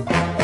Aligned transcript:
Qué 0.00 0.14
gusto 0.14 0.39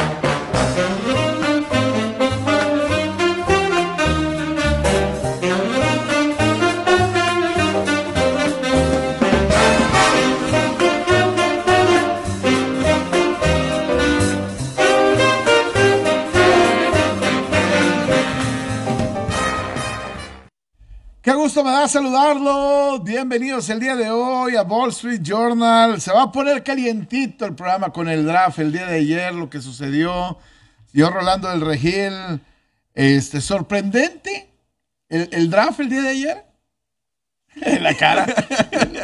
da 21.80 21.88
saludarlo. 21.88 23.00
Bienvenidos 23.00 23.68
el 23.68 23.80
día 23.80 23.96
de 23.96 24.10
hoy 24.10 24.56
a 24.56 24.62
Wall 24.62 24.90
Street 24.90 25.20
Journal. 25.22 26.00
Se 26.00 26.10
va 26.10 26.22
a 26.22 26.32
poner 26.32 26.62
calientito 26.62 27.44
el 27.44 27.54
programa 27.54 27.90
con 27.90 28.08
el 28.08 28.24
draft 28.24 28.58
el 28.60 28.72
día 28.72 28.86
de 28.86 28.96
ayer, 28.96 29.34
lo 29.34 29.50
que 29.50 29.60
sucedió. 29.60 30.38
Yo 30.92 31.10
Rolando 31.10 31.50
del 31.50 31.60
Regil, 31.60 32.40
este, 32.94 33.42
sorprendente 33.42 34.48
el, 35.10 35.50
draft 35.50 35.80
el 35.80 35.90
día 35.90 36.02
de 36.02 36.08
ayer. 36.08 36.44
la 37.82 37.94
cara, 37.94 38.26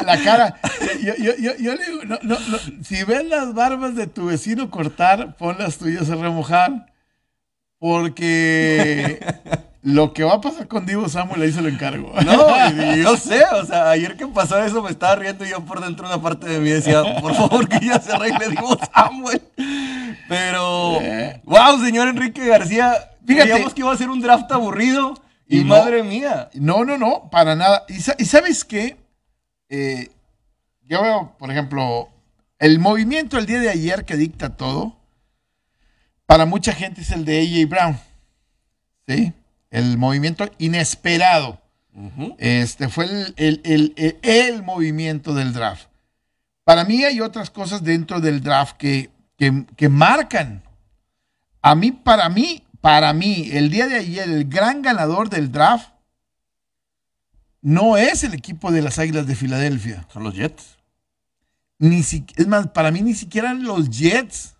la 0.07 0.23
cara. 0.23 0.61
Yo, 1.03 1.15
yo, 1.17 1.37
yo, 1.37 1.57
yo 1.59 1.75
le 1.75 1.85
digo, 1.85 2.05
no, 2.05 2.19
no, 2.23 2.37
si 2.83 3.05
ves 3.05 3.25
las 3.27 3.53
barbas 3.53 3.97
de 3.97 4.07
tu 4.07 4.27
vecino 4.27 4.71
cortar, 4.71 5.37
pon 5.37 5.59
las 5.59 5.77
tuyas 5.77 6.09
a 6.09 6.15
remojar. 6.15 6.87
Porque 7.79 9.21
lo 9.83 10.13
que 10.13 10.23
va 10.23 10.35
a 10.35 10.41
pasar 10.41 10.69
con 10.69 10.87
Divo 10.87 11.09
Samuel, 11.09 11.43
ahí 11.43 11.53
se 11.53 11.61
lo 11.61 11.69
encargo. 11.69 12.13
No, 12.25 12.95
yo 12.97 13.17
sé, 13.17 13.43
o 13.53 13.67
sea, 13.67 13.91
ayer 13.91 14.17
que 14.17 14.27
pasó 14.27 14.63
eso 14.63 14.83
me 14.83 14.91
estaba 14.91 15.17
riendo 15.17 15.45
y 15.45 15.51
yo 15.51 15.65
por 15.65 15.81
dentro 15.81 16.07
una 16.07 16.23
parte 16.23 16.49
de 16.49 16.61
mí 16.61 16.71
decía, 16.71 17.03
por 17.21 17.35
favor 17.35 17.69
que 17.69 17.85
ya 17.85 18.01
se 18.01 18.13
arregle 18.13 18.49
Divo 18.51 18.79
Samuel. 18.95 19.43
Pero, 20.29 20.99
wow, 21.45 21.79
señor 21.85 22.09
Enrique 22.09 22.47
García, 22.47 22.95
Fíjate, 23.27 23.75
que 23.75 23.81
iba 23.81 23.93
a 23.93 23.97
ser 23.97 24.11
un 24.11 24.21
draft 24.21 24.51
aburrido 24.51 25.15
y, 25.47 25.65
madre 25.65 26.03
mía. 26.03 26.51
No, 26.55 26.85
no, 26.85 26.99
no, 26.99 27.29
para 27.31 27.55
nada. 27.55 27.85
Y, 27.89 28.01
sabes 28.01 28.65
qué, 28.65 28.97
eh, 29.69 30.11
yo 30.83 31.03
veo, 31.03 31.35
por 31.39 31.51
ejemplo, 31.51 32.09
el 32.59 32.79
movimiento 32.79 33.39
el 33.39 33.47
día 33.47 33.61
de 33.61 33.69
ayer 33.69 34.05
que 34.05 34.17
dicta 34.17 34.57
todo, 34.57 34.97
para 36.27 36.47
mucha 36.47 36.73
gente 36.73 37.03
es 37.03 37.11
el 37.11 37.25
de 37.25 37.41
AJ 37.41 37.69
Brown. 37.69 37.99
¿Sí? 39.07 39.33
El 39.73 39.99
movimiento 39.99 40.49
inesperado. 40.59 41.61
Este 42.39 42.89
fue 42.89 43.07
el, 43.37 44.63
movimiento 44.63 45.35
del 45.35 45.53
draft. 45.53 45.89
Para 46.65 46.85
mí 46.85 47.05
hay 47.05 47.21
otras 47.21 47.51
cosas 47.51 47.83
dentro 47.83 48.21
del 48.21 48.43
draft 48.43 48.77
que, 48.77 49.11
que, 49.37 49.89
marcan. 49.89 50.63
A 51.61 51.75
mí, 51.75 51.91
para 51.91 52.29
mí, 52.29 52.63
para 52.81 53.13
mí, 53.13 53.49
el 53.53 53.71
día 53.71 53.89
de 53.89 53.97
ayer, 53.97 54.29
el 54.29 54.45
gran 54.45 54.83
ganador 54.83 55.29
del 55.29 55.51
draft 55.51 55.89
no 57.61 57.97
es 57.97 58.25
el 58.25 58.35
equipo 58.35 58.71
de 58.71 58.83
las 58.83 58.99
Águilas 58.99 59.27
de 59.27 59.37
Filadelfia. 59.37 60.07
Son 60.13 60.23
los 60.23 60.35
Jets. 60.35 60.77
Ni 61.79 62.01
es 62.01 62.47
más, 62.47 62.69
para 62.69 62.91
mí 62.91 63.01
ni 63.01 63.15
siquiera 63.15 63.55
los 63.55 63.91
Jets. 63.91 64.55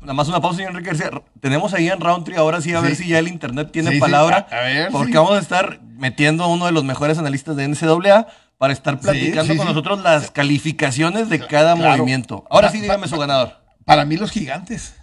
Nada 0.00 0.12
más 0.12 0.28
una 0.28 0.40
pausa, 0.40 0.58
señor 0.58 0.76
Enrique 0.76 0.96
Tenemos 1.40 1.72
ahí 1.72 1.88
en 1.88 2.00
Roundtree, 2.00 2.36
ahora 2.36 2.60
sí, 2.60 2.74
a 2.74 2.80
ver 2.80 2.94
si 2.94 3.08
ya 3.08 3.18
el 3.18 3.28
internet 3.28 3.70
tiene 3.72 3.98
palabra. 3.98 4.46
A, 4.50 4.60
ver, 4.60 4.90
porque 4.90 5.16
vamos 5.16 5.32
a 5.32 5.38
estar 5.38 5.80
metiendo 5.82 6.44
a 6.44 6.48
uno 6.48 6.66
de 6.66 6.72
los 6.72 6.84
mejores 6.84 7.16
analistas 7.18 7.56
de 7.56 7.66
NCAA 7.66 8.26
para 8.58 8.72
estar 8.74 9.00
platicando 9.00 9.56
con 9.56 9.66
nosotros 9.66 10.02
las 10.02 10.30
calificaciones 10.30 11.30
de 11.30 11.38
cada 11.40 11.74
movimiento. 11.74 12.44
Ahora 12.50 12.70
sí, 12.70 12.80
dígame 12.80 13.08
su 13.08 13.18
ganador. 13.18 13.56
Para 13.84 14.04
mí, 14.04 14.18
los 14.18 14.30
gigantes. 14.30 14.94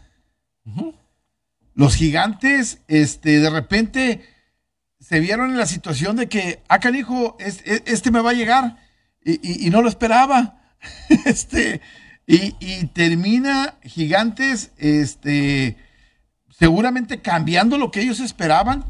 Los 1.74 1.96
gigantes, 1.96 2.82
este, 2.88 3.40
de 3.40 3.50
repente 3.50 4.22
se 5.00 5.20
vieron 5.20 5.50
en 5.50 5.58
la 5.58 5.66
situación 5.66 6.16
de 6.16 6.30
que, 6.30 6.62
ah, 6.68 6.80
canijo, 6.80 7.38
este, 7.40 7.82
este 7.92 8.12
me 8.12 8.22
va 8.22 8.32
a 8.32 8.34
llegar. 8.34 8.78
Y, 9.24 9.66
y 9.66 9.70
no 9.72 9.82
lo 9.82 9.90
esperaba. 9.90 10.60
este 11.26 11.82
y, 12.28 12.86
termina 12.88 13.76
Gigantes, 13.84 14.72
este, 14.78 15.78
seguramente 16.50 17.22
cambiando 17.22 17.78
lo 17.78 17.92
que 17.92 18.02
ellos 18.02 18.20
esperaban, 18.20 18.84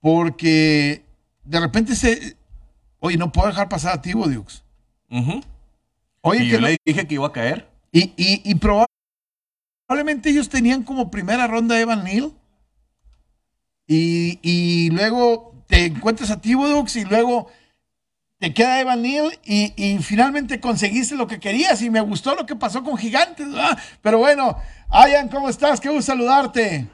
porque 0.00 1.04
de 1.44 1.60
repente 1.60 1.94
se, 1.94 2.36
oye, 2.98 3.16
no 3.16 3.30
puedo 3.30 3.48
dejar 3.48 3.68
pasar 3.68 3.94
a 3.94 4.02
Tibo 4.02 4.26
Dukes. 4.26 4.64
Oye, 6.22 6.40
que 6.40 6.48
yo 6.48 6.60
le 6.60 6.76
dije 6.84 7.06
que 7.06 7.14
iba 7.14 7.26
a 7.28 7.32
caer. 7.32 7.70
Y, 7.92 8.12
y, 8.16 8.54
probablemente 8.56 10.30
ellos 10.30 10.48
tenían 10.48 10.82
como 10.82 11.10
primera 11.10 11.46
ronda 11.46 11.80
Evan 11.80 12.02
Neal. 12.02 12.32
Y, 13.86 14.40
y 14.42 14.90
luego 14.90 15.54
te 15.68 15.86
encuentras 15.86 16.32
a 16.32 16.40
Tibo 16.40 16.68
Dukes 16.68 16.96
y 16.96 17.04
luego 17.04 17.48
te 18.38 18.52
queda 18.52 18.80
Evan 18.80 19.02
Neal 19.02 19.38
y, 19.44 19.98
finalmente 20.02 20.60
conseguiste 20.60 21.16
lo 21.16 21.26
que 21.26 21.40
querías 21.40 21.80
y 21.82 21.90
me 21.90 22.00
gustó 22.00 22.34
lo 22.34 22.46
que 22.46 22.56
pasó 22.56 22.82
con 22.82 22.96
Gigantes. 22.96 23.46
Pero 24.02 24.18
bueno, 24.18 24.56
Ayan, 24.88 25.28
¿cómo 25.28 25.48
estás? 25.48 25.80
Qué 25.80 25.88
gusto 25.88 26.12
saludarte. 26.12 26.86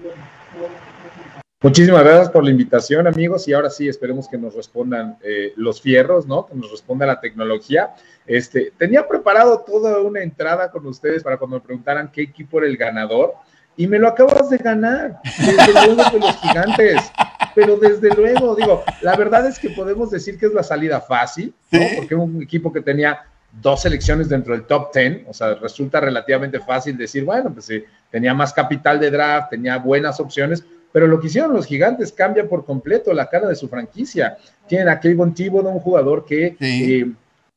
Muchísimas 1.60 2.02
gracias 2.02 2.31
por 2.31 2.42
la 2.42 2.50
invitación, 2.50 3.06
amigos. 3.06 3.47
Y 3.47 3.52
ahora 3.52 3.70
sí, 3.70 3.86
esperemos 3.86 4.28
que 4.28 4.38
nos 4.38 4.54
respondan 4.54 5.19
eh, 5.22 5.52
los 5.56 5.81
fierros, 5.81 6.26
¿no? 6.26 6.47
Que 6.47 6.54
nos 6.54 6.70
responda 6.70 7.06
la 7.06 7.20
tecnología. 7.20 7.94
Este, 8.26 8.72
tenía 8.78 9.06
preparado 9.06 9.60
toda 9.60 10.00
una 10.00 10.22
entrada 10.22 10.70
con 10.70 10.86
ustedes 10.86 11.22
para 11.22 11.36
cuando 11.36 11.58
me 11.58 11.62
preguntaran 11.62 12.10
qué 12.10 12.22
equipo 12.22 12.58
era 12.58 12.66
el 12.66 12.76
ganador. 12.76 13.34
Y 13.76 13.86
me 13.86 13.98
lo 13.98 14.08
acabas 14.08 14.48
de 14.48 14.56
ganar. 14.56 15.20
Desde 15.38 15.72
luego 15.72 16.10
de 16.10 16.19
los 16.19 16.36
gigantes 16.41 17.12
pero 17.54 17.76
desde 17.76 18.14
luego, 18.14 18.54
digo, 18.54 18.82
la 19.03 19.16
verdad 19.16 19.47
es 19.47 19.58
que 19.58 19.70
podemos 19.70 20.10
decir 20.10 20.38
que 20.38 20.47
es 20.47 20.53
la 20.53 20.62
salida 20.62 21.00
fácil, 21.00 21.54
¿no? 21.70 21.80
Porque 21.97 22.14
un 22.14 22.42
equipo 22.42 22.72
que 22.72 22.80
tenía 22.80 23.25
dos 23.60 23.82
selecciones 23.82 24.28
dentro 24.28 24.54
del 24.54 24.64
top 24.64 24.94
10, 24.94 25.26
o 25.28 25.34
sea, 25.34 25.54
resulta 25.54 26.00
relativamente 26.00 26.58
fácil 26.60 26.97
decir, 26.97 27.25
bueno, 27.25 27.52
pues 27.52 27.66
sí, 27.66 27.84
tenía 28.10 28.32
más 28.32 28.52
capital 28.52 28.98
de 28.98 29.10
draft, 29.10 29.50
tenía 29.50 29.78
buenas 29.78 30.20
opciones, 30.20 30.64
pero 30.92 31.06
lo 31.06 31.20
que 31.20 31.26
hicieron 31.26 31.52
los 31.52 31.66
gigantes 31.66 32.12
cambia 32.12 32.48
por 32.48 32.64
completo 32.64 33.12
la 33.12 33.28
cara 33.28 33.48
de 33.48 33.54
su 33.54 33.69
franquicia. 33.69 34.36
Tienen 34.66 34.88
a 34.88 35.00
Kevin 35.00 35.34
Thibodeau, 35.34 35.72
un 35.72 35.81
jugador 35.81 36.25
que, 36.25 36.56
eh, 36.60 37.12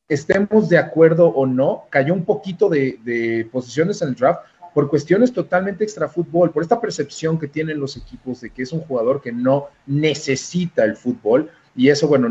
estemos 0.08 0.70
de 0.70 0.78
acuerdo 0.78 1.28
o 1.28 1.46
no, 1.46 1.86
cayó 1.90 2.14
un 2.14 2.26
poquito 2.26 2.70
de, 2.70 3.00
de 3.04 3.48
posiciones 3.52 4.02
en 4.02 4.10
el 4.10 4.16
draft, 4.16 4.42
por 4.76 4.90
cuestiones 4.90 5.32
totalmente 5.32 5.86
extra 5.86 6.10
fútbol, 6.10 6.52
por 6.52 6.62
esta 6.62 6.82
percepción 6.82 7.40
que 7.40 7.48
tienen 7.48 7.80
los 7.80 7.96
equipos 7.96 8.42
de 8.42 8.50
que 8.50 8.64
es 8.64 8.74
un 8.74 8.82
jugador 8.82 9.22
que 9.22 9.32
no 9.32 9.70
necesita 9.86 10.84
el 10.84 10.98
fútbol, 10.98 11.50
y 11.78 11.88
eso, 11.88 12.10
bueno, 12.10 12.28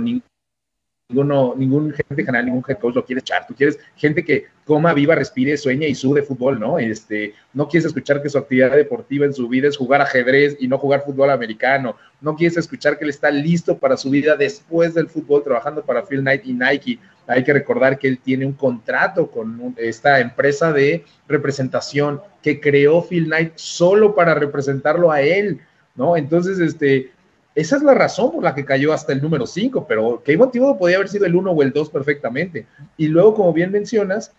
ninguno, 1.08 1.54
ningún 1.56 1.92
gente 1.92 2.24
general, 2.24 2.46
ningún 2.46 2.64
head 2.66 2.78
coach 2.78 2.94
lo 2.94 3.04
quiere 3.04 3.20
echar. 3.20 3.46
Tú 3.46 3.54
quieres 3.54 3.78
gente 3.96 4.24
que 4.24 4.46
coma, 4.64 4.94
viva, 4.94 5.14
respire, 5.14 5.56
sueña 5.56 5.86
y 5.86 5.94
sude 5.94 6.22
fútbol, 6.22 6.58
¿no? 6.58 6.78
Este, 6.78 7.34
no 7.52 7.68
quieres 7.68 7.86
escuchar 7.86 8.22
que 8.22 8.30
su 8.30 8.38
actividad 8.38 8.72
deportiva 8.72 9.26
en 9.26 9.34
su 9.34 9.48
vida 9.48 9.68
es 9.68 9.76
jugar 9.76 10.00
ajedrez 10.00 10.56
y 10.58 10.68
no 10.68 10.78
jugar 10.78 11.04
fútbol 11.04 11.30
americano. 11.30 11.96
No 12.20 12.34
quieres 12.34 12.56
escuchar 12.56 12.98
que 12.98 13.04
él 13.04 13.10
está 13.10 13.30
listo 13.30 13.76
para 13.76 13.96
su 13.96 14.08
vida 14.10 14.36
después 14.36 14.94
del 14.94 15.08
fútbol 15.08 15.42
trabajando 15.42 15.84
para 15.84 16.04
Phil 16.06 16.20
Knight 16.20 16.46
y 16.46 16.54
Nike 16.54 16.98
hay 17.26 17.42
que 17.42 17.54
recordar 17.54 17.98
que 17.98 18.08
él 18.08 18.18
tiene 18.18 18.44
un 18.44 18.52
contrato 18.52 19.30
con 19.30 19.74
esta 19.78 20.20
empresa 20.20 20.72
de 20.72 21.04
representación 21.26 22.20
que 22.42 22.60
creó 22.60 23.02
Phil 23.02 23.26
Knight 23.26 23.52
solo 23.56 24.14
para 24.14 24.34
representarlo 24.34 25.10
a 25.10 25.22
él, 25.22 25.60
¿no? 25.94 26.18
Entonces, 26.18 26.58
este, 26.60 27.12
esa 27.54 27.76
es 27.76 27.82
la 27.82 27.94
razón 27.94 28.32
por 28.32 28.42
la 28.42 28.54
que 28.54 28.64
cayó 28.64 28.92
hasta 28.92 29.12
el 29.12 29.22
número 29.22 29.46
5, 29.46 29.86
pero 29.86 30.22
qué 30.24 30.36
motivo 30.36 30.76
podía 30.76 30.96
haber 30.96 31.08
sido 31.08 31.26
el 31.26 31.36
1 31.36 31.50
o 31.50 31.62
el 31.62 31.72
2 31.72 31.90
perfectamente. 31.90 32.66
Y 32.96 33.06
luego, 33.06 33.34
como 33.34 33.52
bien 33.52 33.70
mencionas, 33.70 34.32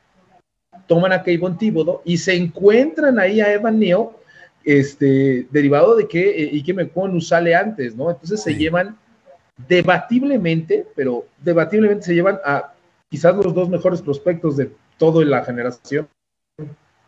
toman 0.88 1.14
a 1.14 1.24
Kayvon 1.24 1.58
Thibodeau 1.58 2.02
y 2.04 2.18
se 2.18 2.36
encuentran 2.36 3.18
ahí 3.18 3.40
a 3.40 3.54
Evan 3.54 3.80
Neal, 3.80 4.10
este, 4.66 5.48
derivado 5.52 5.96
de 5.96 6.08
que 6.08 6.44
eh, 6.44 6.50
Ike 6.54 6.74
Mekwonu 6.74 7.22
sale 7.22 7.56
antes, 7.56 7.96
¿no? 7.96 8.10
Entonces 8.10 8.42
se 8.42 8.56
llevan 8.56 8.98
debatiblemente, 9.68 10.86
pero 10.96 11.26
debatiblemente 11.42 12.08
se 12.08 12.16
llevan 12.16 12.40
a 12.44 12.74
quizás 13.10 13.36
los 13.36 13.54
dos 13.54 13.70
mejores 13.70 14.02
prospectos 14.02 14.58
de 14.58 14.72
toda 14.98 15.24
la 15.24 15.46
generación. 15.46 16.08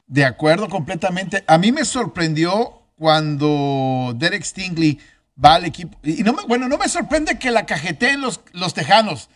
De 0.05 0.23
acuerdo, 0.23 0.69
completamente. 0.69 1.43
A 1.47 1.57
mí 1.57 1.71
me 1.73 1.83
sorprendió 1.83 2.83
cuando 2.97 4.13
Derek 4.15 4.43
Stingley 4.43 4.99
va 5.43 5.55
al 5.55 5.65
equipo. 5.65 5.97
Y 6.03 6.23
no 6.23 6.33
me, 6.33 6.43
bueno, 6.43 6.67
no 6.67 6.77
me 6.77 6.89
sorprende 6.89 7.37
que 7.39 7.51
la 7.51 7.65
cajeteen 7.65 8.21
los, 8.21 8.41
los 8.53 8.73
tejanos. 8.73 9.29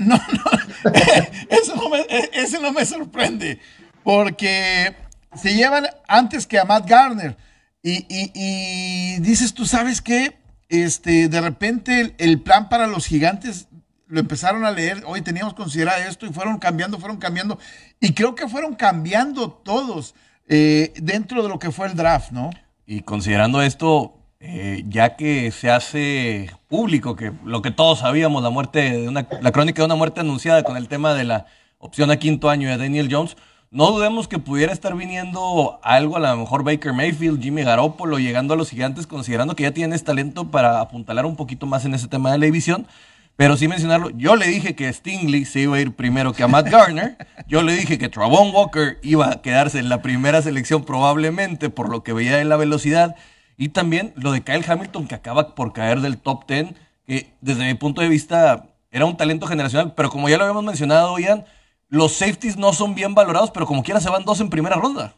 no, 0.00 0.16
no, 0.16 0.90
eso 1.50 1.76
no, 1.76 1.88
me, 1.88 2.04
eso 2.32 2.60
no 2.60 2.72
me 2.72 2.84
sorprende. 2.84 3.60
Porque 4.02 4.94
se 5.34 5.54
llevan 5.54 5.86
antes 6.08 6.46
que 6.46 6.58
a 6.58 6.64
Matt 6.64 6.88
Garner. 6.88 7.36
Y, 7.82 8.06
y, 8.10 9.20
dices, 9.20 9.54
tú 9.54 9.64
sabes 9.64 10.02
qué, 10.02 10.38
este, 10.68 11.28
de 11.28 11.40
repente 11.40 12.14
el, 12.18 12.40
plan 12.42 12.68
para 12.68 12.86
los 12.86 13.06
gigantes 13.06 13.68
lo 14.06 14.20
empezaron 14.20 14.66
a 14.66 14.70
leer, 14.70 15.02
hoy 15.06 15.22
teníamos 15.22 15.54
que 15.54 15.62
considerar 15.62 16.00
esto 16.02 16.26
y 16.26 16.32
fueron 16.32 16.58
cambiando, 16.58 16.98
fueron 16.98 17.16
cambiando. 17.16 17.58
Y 18.00 18.12
creo 18.12 18.34
que 18.34 18.48
fueron 18.48 18.74
cambiando 18.74 19.50
todos. 19.50 20.14
eh, 20.52 20.92
dentro 20.96 21.44
de 21.44 21.48
lo 21.48 21.60
que 21.60 21.70
fue 21.70 21.86
el 21.86 21.94
draft, 21.94 22.32
¿no? 22.32 22.50
Y 22.84 23.02
considerando 23.02 23.62
esto, 23.62 24.19
eh, 24.40 24.84
ya 24.88 25.16
que 25.16 25.50
se 25.50 25.70
hace 25.70 26.50
público 26.68 27.14
que 27.14 27.32
lo 27.44 27.60
que 27.60 27.70
todos 27.70 27.98
sabíamos, 28.00 28.42
la 28.42 28.50
muerte 28.50 28.90
de 28.90 29.08
una, 29.08 29.28
la 29.40 29.52
crónica 29.52 29.82
de 29.82 29.86
una 29.86 29.96
muerte 29.96 30.20
anunciada 30.20 30.62
con 30.62 30.78
el 30.78 30.88
tema 30.88 31.12
de 31.14 31.24
la 31.24 31.46
opción 31.78 32.10
a 32.10 32.16
quinto 32.16 32.48
año 32.48 32.70
de 32.70 32.78
Daniel 32.78 33.08
Jones, 33.10 33.36
no 33.70 33.92
dudemos 33.92 34.26
que 34.26 34.38
pudiera 34.38 34.72
estar 34.72 34.96
viniendo 34.96 35.78
algo 35.82 36.16
a 36.16 36.20
lo 36.20 36.36
mejor 36.36 36.64
Baker 36.64 36.92
Mayfield, 36.92 37.40
Jimmy 37.42 37.62
Garoppolo, 37.62 38.18
llegando 38.18 38.54
a 38.54 38.56
los 38.56 38.70
gigantes, 38.70 39.06
considerando 39.06 39.54
que 39.54 39.62
ya 39.62 39.72
tienes 39.72 40.02
talento 40.02 40.50
para 40.50 40.80
apuntalar 40.80 41.26
un 41.26 41.36
poquito 41.36 41.66
más 41.66 41.84
en 41.84 41.94
ese 41.94 42.08
tema 42.08 42.32
de 42.32 42.38
la 42.38 42.46
división. 42.46 42.86
Pero 43.36 43.56
sí 43.56 43.68
mencionarlo, 43.68 44.10
yo 44.10 44.36
le 44.36 44.48
dije 44.48 44.74
que 44.74 44.92
Stingley 44.92 45.44
se 45.44 45.60
iba 45.60 45.76
a 45.76 45.80
ir 45.80 45.92
primero 45.94 46.32
que 46.32 46.42
a 46.42 46.48
Matt 46.48 46.68
Garner. 46.68 47.16
Yo 47.46 47.62
le 47.62 47.74
dije 47.74 47.96
que 47.96 48.08
Travon 48.08 48.54
Walker 48.54 48.98
iba 49.02 49.30
a 49.30 49.40
quedarse 49.40 49.78
en 49.78 49.88
la 49.88 50.02
primera 50.02 50.42
selección 50.42 50.84
probablemente 50.84 51.70
por 51.70 51.90
lo 51.90 52.02
que 52.02 52.12
veía 52.12 52.36
de 52.36 52.44
la 52.44 52.56
velocidad. 52.56 53.16
Y 53.60 53.68
también 53.68 54.14
lo 54.16 54.32
de 54.32 54.40
Kyle 54.40 54.64
Hamilton 54.66 55.06
que 55.06 55.14
acaba 55.14 55.54
por 55.54 55.74
caer 55.74 56.00
del 56.00 56.16
top 56.16 56.46
10, 56.46 56.68
que 57.06 57.34
desde 57.42 57.66
mi 57.66 57.74
punto 57.74 58.00
de 58.00 58.08
vista 58.08 58.70
era 58.90 59.04
un 59.04 59.18
talento 59.18 59.46
generacional. 59.46 59.92
Pero 59.94 60.08
como 60.08 60.30
ya 60.30 60.38
lo 60.38 60.44
habíamos 60.44 60.64
mencionado, 60.64 61.18
Ian, 61.18 61.44
los 61.90 62.12
safeties 62.12 62.56
no 62.56 62.72
son 62.72 62.94
bien 62.94 63.14
valorados, 63.14 63.50
pero 63.50 63.66
como 63.66 63.82
quiera 63.82 64.00
se 64.00 64.08
van 64.08 64.24
dos 64.24 64.40
en 64.40 64.48
primera 64.48 64.76
ronda. 64.76 65.14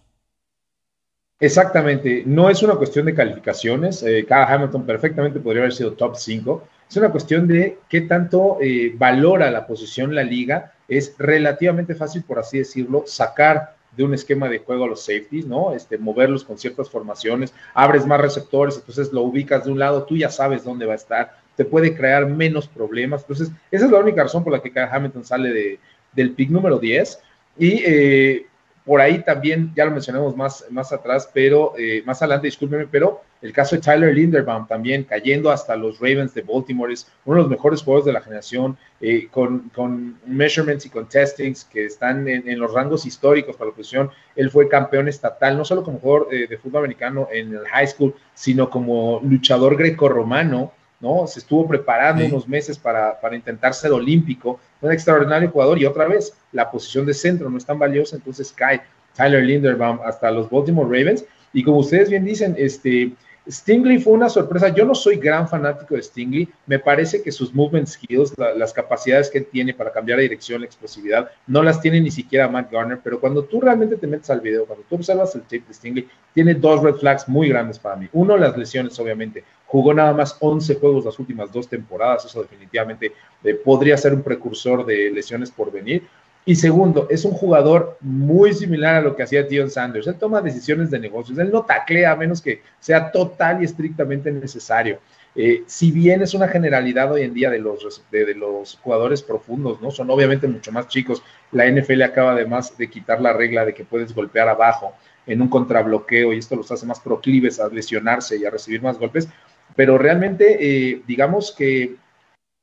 Exactamente, 1.38 2.24
no 2.26 2.50
es 2.50 2.60
una 2.64 2.74
cuestión 2.74 3.06
de 3.06 3.14
calificaciones. 3.14 4.02
Eh, 4.02 4.26
Hamilton 4.28 4.86
perfectamente 4.86 5.38
podría 5.38 5.62
haber 5.62 5.72
sido 5.72 5.92
top 5.92 6.16
5. 6.16 6.64
Es 6.90 6.96
una 6.96 7.12
cuestión 7.12 7.46
de 7.46 7.78
qué 7.88 8.00
tanto 8.00 8.58
eh, 8.60 8.92
valora 8.96 9.52
la 9.52 9.68
posición 9.68 10.16
la 10.16 10.24
liga. 10.24 10.72
Es 10.88 11.14
relativamente 11.16 11.94
fácil, 11.94 12.24
por 12.24 12.40
así 12.40 12.58
decirlo, 12.58 13.04
sacar 13.06 13.76
de 13.96 14.04
un 14.04 14.14
esquema 14.14 14.48
de 14.48 14.58
juego 14.58 14.84
a 14.84 14.88
los 14.88 15.04
safeties, 15.04 15.46
¿no? 15.46 15.74
Este, 15.74 15.98
moverlos 15.98 16.44
con 16.44 16.58
ciertas 16.58 16.88
formaciones, 16.88 17.52
abres 17.74 18.06
más 18.06 18.20
receptores, 18.20 18.76
entonces 18.76 19.12
lo 19.12 19.22
ubicas 19.22 19.64
de 19.64 19.72
un 19.72 19.78
lado, 19.78 20.04
tú 20.04 20.16
ya 20.16 20.30
sabes 20.30 20.64
dónde 20.64 20.86
va 20.86 20.94
a 20.94 20.96
estar, 20.96 21.38
te 21.56 21.64
puede 21.64 21.94
crear 21.94 22.26
menos 22.26 22.66
problemas. 22.66 23.22
Entonces, 23.22 23.50
esa 23.70 23.84
es 23.84 23.90
la 23.90 23.98
única 23.98 24.22
razón 24.22 24.42
por 24.42 24.52
la 24.52 24.62
que 24.62 24.72
Hamilton 24.78 25.24
sale 25.24 25.52
de, 25.52 25.78
del 26.12 26.32
pick 26.32 26.50
número 26.50 26.78
10. 26.78 27.18
Y 27.58 27.82
eh, 27.84 28.46
por 28.84 29.00
ahí 29.00 29.22
también, 29.22 29.72
ya 29.76 29.84
lo 29.84 29.92
mencionamos 29.92 30.36
más, 30.36 30.64
más 30.70 30.92
atrás, 30.92 31.30
pero 31.32 31.74
eh, 31.78 32.02
más 32.04 32.20
adelante, 32.20 32.48
discúlpeme, 32.48 32.86
pero 32.90 33.22
el 33.40 33.52
caso 33.52 33.76
de 33.76 33.82
Tyler 33.82 34.14
Linderbaum 34.14 34.66
también 34.66 35.04
cayendo 35.04 35.50
hasta 35.50 35.76
los 35.76 35.98
Ravens 36.00 36.34
de 36.34 36.42
Baltimore 36.42 36.92
es 36.92 37.06
uno 37.24 37.36
de 37.36 37.42
los 37.42 37.50
mejores 37.50 37.82
jugadores 37.82 38.06
de 38.06 38.12
la 38.12 38.20
generación, 38.20 38.76
eh, 39.00 39.28
con, 39.30 39.70
con, 39.74 40.18
measurements 40.26 40.86
y 40.86 40.90
con 40.90 41.08
testings 41.08 41.64
que 41.64 41.86
están 41.86 42.26
en, 42.28 42.58
los 42.58 42.72
rangos 42.72 43.06
históricos 43.06 43.56
para 43.56 43.70
la 43.70 43.76
posición. 43.76 44.10
Él 44.34 44.50
fue 44.50 44.68
campeón 44.68 45.08
estatal, 45.08 45.56
no 45.56 45.64
solo 45.64 45.84
como 45.84 45.98
jugador 45.98 46.28
de 46.30 46.58
fútbol 46.58 46.80
americano 46.80 47.28
en 47.32 47.54
el 47.54 47.66
high 47.66 47.86
school, 47.86 48.14
sino 48.34 48.70
como 48.70 49.20
luchador 49.22 49.76
grecorromano 49.76 50.72
¿no? 51.02 51.26
Se 51.26 51.40
estuvo 51.40 51.66
preparando 51.66 52.24
unos 52.24 52.48
meses 52.48 52.78
para, 52.78 53.18
intentar 53.32 53.74
ser 53.74 53.90
olímpico, 53.90 54.60
un 54.80 54.92
extraordinario 54.92 55.50
jugador 55.50 55.78
y 55.78 55.84
otra 55.84 56.06
vez 56.06 56.32
la 56.52 56.70
posición 56.70 57.04
de 57.04 57.12
centro 57.12 57.50
no 57.50 57.58
es 57.58 57.66
tan 57.66 57.78
valiosa, 57.78 58.16
entonces 58.16 58.52
cae 58.52 58.80
Tyler 59.14 59.42
Linderbaum 59.42 59.98
hasta 60.04 60.30
los 60.30 60.48
Baltimore 60.48 60.86
Ravens. 60.86 61.24
Y 61.52 61.64
como 61.64 61.78
ustedes 61.78 62.08
bien 62.08 62.24
dicen, 62.24 62.54
este, 62.56 63.12
Stingley 63.50 63.98
fue 63.98 64.12
una 64.12 64.28
sorpresa. 64.28 64.68
Yo 64.68 64.84
no 64.84 64.94
soy 64.94 65.16
gran 65.16 65.48
fanático 65.48 65.96
de 65.96 66.02
Stingley. 66.02 66.48
Me 66.66 66.78
parece 66.78 67.22
que 67.22 67.32
sus 67.32 67.52
movement 67.52 67.88
skills, 67.88 68.34
las 68.56 68.72
capacidades 68.72 69.30
que 69.30 69.40
tiene 69.40 69.74
para 69.74 69.92
cambiar 69.92 70.18
de 70.18 70.24
dirección, 70.24 70.60
la 70.60 70.66
explosividad, 70.66 71.30
no 71.46 71.62
las 71.62 71.80
tiene 71.80 72.00
ni 72.00 72.10
siquiera 72.10 72.48
Matt 72.48 72.70
Garner. 72.70 73.00
Pero 73.02 73.20
cuando 73.20 73.44
tú 73.44 73.60
realmente 73.60 73.96
te 73.96 74.06
metes 74.06 74.30
al 74.30 74.40
video, 74.40 74.64
cuando 74.64 74.84
tú 74.88 74.94
observas 74.94 75.34
el 75.34 75.42
tape 75.42 75.64
de 75.66 75.74
Stingley, 75.74 76.08
tiene 76.32 76.54
dos 76.54 76.82
red 76.82 76.94
flags 76.94 77.28
muy 77.28 77.48
grandes 77.48 77.78
para 77.78 77.96
mí. 77.96 78.08
Uno, 78.12 78.36
las 78.36 78.56
lesiones, 78.56 78.98
obviamente. 78.98 79.44
Jugó 79.66 79.94
nada 79.94 80.12
más 80.12 80.36
11 80.38 80.74
juegos 80.76 81.04
las 81.04 81.18
últimas 81.18 81.50
dos 81.50 81.68
temporadas. 81.68 82.24
Eso 82.24 82.42
definitivamente 82.42 83.12
eh, 83.42 83.54
podría 83.54 83.96
ser 83.96 84.14
un 84.14 84.22
precursor 84.22 84.86
de 84.86 85.10
lesiones 85.10 85.50
por 85.50 85.72
venir. 85.72 86.06
Y 86.44 86.56
segundo, 86.56 87.06
es 87.08 87.24
un 87.24 87.32
jugador 87.32 87.98
muy 88.00 88.52
similar 88.52 88.96
a 88.96 89.00
lo 89.00 89.14
que 89.14 89.22
hacía 89.22 89.44
Dion 89.44 89.70
Sanders. 89.70 90.08
Él 90.08 90.16
toma 90.16 90.40
decisiones 90.40 90.90
de 90.90 90.98
negocios, 90.98 91.38
él 91.38 91.52
no 91.52 91.64
taclea 91.64 92.10
a 92.10 92.16
menos 92.16 92.40
que 92.40 92.62
sea 92.80 93.12
total 93.12 93.62
y 93.62 93.64
estrictamente 93.64 94.32
necesario. 94.32 94.98
Eh, 95.34 95.62
si 95.66 95.92
bien 95.92 96.20
es 96.20 96.34
una 96.34 96.48
generalidad 96.48 97.10
hoy 97.12 97.22
en 97.22 97.32
día 97.32 97.48
de 97.48 97.58
los, 97.58 98.02
de, 98.10 98.34
los 98.34 98.78
jugadores 98.82 99.22
profundos, 99.22 99.80
¿no? 99.80 99.90
Son 99.90 100.10
obviamente 100.10 100.48
mucho 100.48 100.72
más 100.72 100.88
chicos. 100.88 101.22
La 101.52 101.70
NFL 101.70 102.02
acaba 102.02 102.32
además 102.32 102.76
de 102.76 102.90
quitar 102.90 103.20
la 103.20 103.32
regla 103.32 103.64
de 103.64 103.72
que 103.72 103.84
puedes 103.84 104.12
golpear 104.12 104.48
abajo 104.48 104.94
en 105.26 105.40
un 105.40 105.48
contrabloqueo 105.48 106.32
y 106.32 106.38
esto 106.38 106.56
los 106.56 106.70
hace 106.72 106.84
más 106.86 107.00
proclives 107.00 107.60
a 107.60 107.68
lesionarse 107.68 108.36
y 108.36 108.44
a 108.44 108.50
recibir 108.50 108.82
más 108.82 108.98
golpes. 108.98 109.28
Pero 109.74 109.96
realmente, 109.96 110.58
eh, 110.60 111.02
digamos 111.06 111.54
que 111.56 111.96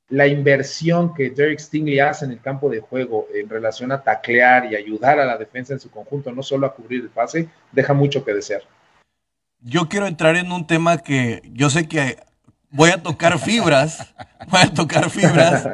la 0.10 0.26
inversión 0.28 1.14
que 1.14 1.30
Derek 1.30 1.60
Stingley 1.60 2.00
hace 2.00 2.26
en 2.26 2.32
el 2.32 2.42
campo 2.42 2.70
de 2.70 2.80
juego 2.80 3.28
en 3.34 3.48
relación 3.48 3.92
a 3.92 4.02
taclear 4.02 4.72
y 4.72 4.76
ayudar 4.76 5.20
a 5.20 5.26
la 5.26 5.38
defensa 5.38 5.74
en 5.74 5.80
su 5.80 5.92
conjunto, 5.92 6.32
no 6.32 6.42
solo 6.42 6.66
a 6.66 6.74
cubrir 6.74 7.02
el 7.02 7.10
pase, 7.10 7.48
deja 7.72 7.94
mucho 7.94 8.26
que 8.26 8.34
desear. 8.34 8.64
Yo 9.62 9.88
quiero 9.88 10.08
entrar 10.08 10.36
en 10.36 10.52
un 10.52 10.66
tema 10.66 10.98
que 10.98 11.42
yo 11.54 11.70
sé 11.70 11.88
que 11.88 12.18
voy 12.72 12.90
a 12.90 13.04
tocar 13.04 13.38
fibras, 13.38 14.14
voy 14.50 14.62
a 14.62 14.74
tocar 14.74 15.10
fibras, 15.12 15.68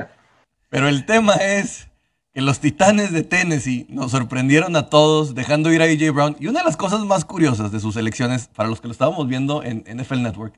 pero 0.69 0.89
el 0.89 1.05
tema 1.05 1.35
es 1.35 1.87
que 2.33 2.41
los 2.41 2.59
Titanes 2.59 3.13
de 3.13 3.23
Tennessee 3.23 3.85
nos 3.87 4.11
sorprendieron 4.11 4.75
a 4.75 4.89
todos 4.89 5.33
dejando 5.33 5.71
ir 5.71 5.81
a 5.81 5.85
AJ 5.85 6.13
Brown. 6.13 6.35
Y 6.37 6.47
una 6.47 6.59
de 6.59 6.65
las 6.65 6.75
cosas 6.75 6.99
más 7.05 7.23
curiosas 7.23 7.71
de 7.71 7.79
sus 7.79 7.95
elecciones, 7.95 8.49
para 8.53 8.67
los 8.67 8.81
que 8.81 8.87
lo 8.87 8.91
estábamos 8.91 9.29
viendo 9.29 9.63
en 9.63 9.85
NFL 9.87 10.21
Network, 10.21 10.53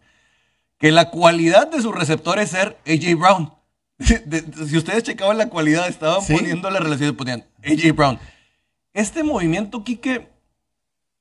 que 0.79 0.91
la 0.91 1.11
cualidad 1.11 1.69
de 1.69 1.81
su 1.81 1.91
receptor 1.91 2.39
es 2.39 2.49
ser 2.49 2.77
AJ 2.87 3.15
Brown 3.19 3.56
si 3.99 4.77
ustedes 4.77 5.03
checaban 5.03 5.37
la 5.37 5.49
cualidad, 5.49 5.87
estaban 5.87 6.25
poniendo 6.25 6.69
la 6.69 6.79
relación, 6.79 7.15
ponían 7.15 7.45
AJ 7.63 7.95
Brown. 7.95 8.19
Este 8.93 9.23
movimiento, 9.23 9.83
Quique, 9.83 10.29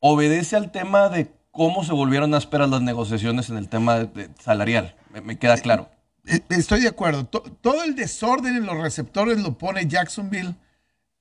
obedece 0.00 0.56
al 0.56 0.70
tema 0.70 1.08
de 1.08 1.31
cómo 1.50 1.84
se 1.84 1.93
volvieron 1.93 2.34
a 2.34 2.38
esperar 2.38 2.69
las 2.69 2.82
negociaciones 2.82 3.49
en 3.50 3.56
el 3.56 3.69
tema 3.69 4.08
salarial. 4.43 4.94
Me, 5.25 5.38
queda 5.38 5.56
claro. 5.56 5.90
Eh, 6.26 6.40
estoy 6.50 6.81
de 6.82 6.88
acuerdo. 6.88 7.25
todo 7.25 7.84
el 7.84 7.94
desorden 7.94 8.56
en 8.56 8.67
los 8.67 8.78
receptores 8.78 9.38
lo 9.40 9.56
pone 9.56 9.87
Jacksonville 9.87 10.55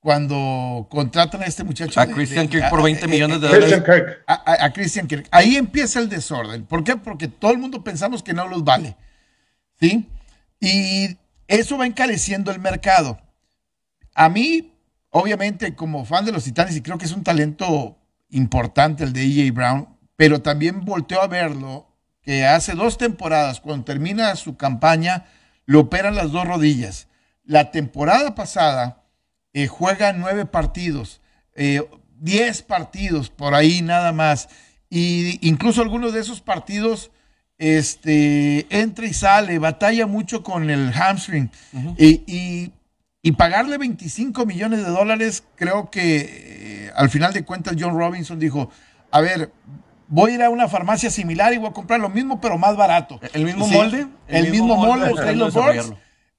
cuando 0.00 0.86
contratan 0.88 1.42
a 1.42 1.46
este 1.46 1.64
muchacho. 1.64 2.00
A 2.00 2.06
Christian 2.06 2.48
Kirk 2.48 2.70
por 2.70 2.82
20 2.82 3.08
millones 3.08 3.40
de 3.40 3.48
dólares. 3.48 3.82
A, 4.26 4.64
a, 4.64 4.72
Christian 4.72 5.08
Kirk. 5.08 5.26
Ahí 5.30 5.56
empieza 5.56 5.98
el 5.98 6.08
desorden. 6.08 6.64
¿Por 6.64 6.84
qué? 6.84 6.96
Porque 6.96 7.28
todo 7.28 7.50
el 7.50 7.58
mundo 7.58 7.82
pensamos 7.82 8.22
que 8.22 8.32
no 8.32 8.46
los 8.46 8.62
vale. 8.62 8.96
¿Sí? 9.80 10.08
Y 10.60 11.16
eso 11.48 11.78
va 11.78 11.86
encareciendo 11.86 12.50
el 12.50 12.58
mercado. 12.58 13.20
A 14.14 14.28
mí, 14.28 14.72
obviamente, 15.10 15.74
como 15.74 16.04
fan 16.04 16.24
de 16.24 16.32
los 16.32 16.44
Titanes, 16.44 16.76
y 16.76 16.82
creo 16.82 16.98
que 16.98 17.04
es 17.04 17.12
un 17.12 17.24
talento 17.24 17.98
importante 18.30 19.04
el 19.04 19.12
de 19.12 19.22
EJ 19.22 19.52
Brown, 19.52 19.88
pero 20.16 20.42
también 20.42 20.84
volteo 20.84 21.20
a 21.20 21.26
verlo 21.26 21.86
que 22.22 22.44
hace 22.44 22.74
dos 22.74 22.98
temporadas, 22.98 23.60
cuando 23.60 23.84
termina 23.84 24.34
su 24.34 24.56
campaña, 24.56 25.26
le 25.66 25.78
operan 25.78 26.16
las 26.16 26.32
dos 26.32 26.46
rodillas. 26.46 27.08
La 27.44 27.70
temporada 27.70 28.34
pasada 28.34 29.04
eh, 29.52 29.68
juega 29.68 30.12
nueve 30.12 30.44
partidos, 30.44 31.20
eh, 31.54 31.88
diez 32.18 32.62
partidos 32.62 33.30
por 33.30 33.54
ahí 33.54 33.82
nada 33.82 34.12
más. 34.12 34.48
Y 34.90 35.38
incluso 35.46 35.82
algunos 35.82 36.12
de 36.12 36.20
esos 36.20 36.40
partidos 36.40 37.10
este, 37.58 38.66
entra 38.70 39.06
y 39.06 39.12
sale, 39.12 39.58
batalla 39.58 40.06
mucho 40.06 40.42
con 40.42 40.70
el 40.70 40.92
hamstring. 40.92 41.50
y, 41.96 42.72
pagarle 43.36 43.76
25 43.76 44.46
millones 44.46 44.84
de 44.84 44.90
dólares, 44.90 45.42
creo 45.56 45.90
que 45.90 46.86
eh, 46.86 46.92
al 46.94 47.10
final 47.10 47.32
de 47.32 47.44
cuentas 47.44 47.74
John 47.78 47.98
Robinson 47.98 48.38
dijo, 48.38 48.70
a 49.10 49.20
ver, 49.20 49.50
voy 50.08 50.30
a 50.30 50.34
ir 50.34 50.42
a 50.42 50.50
una 50.50 50.68
farmacia 50.68 51.10
similar 51.10 51.52
y 51.52 51.58
voy 51.58 51.70
a 51.70 51.72
comprar 51.72 51.98
lo 51.98 52.08
mismo, 52.08 52.40
pero 52.40 52.56
más 52.56 52.76
barato. 52.76 53.18
¿El 53.32 53.44
mismo 53.44 53.66
molde? 53.66 54.06
El, 54.28 54.50
mismo, 54.50 54.76
molde, 54.76 55.12
Taylor 55.14 55.52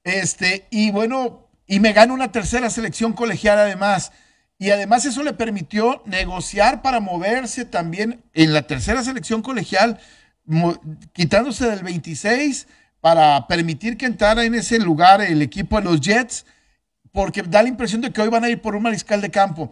Este, 0.02 0.66
y 0.70 0.90
bueno, 0.90 1.46
y 1.66 1.80
me 1.80 1.92
gana 1.92 2.14
una 2.14 2.32
tercera 2.32 2.70
selección 2.70 3.12
colegial 3.12 3.58
además. 3.58 4.12
Y 4.58 4.70
además 4.70 5.04
eso 5.04 5.22
le 5.22 5.34
permitió 5.34 6.02
negociar 6.04 6.82
para 6.82 6.98
moverse 6.98 7.64
también 7.64 8.24
en 8.32 8.52
la 8.52 8.62
tercera 8.62 9.04
selección 9.04 9.42
colegial 9.42 10.00
quitándose 11.12 11.68
del 11.68 11.82
26 11.82 12.66
para 13.00 13.46
permitir 13.46 13.96
que 13.96 14.06
entrara 14.06 14.44
en 14.44 14.54
ese 14.54 14.78
lugar 14.78 15.20
el 15.20 15.42
equipo 15.42 15.76
de 15.78 15.84
los 15.84 16.00
Jets, 16.00 16.46
porque 17.12 17.42
da 17.42 17.62
la 17.62 17.68
impresión 17.68 18.00
de 18.00 18.12
que 18.12 18.20
hoy 18.20 18.28
van 18.28 18.44
a 18.44 18.48
ir 18.48 18.60
por 18.60 18.74
un 18.74 18.82
mariscal 18.82 19.20
de 19.20 19.30
campo. 19.30 19.70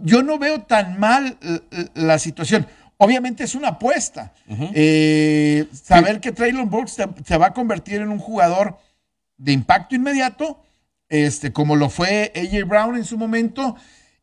yo 0.00 0.22
no 0.22 0.38
veo 0.38 0.62
tan 0.62 0.98
mal 0.98 1.38
eh, 1.42 1.60
eh, 1.70 1.86
la 1.94 2.18
situación. 2.18 2.66
Obviamente 3.02 3.44
es 3.44 3.54
una 3.54 3.68
apuesta. 3.68 4.34
Eh, 4.74 5.66
saber 5.72 6.20
que 6.20 6.32
Traylon 6.32 6.68
Burks 6.68 6.98
se, 7.24 7.38
va 7.38 7.46
a 7.46 7.54
convertir 7.54 8.02
en 8.02 8.10
un 8.10 8.18
jugador 8.18 8.78
de 9.38 9.52
impacto 9.52 9.94
inmediato, 9.94 10.62
este, 11.08 11.50
como 11.50 11.76
lo 11.76 11.88
fue 11.88 12.30
AJ 12.36 12.68
Brown 12.68 12.96
en 12.96 13.06
su 13.06 13.16
momento, 13.16 13.74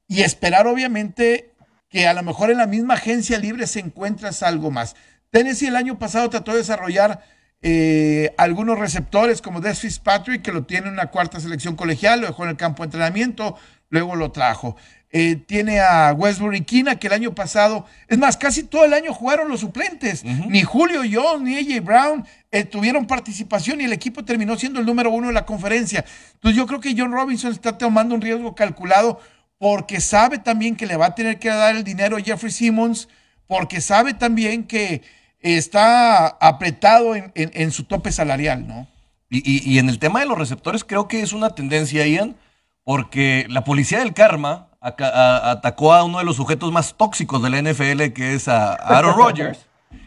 y 0.08 0.22
esperar 0.22 0.68
obviamente 0.68 1.56
que 1.90 2.08
a 2.08 2.14
lo 2.14 2.22
mejor 2.22 2.52
en 2.52 2.60
la 2.60 2.68
misma 2.68 2.94
agencia 2.94 3.40
libre 3.40 3.66
se 3.66 3.80
encuentras 3.80 4.44
algo 4.44 4.70
más. 4.70 4.96
Tennessee 5.32 5.68
el 5.68 5.76
año 5.76 6.00
pasado 6.00 6.30
trató 6.30 6.52
de 6.52 6.60
desarrollar 6.60 7.24
eh, 7.62 8.34
algunos 8.38 8.78
receptores 8.78 9.42
como 9.42 9.62
Des 9.62 9.80
Fitzpatrick, 9.80 10.42
que 10.42 10.52
lo 10.52 10.64
tiene 10.64 10.88
en 10.88 10.94
una 10.94 11.08
cuarta 11.08 11.40
selección 11.40 11.76
colegial, 11.76 12.22
lo 12.22 12.28
dejó 12.28 12.44
en 12.44 12.52
el 12.52 12.58
campo 12.58 12.84
de 12.84 12.88
entrenamiento, 12.88 13.58
luego 13.90 14.16
lo 14.16 14.32
trajo. 14.32 14.76
Eh, 15.10 15.38
tiene 15.38 15.80
a 15.80 16.14
Westbury 16.14 16.62
Kina, 16.62 16.98
que 16.98 17.08
el 17.08 17.14
año 17.14 17.34
pasado, 17.34 17.86
es 18.08 18.18
más, 18.18 18.36
casi 18.36 18.64
todo 18.64 18.84
el 18.84 18.94
año 18.94 19.14
jugaron 19.14 19.48
los 19.48 19.62
suplentes. 19.62 20.24
Ni 20.24 20.64
Julio 20.64 21.02
Jones 21.10 21.42
ni 21.42 21.58
AJ 21.58 21.84
Brown 21.84 22.26
eh, 22.52 22.66
tuvieron 22.66 23.08
participación 23.08 23.80
y 23.80 23.86
el 23.86 23.94
equipo 23.94 24.26
terminó 24.26 24.58
siendo 24.58 24.80
el 24.80 24.86
número 24.86 25.10
uno 25.10 25.28
de 25.28 25.34
la 25.34 25.46
conferencia. 25.46 26.04
Entonces 26.34 26.58
yo 26.58 26.68
creo 26.68 26.82
que 26.82 26.94
John 26.96 27.14
Robinson 27.14 27.52
está 27.54 27.78
tomando 27.78 28.16
un 28.16 28.22
riesgo 28.22 28.54
calculado 28.54 29.20
porque 29.58 30.02
sabe 30.02 30.38
también 30.38 30.76
que 30.76 30.86
le 30.86 30.98
va 30.98 31.08
a 31.08 31.16
tener 31.16 31.40
que 31.40 31.50
dar 31.50 31.76
el 31.76 31.84
dinero 31.84 32.18
a 32.18 32.22
Jeffrey 32.22 32.52
Simmons, 32.52 33.08
porque 33.48 33.80
sabe 33.82 34.14
también 34.14 34.66
que 34.66 35.02
está 35.42 36.28
apretado 36.28 37.14
en, 37.16 37.72
su 37.72 37.84
tope 37.84 38.12
salarial, 38.12 38.68
¿no? 38.68 38.88
Y, 39.30 39.74
y, 39.74 39.78
en 39.80 39.90
el 39.90 40.00
tema 40.00 40.22
de 40.22 40.26
los 40.26 40.38
receptores 40.38 40.86
creo 40.86 41.08
que 41.08 41.22
es 41.22 41.34
una 41.34 41.50
tendencia, 41.50 42.08
Ian, 42.08 42.38
porque 42.84 43.46
la 43.50 43.66
policía 43.66 44.00
del 44.00 44.14
karma 44.14 44.70
atacó 44.80 45.94
a 45.94 46.04
uno 46.04 46.20
de 46.20 46.24
los 46.24 46.38
sujetos 46.38 46.72
más 46.72 46.96
tóxicos 46.96 47.44
de 47.44 47.50
la 47.50 47.62
NFL, 47.62 48.14
que 48.14 48.34
es 48.34 48.48
a 48.48 48.74
Aaron 48.74 49.16
Rodgers. 49.18 49.60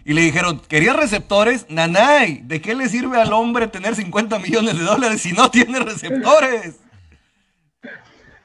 Y 0.04 0.14
le 0.14 0.22
dijeron, 0.22 0.60
¿quería 0.68 0.92
receptores? 0.92 1.66
Nanay, 1.68 2.40
¿de 2.44 2.60
qué 2.60 2.74
le 2.74 2.88
sirve 2.88 3.20
al 3.20 3.32
hombre 3.32 3.68
tener 3.68 3.94
50 3.94 4.38
millones 4.38 4.78
de 4.78 4.84
dólares 4.84 5.22
si 5.22 5.32
no 5.32 5.50
tiene 5.50 5.78
receptores? 5.80 6.80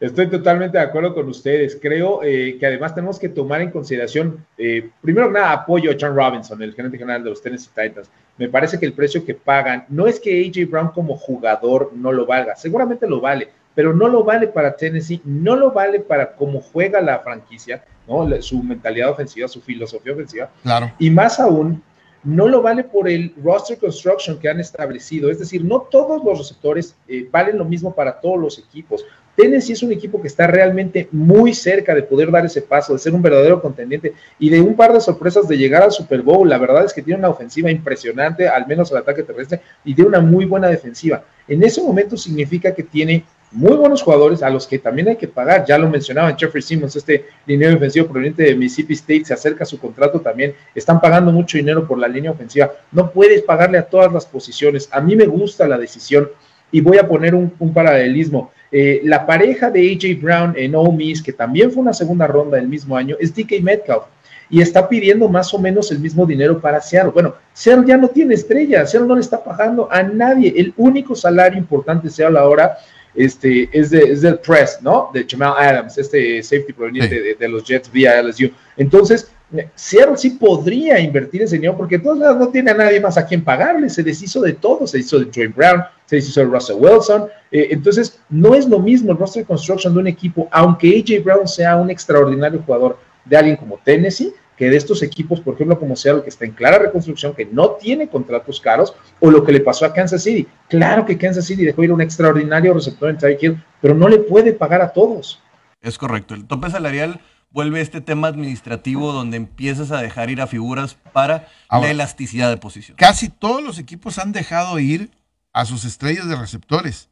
Estoy 0.06 0.28
totalmente 0.28 0.78
de 0.78 0.84
acuerdo 0.84 1.16
con 1.16 1.28
ustedes. 1.28 1.80
Creo 1.82 2.22
eh, 2.22 2.58
que 2.60 2.66
además 2.68 2.94
tenemos 2.94 3.18
que 3.18 3.28
tomar 3.28 3.62
en 3.62 3.72
consideración, 3.72 4.46
eh, 4.56 4.90
primero 5.02 5.28
que 5.28 5.34
nada, 5.34 5.52
apoyo 5.52 5.90
a 5.90 5.96
John 6.00 6.16
Robinson, 6.16 6.62
el 6.62 6.76
gerente 6.76 7.00
general 7.00 7.24
de 7.24 7.32
los 7.32 7.42
Tennessee 7.42 7.72
Titans. 7.76 8.12
Me 8.38 8.48
parece 8.48 8.80
que 8.80 8.86
el 8.86 8.94
precio 8.94 9.26
que 9.26 9.34
pagan, 9.34 9.86
no 9.90 10.06
es 10.06 10.20
que 10.20 10.46
AJ 10.46 10.70
Brown 10.70 10.90
como 10.90 11.18
jugador 11.18 11.92
no 11.96 12.12
lo 12.12 12.28
valga, 12.28 12.56
seguramente 12.56 13.08
lo 13.08 13.20
vale, 13.20 13.50
pero 13.74 13.96
no 13.96 14.08
lo 14.08 14.24
vale 14.24 14.48
para 14.48 14.76
Tennessee, 14.76 15.22
no 15.26 15.56
lo 15.56 15.72
vale 15.72 16.02
para 16.02 16.36
cómo 16.36 16.62
juega 16.62 17.02
la 17.02 17.20
franquicia, 17.20 17.84
¿no? 18.08 18.30
su 18.44 18.62
mentalidad 18.62 19.10
ofensiva, 19.10 19.48
su 19.48 19.60
filosofía 19.60 20.14
ofensiva. 20.14 20.52
Claro. 20.62 20.92
Y 21.00 21.10
más 21.10 21.40
aún, 21.40 21.82
no 22.26 22.48
lo 22.48 22.62
vale 22.62 22.84
por 22.84 23.08
el 23.08 23.34
roster 23.44 23.78
construction 23.78 24.40
que 24.40 24.50
han 24.50 24.60
establecido. 24.60 25.30
Es 25.30 25.40
decir, 25.40 25.64
no 25.64 25.82
todos 25.82 26.24
los 26.24 26.40
receptores 26.40 26.96
eh, 27.08 27.28
valen 27.32 27.58
lo 27.58 27.66
mismo 27.66 27.94
para 27.94 28.20
todos 28.20 28.40
los 28.40 28.60
equipos. 28.60 29.06
Tennessee 29.36 29.74
es 29.74 29.84
un 29.84 29.92
equipo 29.92 30.22
que 30.22 30.28
está 30.28 30.48
realmente 30.48 31.08
muy 31.12 31.54
cerca 31.54 31.94
de 31.94 32.04
poder 32.04 32.32
dar 32.32 32.46
ese 32.46 32.62
paso, 32.62 32.94
de 32.94 33.00
ser 33.00 33.14
un 33.14 33.22
verdadero 33.22 33.62
contendiente 33.62 34.14
y 34.40 34.50
de 34.50 34.62
un 34.62 34.76
par 34.76 34.94
de 34.94 35.02
sorpresas 35.02 35.48
de 35.48 35.58
llegar 35.58 35.84
al 35.84 35.92
Super 35.92 36.22
Bowl. 36.22 36.48
La 36.48 36.58
verdad 36.58 36.86
es 36.86 36.94
que 36.94 37.02
tiene 37.02 37.20
una 37.20 37.30
ofensiva 37.30 37.70
impresionante, 37.70 38.48
al 38.48 38.66
menos 38.68 38.92
al 38.92 39.00
ataque 39.00 39.24
terrestre, 39.24 39.62
y 39.84 39.94
de 39.94 40.04
una 40.04 40.22
muy 40.22 40.46
buena 40.46 40.68
defensiva. 40.68 41.24
En 41.48 41.64
ese 41.64 41.82
momento 41.82 42.18
significa 42.18 42.74
que 42.74 42.84
tiene 42.84 43.24
muy 43.52 43.78
buenos 43.78 44.02
jugadores 44.02 44.42
a 44.44 44.50
los 44.50 44.68
que 44.68 44.80
también 44.80 45.08
hay 45.08 45.16
que 45.16 45.28
pagar. 45.28 45.66
Ya 45.66 45.78
lo 45.78 45.90
mencionaban, 45.90 46.38
Jeffrey 46.38 46.62
Simmons, 46.62 46.96
este 46.96 47.26
dinero 47.46 47.74
defensivo 47.74 48.08
proveniente 48.08 48.44
de 48.44 48.56
Mississippi 48.56 48.94
State, 48.94 49.26
se 49.26 49.34
acerca 49.34 49.64
a 49.64 49.68
su 49.68 49.80
contrato 49.80 50.20
también. 50.20 50.56
Están 50.74 51.00
pagando 51.00 51.32
mucho 51.32 51.58
dinero 51.58 51.88
por 51.88 51.98
la 51.98 52.08
línea 52.08 52.32
ofensiva. 52.32 52.72
No 52.92 53.12
puedes 53.12 53.42
pagarle 53.44 53.78
a 53.78 53.86
todas 53.86 54.12
las 54.12 54.26
posiciones. 54.26 54.90
A 54.92 55.00
mí 55.02 55.16
me 55.16 55.26
gusta 55.26 55.68
la 55.68 55.78
decisión 55.78 56.30
y 56.76 56.82
voy 56.82 56.98
a 56.98 57.08
poner 57.08 57.34
un, 57.34 57.74
paralelismo. 57.74 58.52
Eh, 58.70 59.00
la 59.06 59.26
pareja 59.26 59.72
de 59.72 59.94
AJ 59.94 60.22
Brown 60.22 60.54
en 60.58 60.76
Ole 60.76 60.92
Miss, 60.92 61.24
que 61.24 61.32
también 61.32 61.72
fue 61.72 61.82
una 61.82 61.94
segunda 61.94 62.28
ronda 62.28 62.58
del 62.58 62.68
mismo 62.68 62.98
año, 62.98 63.16
es 63.18 63.34
DK 63.34 63.62
Metcalf 63.62 64.04
y 64.50 64.60
está 64.60 64.90
pidiendo 64.90 65.30
más 65.30 65.54
o 65.54 65.58
menos 65.58 65.90
el 65.94 66.00
mismo 66.00 66.26
dinero 66.26 66.60
para 66.60 66.82
Seattle. 66.82 67.14
Bueno, 67.14 67.36
Seattle 67.54 67.86
ya 67.88 67.96
no 67.96 68.10
tiene 68.10 68.34
estrella, 68.34 68.86
Seattle 68.86 69.08
no 69.08 69.16
le 69.16 69.22
está 69.22 69.42
pagando 69.42 69.88
a 69.90 70.04
nadie. 70.04 70.54
El 70.58 70.74
único 70.76 71.16
salario 71.16 71.58
importante 71.58 72.10
Seattle 72.10 72.38
ahora 72.38 72.78
este, 73.16 73.70
es, 73.72 73.92
de, 73.92 74.00
es 74.00 74.22
del 74.22 74.40
press, 74.40 74.80
¿no? 74.82 75.12
De 75.14 75.26
Jamal 75.26 75.54
Adams, 75.58 75.98
este 75.98 76.44
safety 76.44 76.74
proveniente 76.74 77.38
de, 77.40 77.48
los 77.48 77.64
Jets 77.64 77.90
vía 77.90 78.22
LSU. 78.22 78.52
Entonces, 78.76 79.32
Seattle 79.76 80.18
sí 80.18 80.32
podría 80.32 81.00
invertir 81.00 81.44
ese 81.44 81.56
dinero 81.56 81.78
porque 81.78 81.96
entonces 81.96 82.36
no 82.36 82.50
tiene 82.50 82.72
a 82.72 82.74
nadie 82.74 83.00
más 83.00 83.18
a 83.18 83.26
quien 83.26 83.46
pagarle, 83.46 83.90
se 83.90 84.04
deshizo 84.04 84.42
de 84.42 84.52
todo, 84.52 84.86
se 84.86 85.00
hizo 85.00 85.18
de 85.20 85.26
Dwayne 85.26 85.54
Brown, 85.56 85.82
se 86.06 86.18
deshizo 86.18 86.40
de 86.42 86.48
Russell 86.48 86.78
Wilson, 86.80 87.28
eh, 87.52 87.68
entonces 87.72 88.20
no 88.30 88.56
es 88.56 88.68
lo 88.68 88.80
mismo 88.80 89.12
el 89.12 89.18
roster 89.18 89.46
construction 89.46 89.94
de 89.94 90.00
un 90.00 90.08
equipo, 90.08 90.48
aunque 90.52 90.88
AJ 91.00 91.24
Brown 91.24 91.48
sea 91.48 91.76
un 91.78 91.90
extraordinario 91.90 92.62
jugador 92.66 92.98
de 93.26 93.38
alguien 93.38 93.56
como 93.56 93.78
Tennessee, 93.84 94.34
que 94.58 94.70
de 94.70 94.78
estos 94.78 95.04
equipos, 95.04 95.42
por 95.42 95.56
ejemplo, 95.56 95.78
como 95.80 95.96
Seattle, 95.96 96.24
que 96.24 96.30
está 96.30 96.46
en 96.46 96.52
clara 96.52 96.80
reconstrucción, 96.80 97.34
que 97.34 97.46
no 97.46 97.72
tiene 97.72 98.08
contratos 98.08 98.62
caros, 98.62 98.94
o 99.20 99.30
lo 99.30 99.44
que 99.44 99.52
le 99.52 99.60
pasó 99.60 99.86
a 99.86 99.94
Kansas 99.94 100.24
City. 100.24 100.48
Claro 100.70 101.06
que 101.06 101.18
Kansas 101.18 101.46
City 101.46 101.66
dejó 101.66 101.84
ir 101.84 101.92
un 101.92 102.02
extraordinario 102.02 102.74
receptor 102.74 103.10
en 103.10 103.18
Tyreek 103.18 103.44
Hill, 103.44 103.64
pero 103.82 103.94
no 103.94 104.08
le 104.08 104.20
puede 104.20 104.54
pagar 104.54 104.82
a 104.82 104.94
todos. 104.94 105.42
Es 105.82 105.98
correcto. 105.98 106.34
El 106.34 106.46
tope 106.46 106.70
salarial 106.70 107.20
vuelve 107.52 107.82
este 107.82 108.02
tema 108.02 108.28
administrativo 108.28 109.12
donde 109.12 109.38
empiezas 109.38 109.92
a 109.92 110.02
dejar 110.02 110.30
ir 110.30 110.42
a 110.42 110.48
figuras 110.48 110.98
para 111.14 111.48
la 111.70 111.90
elasticidad 111.90 112.50
de 112.50 112.58
posición. 112.58 112.98
Casi 112.98 113.30
todos 113.30 113.64
los 113.64 113.78
equipos 113.78 114.20
han 114.20 114.32
dejado 114.32 114.80
ir 114.80 115.10
a 115.56 115.64
sus 115.64 115.86
estrellas 115.86 116.28
de 116.28 116.36
receptores. 116.36 117.08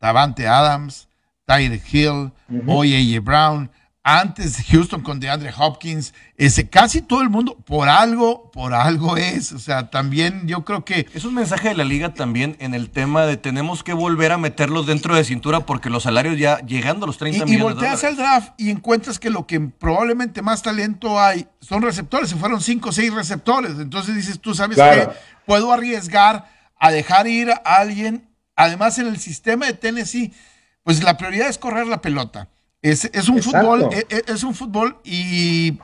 Davante 0.00 0.48
Adams, 0.48 1.08
Tyreek 1.46 1.94
Hill, 1.94 2.32
uh 2.48 3.22
Brown, 3.22 3.70
antes 4.02 4.64
Houston 4.68 5.02
con 5.02 5.20
DeAndre 5.20 5.52
Hopkins, 5.56 6.12
ese, 6.36 6.68
casi 6.68 7.02
todo 7.02 7.22
el 7.22 7.30
mundo, 7.30 7.56
por 7.64 7.88
algo, 7.88 8.50
por 8.50 8.74
algo 8.74 9.16
es. 9.16 9.52
O 9.52 9.60
sea, 9.60 9.90
también 9.90 10.48
yo 10.48 10.64
creo 10.64 10.84
que. 10.84 11.06
Es 11.14 11.24
un 11.24 11.34
mensaje 11.34 11.68
de 11.68 11.76
la 11.76 11.84
liga 11.84 12.14
también 12.14 12.56
en 12.58 12.74
el 12.74 12.90
tema 12.90 13.26
de 13.26 13.36
tenemos 13.36 13.84
que 13.84 13.92
volver 13.92 14.32
a 14.32 14.38
meterlos 14.38 14.88
dentro 14.88 15.14
de 15.14 15.22
cintura 15.22 15.60
porque 15.60 15.88
los 15.88 16.02
salarios 16.02 16.36
ya 16.36 16.58
llegando 16.66 17.04
a 17.04 17.06
los 17.06 17.18
30 17.18 17.38
y, 17.38 17.40
millones. 17.42 17.60
Y 17.60 17.62
volteas 17.62 18.02
al 18.02 18.16
draft 18.16 18.54
y 18.56 18.70
encuentras 18.70 19.20
que 19.20 19.30
lo 19.30 19.46
que 19.46 19.60
probablemente 19.60 20.42
más 20.42 20.62
talento 20.62 21.20
hay 21.20 21.46
son 21.60 21.82
receptores. 21.82 22.30
Se 22.30 22.36
fueron 22.36 22.60
5 22.60 22.88
o 22.88 22.92
6 22.92 23.14
receptores. 23.14 23.78
Entonces 23.78 24.16
dices, 24.16 24.40
tú 24.40 24.52
sabes 24.52 24.78
que 24.78 25.08
puedo 25.46 25.72
arriesgar 25.72 26.58
a 26.80 26.90
dejar 26.90 27.28
ir 27.28 27.50
a 27.50 27.76
alguien. 27.76 28.28
Además, 28.56 28.98
en 28.98 29.06
el 29.06 29.18
sistema 29.18 29.66
de 29.66 29.74
Tennessee, 29.74 30.32
pues 30.82 31.04
la 31.04 31.16
prioridad 31.16 31.48
es 31.48 31.58
correr 31.58 31.86
la 31.86 32.00
pelota. 32.00 32.48
Es, 32.82 33.04
un 33.28 33.42
fútbol, 33.42 33.90
e, 33.92 34.06
e, 34.08 34.24
es, 34.26 34.42
un 34.42 34.54
fútbol 34.54 34.98
y 35.04 35.78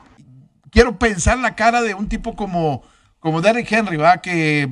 quiero 0.71 0.99
pensar 0.99 1.38
la 1.38 1.55
cara 1.55 1.83
de 1.83 1.93
un 1.93 2.09
tipo 2.09 2.35
como, 2.35 2.83
como 3.19 3.43
Derrick 3.43 3.71
Henry, 3.71 3.99
¿va? 3.99 4.23
que 4.23 4.71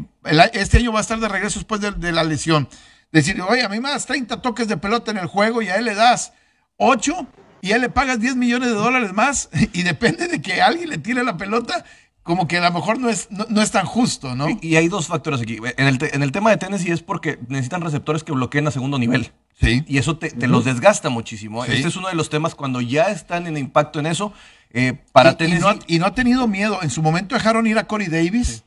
este 0.54 0.78
año 0.78 0.90
va 0.90 1.00
a 1.00 1.02
estar 1.02 1.21
de 1.21 1.28
regreso 1.28 1.61
después 1.61 1.83
de, 1.83 2.12
la 2.12 2.25
lesión. 2.25 2.69
Decir, 3.12 3.40
oye, 3.43 3.62
a 3.62 3.69
mí 3.69 3.78
me 3.78 3.90
das 3.90 4.07
30 4.07 4.40
toques 4.40 4.69
de 4.69 4.78
pelota 4.78 5.11
en 5.11 5.19
el 5.19 5.26
juego 5.26 5.61
y 5.61 5.69
a 5.69 5.76
él 5.76 5.85
le 5.85 5.95
das 5.95 6.33
8 6.78 7.26
y 7.61 7.73
a 7.73 7.76
él 7.76 7.83
le 7.83 7.90
pagas 7.90 8.19
10 8.19 8.37
millones 8.37 8.71
de 8.71 8.75
dólares 8.75 9.12
más 9.12 9.50
y 9.75 9.83
depende 9.83 10.26
de 10.26 10.40
que 10.40 10.62
alguien 10.62 10.88
le 10.88 10.99
tire 10.99 11.23
la 11.25 11.37
pelota, 11.37 11.85
como 12.25 12.49
que 12.49 12.57
a 12.57 12.62
lo 12.62 12.73
mejor 12.73 12.99
no 12.99 13.11
es, 13.11 13.28
no, 13.31 13.61
es 13.61 13.71
tan 13.71 13.85
justo, 13.85 14.35
¿no? 14.35 14.47
Y, 14.62 14.76
hay 14.76 14.88
dos 14.88 15.07
factores 15.09 15.43
aquí. 15.43 15.59
En 15.76 15.87
el, 15.87 15.99
en 16.00 16.23
el 16.23 16.33
tema 16.33 16.50
de 16.50 16.57
Tennessee 16.57 16.90
es 16.90 17.02
porque 17.02 17.38
necesitan 17.49 17.83
receptores 17.83 18.25
que 18.25 18.33
bloqueen 18.33 18.66
a 18.66 18.71
segundo 18.71 18.99
nivel. 18.99 19.31
Sí. 19.61 19.85
Y 19.87 19.99
eso 19.99 20.16
te, 20.16 20.35
los 20.49 20.64
desgasta 20.64 21.11
muchísimo. 21.11 21.66
Este 21.66 21.87
es 21.87 21.97
uno 21.97 22.09
de 22.09 22.14
los 22.14 22.31
temas 22.31 22.54
cuando 22.54 22.81
ya 22.81 23.04
están 23.11 23.47
en 23.47 23.59
impacto 23.59 24.00
en 24.00 24.07
eso. 24.07 24.33
Eh, 24.71 24.95
para 25.12 25.37
y, 25.38 25.45
y, 25.87 25.99
no, 25.99 26.07
ha 26.07 26.14
tenido 26.14 26.49
miedo. 26.49 26.78
En 26.83 26.88
su 26.88 27.02
momento 27.02 27.35
dejaron 27.35 27.66
ir 27.66 27.78
a 27.78 27.87
Corey 27.87 28.09
Davis. 28.09 28.64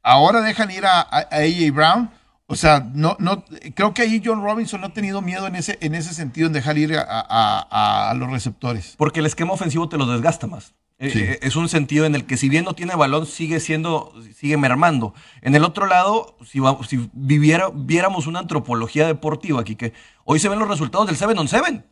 Ahora 0.00 0.40
dejan 0.40 0.70
ir 0.70 0.86
a, 0.86 1.00
AJ 1.00 1.72
Brown. 1.74 2.10
O 2.46 2.54
sea, 2.54 2.88
no, 2.94 3.16
no, 3.18 3.44
creo 3.74 3.94
que 3.94 4.02
ahí 4.02 4.22
John 4.24 4.44
Robinson 4.44 4.80
no 4.80 4.86
ha 4.88 4.92
tenido 4.92 5.22
miedo 5.22 5.48
en 5.48 5.56
ese, 5.56 5.76
en 5.80 5.96
ese 5.96 6.14
sentido 6.14 6.46
en 6.46 6.52
dejar 6.52 6.78
ir 6.78 6.96
a, 6.96 8.10
a 8.10 8.14
los 8.14 8.30
receptores. 8.30 8.94
Porque 8.96 9.20
el 9.20 9.26
esquema 9.26 9.54
ofensivo 9.54 9.88
te 9.88 9.98
los 9.98 10.08
desgasta 10.08 10.46
más. 10.46 10.72
Eh, 11.02 11.12
eh, 11.14 11.38
es 11.42 11.56
un 11.56 11.68
sentido 11.68 12.06
en 12.06 12.14
el 12.14 12.26
que 12.26 12.36
si 12.36 12.48
bien 12.48 12.64
no 12.64 12.74
tiene 12.74 12.94
balón, 12.94 13.26
sigue 13.26 13.58
siendo, 13.58 14.14
sigue 14.36 14.56
mermando. 14.56 15.14
En 15.40 15.56
el 15.56 15.64
otro 15.64 15.86
lado, 15.86 16.36
si, 16.46 16.60
si 16.88 17.10
viviera, 17.12 17.70
viéramos 17.74 18.28
una 18.28 18.38
antropología 18.38 19.08
deportiva 19.08 19.60
aquí, 19.60 19.74
que 19.74 19.92
hoy 20.24 20.38
se 20.38 20.48
ven 20.48 20.60
los 20.60 20.68
resultados 20.68 21.08
del 21.08 21.16
7 21.16 21.34
on 21.36 21.48
7. 21.48 21.82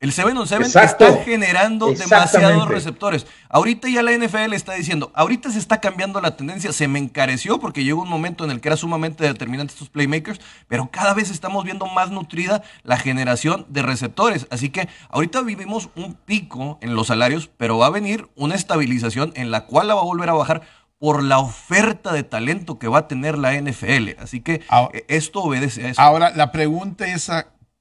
El 0.00 0.12
7 0.12 0.30
on 0.30 0.46
7 0.46 0.64
está 0.64 1.12
generando 1.24 1.90
demasiados 1.92 2.68
receptores. 2.68 3.26
Ahorita 3.48 3.88
ya 3.88 4.00
la 4.04 4.12
NFL 4.12 4.52
está 4.52 4.74
diciendo, 4.74 5.10
ahorita 5.12 5.50
se 5.50 5.58
está 5.58 5.80
cambiando 5.80 6.20
la 6.20 6.36
tendencia, 6.36 6.72
se 6.72 6.86
me 6.86 7.00
encareció 7.00 7.58
porque 7.58 7.82
llegó 7.82 8.02
un 8.02 8.08
momento 8.08 8.44
en 8.44 8.52
el 8.52 8.60
que 8.60 8.68
era 8.68 8.76
sumamente 8.76 9.24
determinante 9.24 9.72
estos 9.72 9.88
playmakers, 9.88 10.40
pero 10.68 10.88
cada 10.92 11.14
vez 11.14 11.32
estamos 11.32 11.64
viendo 11.64 11.86
más 11.86 12.12
nutrida 12.12 12.62
la 12.84 12.96
generación 12.96 13.66
de 13.70 13.82
receptores. 13.82 14.46
Así 14.52 14.70
que 14.70 14.88
ahorita 15.08 15.42
vivimos 15.42 15.90
un 15.96 16.14
pico 16.14 16.78
en 16.80 16.94
los 16.94 17.08
salarios, 17.08 17.50
pero 17.56 17.78
va 17.78 17.86
a 17.86 17.90
venir 17.90 18.28
una 18.36 18.54
estabilización 18.54 19.32
en 19.34 19.50
la 19.50 19.66
cual 19.66 19.88
la 19.88 19.94
va 19.94 20.02
a 20.02 20.04
volver 20.04 20.28
a 20.28 20.34
bajar 20.34 20.62
por 21.00 21.24
la 21.24 21.40
oferta 21.40 22.12
de 22.12 22.22
talento 22.22 22.78
que 22.78 22.86
va 22.86 22.98
a 22.98 23.08
tener 23.08 23.36
la 23.36 23.60
NFL. 23.60 24.10
Así 24.20 24.42
que 24.42 24.62
eh, 24.92 25.04
esto 25.08 25.42
obedece 25.42 25.86
a 25.86 25.90
eso. 25.90 26.00
Ahora, 26.00 26.30
la 26.36 26.52
pregunta 26.52 27.04
es 27.04 27.28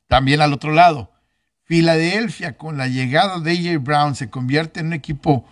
también 0.07 0.41
al 0.41 0.53
otro 0.53 0.71
lado 0.71 1.12
Filadelfia 1.67 2.57
con 2.57 2.77
la 2.77 2.88
llegada 2.88 3.39
de 3.39 3.51
AJ 3.51 3.83
Brown 3.83 4.15
se 4.15 4.29
convierte 4.29 4.79
en 4.79 4.88
un 4.88 4.93
equipo 4.93 5.45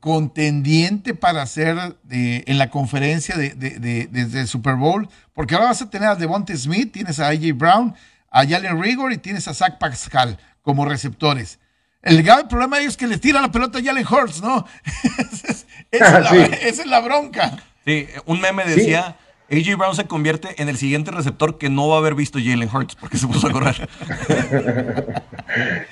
contendiente 0.00 1.14
para 1.14 1.42
hacer 1.42 1.96
en 2.10 2.58
la 2.58 2.70
conferencia 2.70 3.36
de, 3.36 3.54
de, 3.54 4.46
Super 4.48 4.74
Bowl, 4.74 5.08
porque 5.32 5.54
ahora 5.54 5.68
vas 5.68 5.82
a 5.82 5.88
tener 5.88 6.08
a 6.08 6.16
Devonta 6.16 6.56
Smith, 6.56 6.92
tienes 6.92 7.20
a 7.20 7.28
AJ 7.28 7.52
Brown, 7.54 7.94
a 8.30 8.46
Jalen 8.46 8.82
Rigor 8.82 9.12
y 9.12 9.18
tienes 9.18 9.46
a 9.46 9.54
Zach 9.54 9.78
Pascal 9.78 10.38
como 10.62 10.84
receptores. 10.84 11.60
El 12.02 12.22
grave 12.22 12.46
problema 12.48 12.76
de 12.76 12.82
ellos 12.82 12.94
es 12.94 12.96
que 12.96 13.06
les 13.06 13.20
tira 13.20 13.40
la 13.40 13.52
pelota 13.52 13.78
a 13.78 13.82
Jalen 13.82 14.06
Hurts, 14.06 14.42
¿no? 14.42 14.66
esa, 15.92 16.18
es 16.46 16.86
la, 16.86 17.00
bronca. 17.00 17.56
Sí, 17.84 18.08
un 18.26 18.40
meme 18.40 18.64
decía, 18.64 19.16
AJ 19.50 19.76
Brown 19.76 19.94
se 19.96 20.06
convierte 20.06 20.50
en 20.58 20.68
el 20.68 20.76
siguiente 20.76 21.10
receptor 21.10 21.58
que 21.58 21.68
no 21.68 21.88
va 21.88 21.96
a 21.96 21.98
haber 21.98 22.14
visto 22.14 22.38
Jalen 22.38 22.68
Hurts 22.72 22.94
porque 22.94 23.18
se 23.18 23.26
puso 23.26 23.48
a 23.48 23.50
correr. 23.50 23.88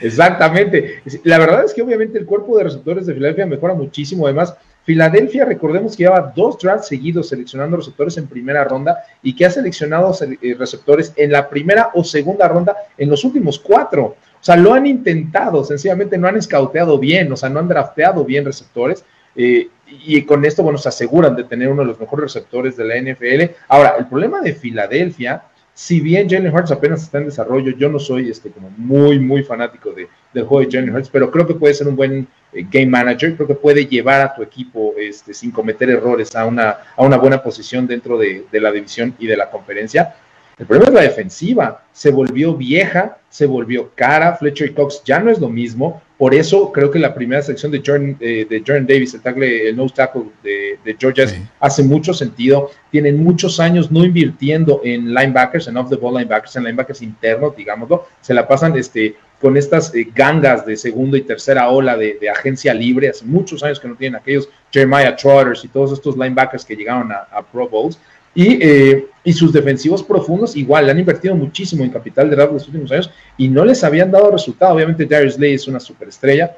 Exactamente. 0.00 1.02
La 1.24 1.38
verdad 1.38 1.64
es 1.64 1.74
que 1.74 1.82
obviamente 1.82 2.18
el 2.18 2.26
cuerpo 2.26 2.56
de 2.56 2.64
receptores 2.64 3.06
de 3.06 3.14
Filadelfia 3.14 3.46
mejora 3.46 3.74
muchísimo. 3.74 4.26
Además, 4.26 4.54
Filadelfia, 4.84 5.44
recordemos 5.44 5.96
que 5.96 6.04
lleva 6.04 6.32
dos 6.34 6.58
drafts 6.58 6.88
seguidos 6.88 7.28
seleccionando 7.28 7.76
receptores 7.76 8.16
en 8.16 8.28
primera 8.28 8.64
ronda 8.64 8.96
y 9.22 9.34
que 9.34 9.44
ha 9.44 9.50
seleccionado 9.50 10.16
eh, 10.22 10.54
receptores 10.56 11.12
en 11.16 11.32
la 11.32 11.48
primera 11.50 11.90
o 11.94 12.04
segunda 12.04 12.46
ronda 12.46 12.76
en 12.96 13.10
los 13.10 13.24
últimos 13.24 13.58
cuatro. 13.58 14.16
O 14.40 14.44
sea, 14.44 14.56
lo 14.56 14.72
han 14.72 14.86
intentado, 14.86 15.64
sencillamente 15.64 16.16
no 16.16 16.28
han 16.28 16.36
escauteado 16.36 16.96
bien, 16.98 17.30
o 17.32 17.36
sea, 17.36 17.48
no 17.48 17.58
han 17.58 17.68
drafteado 17.68 18.24
bien 18.24 18.44
receptores. 18.44 19.04
Eh, 19.34 19.68
y 19.90 20.22
con 20.22 20.44
esto, 20.44 20.62
bueno, 20.62 20.78
se 20.78 20.88
aseguran 20.88 21.34
de 21.36 21.44
tener 21.44 21.68
uno 21.68 21.82
de 21.82 21.88
los 21.88 22.00
mejores 22.00 22.32
receptores 22.32 22.76
de 22.76 22.84
la 22.84 22.96
NFL. 22.96 23.54
Ahora, 23.68 23.96
el 23.98 24.06
problema 24.06 24.40
de 24.40 24.54
Filadelfia, 24.54 25.42
si 25.74 26.00
bien 26.00 26.28
Jalen 26.28 26.52
Hurts 26.52 26.72
apenas 26.72 27.02
está 27.02 27.18
en 27.18 27.26
desarrollo, 27.26 27.72
yo 27.76 27.88
no 27.88 27.98
soy 27.98 28.28
este 28.30 28.50
como 28.50 28.70
muy, 28.76 29.18
muy 29.18 29.44
fanático 29.44 29.92
de, 29.92 30.08
del 30.34 30.44
juego 30.44 30.68
de 30.68 30.76
Jalen 30.76 30.94
Hurts, 30.94 31.08
pero 31.08 31.30
creo 31.30 31.46
que 31.46 31.54
puede 31.54 31.74
ser 31.74 31.88
un 31.88 31.96
buen 31.96 32.26
eh, 32.52 32.66
game 32.70 32.86
manager, 32.86 33.36
creo 33.36 33.46
que 33.46 33.54
puede 33.54 33.86
llevar 33.86 34.20
a 34.20 34.34
tu 34.34 34.42
equipo 34.42 34.94
este, 34.98 35.32
sin 35.32 35.50
cometer 35.50 35.88
errores 35.88 36.34
a 36.34 36.46
una, 36.46 36.78
a 36.96 37.02
una 37.02 37.16
buena 37.16 37.42
posición 37.42 37.86
dentro 37.86 38.18
de, 38.18 38.46
de 38.50 38.60
la 38.60 38.72
división 38.72 39.14
y 39.18 39.26
de 39.26 39.36
la 39.36 39.50
conferencia. 39.50 40.16
El 40.58 40.66
problema 40.66 40.88
es 40.88 40.94
la 40.94 41.02
defensiva. 41.02 41.84
Se 41.92 42.10
volvió 42.10 42.54
vieja, 42.54 43.18
se 43.28 43.46
volvió 43.46 43.90
cara. 43.94 44.36
Fletcher 44.36 44.70
y 44.70 44.74
Cox 44.74 45.02
ya 45.04 45.20
no 45.20 45.30
es 45.30 45.38
lo 45.38 45.48
mismo. 45.48 46.02
Por 46.16 46.34
eso 46.34 46.72
creo 46.72 46.90
que 46.90 46.98
la 46.98 47.14
primera 47.14 47.42
sección 47.42 47.70
de 47.70 47.80
Jordan, 47.84 48.16
eh, 48.18 48.44
de 48.48 48.62
Jordan 48.66 48.86
Davis, 48.86 49.14
el 49.14 49.20
tackle, 49.20 49.68
el 49.68 49.76
nose 49.76 49.94
tackle 49.94 50.24
de, 50.42 50.76
de 50.84 50.96
Georgia, 50.98 51.26
hace 51.60 51.82
mucho 51.84 52.12
sentido. 52.12 52.70
Tienen 52.90 53.22
muchos 53.22 53.60
años 53.60 53.92
no 53.92 54.04
invirtiendo 54.04 54.80
en 54.84 55.14
linebackers, 55.14 55.68
en 55.68 55.76
off 55.76 55.90
the 55.90 55.96
ball 55.96 56.14
linebackers, 56.14 56.56
en 56.56 56.64
linebackers 56.64 57.02
internos, 57.02 57.56
digámoslo. 57.56 58.06
Se 58.20 58.34
la 58.34 58.48
pasan 58.48 58.76
este, 58.76 59.14
con 59.40 59.56
estas 59.56 59.94
eh, 59.94 60.08
gangas 60.12 60.66
de 60.66 60.76
segunda 60.76 61.16
y 61.16 61.22
tercera 61.22 61.68
ola 61.68 61.96
de, 61.96 62.18
agencia 62.28 62.74
libre. 62.74 63.10
Hace 63.10 63.24
muchos 63.24 63.62
años 63.62 63.78
que 63.78 63.86
no 63.86 63.94
tienen 63.94 64.20
aquellos 64.20 64.48
Jeremiah 64.72 65.14
Trotters 65.14 65.64
y 65.64 65.68
todos 65.68 65.92
estos 65.92 66.16
linebackers 66.16 66.64
que 66.64 66.74
llegaron 66.74 67.12
a, 67.12 67.28
a 67.30 67.42
Pro 67.42 67.68
Bowls. 67.68 68.00
Y, 68.38 68.56
eh, 68.62 69.08
y, 69.24 69.32
sus 69.32 69.52
defensivos 69.52 70.04
profundos 70.04 70.54
igual, 70.54 70.86
le 70.86 70.92
han 70.92 70.98
invertido 71.00 71.34
muchísimo 71.34 71.82
en 71.82 71.90
capital 71.90 72.30
de 72.30 72.36
draft 72.36 72.52
los 72.52 72.68
últimos 72.68 72.92
años 72.92 73.10
y 73.36 73.48
no 73.48 73.64
les 73.64 73.82
habían 73.82 74.12
dado 74.12 74.30
resultado. 74.30 74.74
Obviamente 74.74 75.06
Darius 75.06 75.36
Lay 75.36 75.54
es 75.54 75.66
una 75.66 75.80
superestrella, 75.80 76.56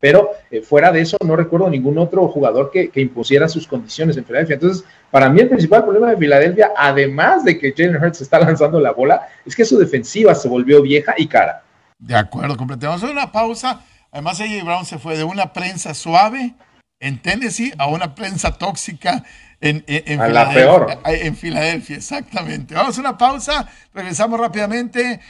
pero 0.00 0.30
eh, 0.50 0.62
fuera 0.62 0.90
de 0.90 1.02
eso 1.02 1.16
no 1.24 1.36
recuerdo 1.36 1.70
ningún 1.70 1.96
otro 1.98 2.26
jugador 2.26 2.72
que, 2.72 2.90
que, 2.90 3.00
impusiera 3.02 3.48
sus 3.48 3.68
condiciones 3.68 4.16
en 4.16 4.24
Filadelfia. 4.24 4.54
Entonces, 4.54 4.84
para 5.12 5.30
mí 5.30 5.38
el 5.38 5.48
principal 5.48 5.84
problema 5.84 6.10
de 6.10 6.16
Filadelfia, 6.16 6.72
además 6.76 7.44
de 7.44 7.56
que 7.56 7.72
Jalen 7.72 8.02
Hurts 8.02 8.22
está 8.22 8.40
lanzando 8.40 8.80
la 8.80 8.90
bola, 8.90 9.28
es 9.44 9.54
que 9.54 9.64
su 9.64 9.78
defensiva 9.78 10.34
se 10.34 10.48
volvió 10.48 10.82
vieja 10.82 11.14
y 11.16 11.28
cara. 11.28 11.62
De 12.00 12.16
acuerdo, 12.16 12.56
hacer 12.90 13.10
una 13.10 13.30
pausa. 13.30 13.80
Además, 14.10 14.40
AJ 14.40 14.64
Brown 14.64 14.84
se 14.84 14.98
fue 14.98 15.16
de 15.16 15.22
una 15.22 15.52
prensa 15.52 15.94
suave 15.94 16.56
en 16.98 17.22
Tennessee 17.22 17.72
a 17.78 17.86
una 17.86 18.16
prensa 18.16 18.58
tóxica 18.58 19.22
en, 19.60 19.84
en, 19.86 20.20
a 20.20 20.28
la 20.28 20.52
peor. 20.52 21.00
En 21.04 21.36
Filadelfia, 21.36 21.96
exactamente. 21.96 22.74
Vamos 22.74 22.96
a 22.98 23.00
una 23.00 23.18
pausa, 23.18 23.68
regresamos 23.94 24.38
rápidamente. 24.38 25.20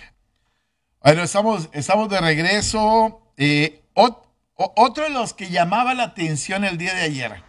Bueno, 1.02 1.22
estamos, 1.22 1.68
estamos 1.72 2.08
de 2.08 2.20
regreso. 2.20 3.20
Eh, 3.36 3.82
otro 3.94 5.04
de 5.04 5.10
los 5.10 5.34
que 5.34 5.50
llamaba 5.50 5.94
la 5.94 6.04
atención 6.04 6.64
el 6.64 6.78
día 6.78 6.94
de 6.94 7.02
ayer 7.02 7.42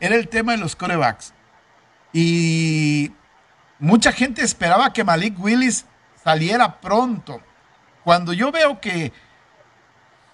era 0.00 0.14
el 0.14 0.28
tema 0.28 0.52
de 0.52 0.58
los 0.58 0.76
corebacks. 0.76 1.34
Y 2.12 3.12
mucha 3.78 4.12
gente 4.12 4.42
esperaba 4.42 4.92
que 4.92 5.04
Malik 5.04 5.38
Willis 5.38 5.84
saliera 6.22 6.80
pronto. 6.80 7.42
Cuando 8.04 8.32
yo 8.32 8.50
veo 8.50 8.80
que 8.80 9.12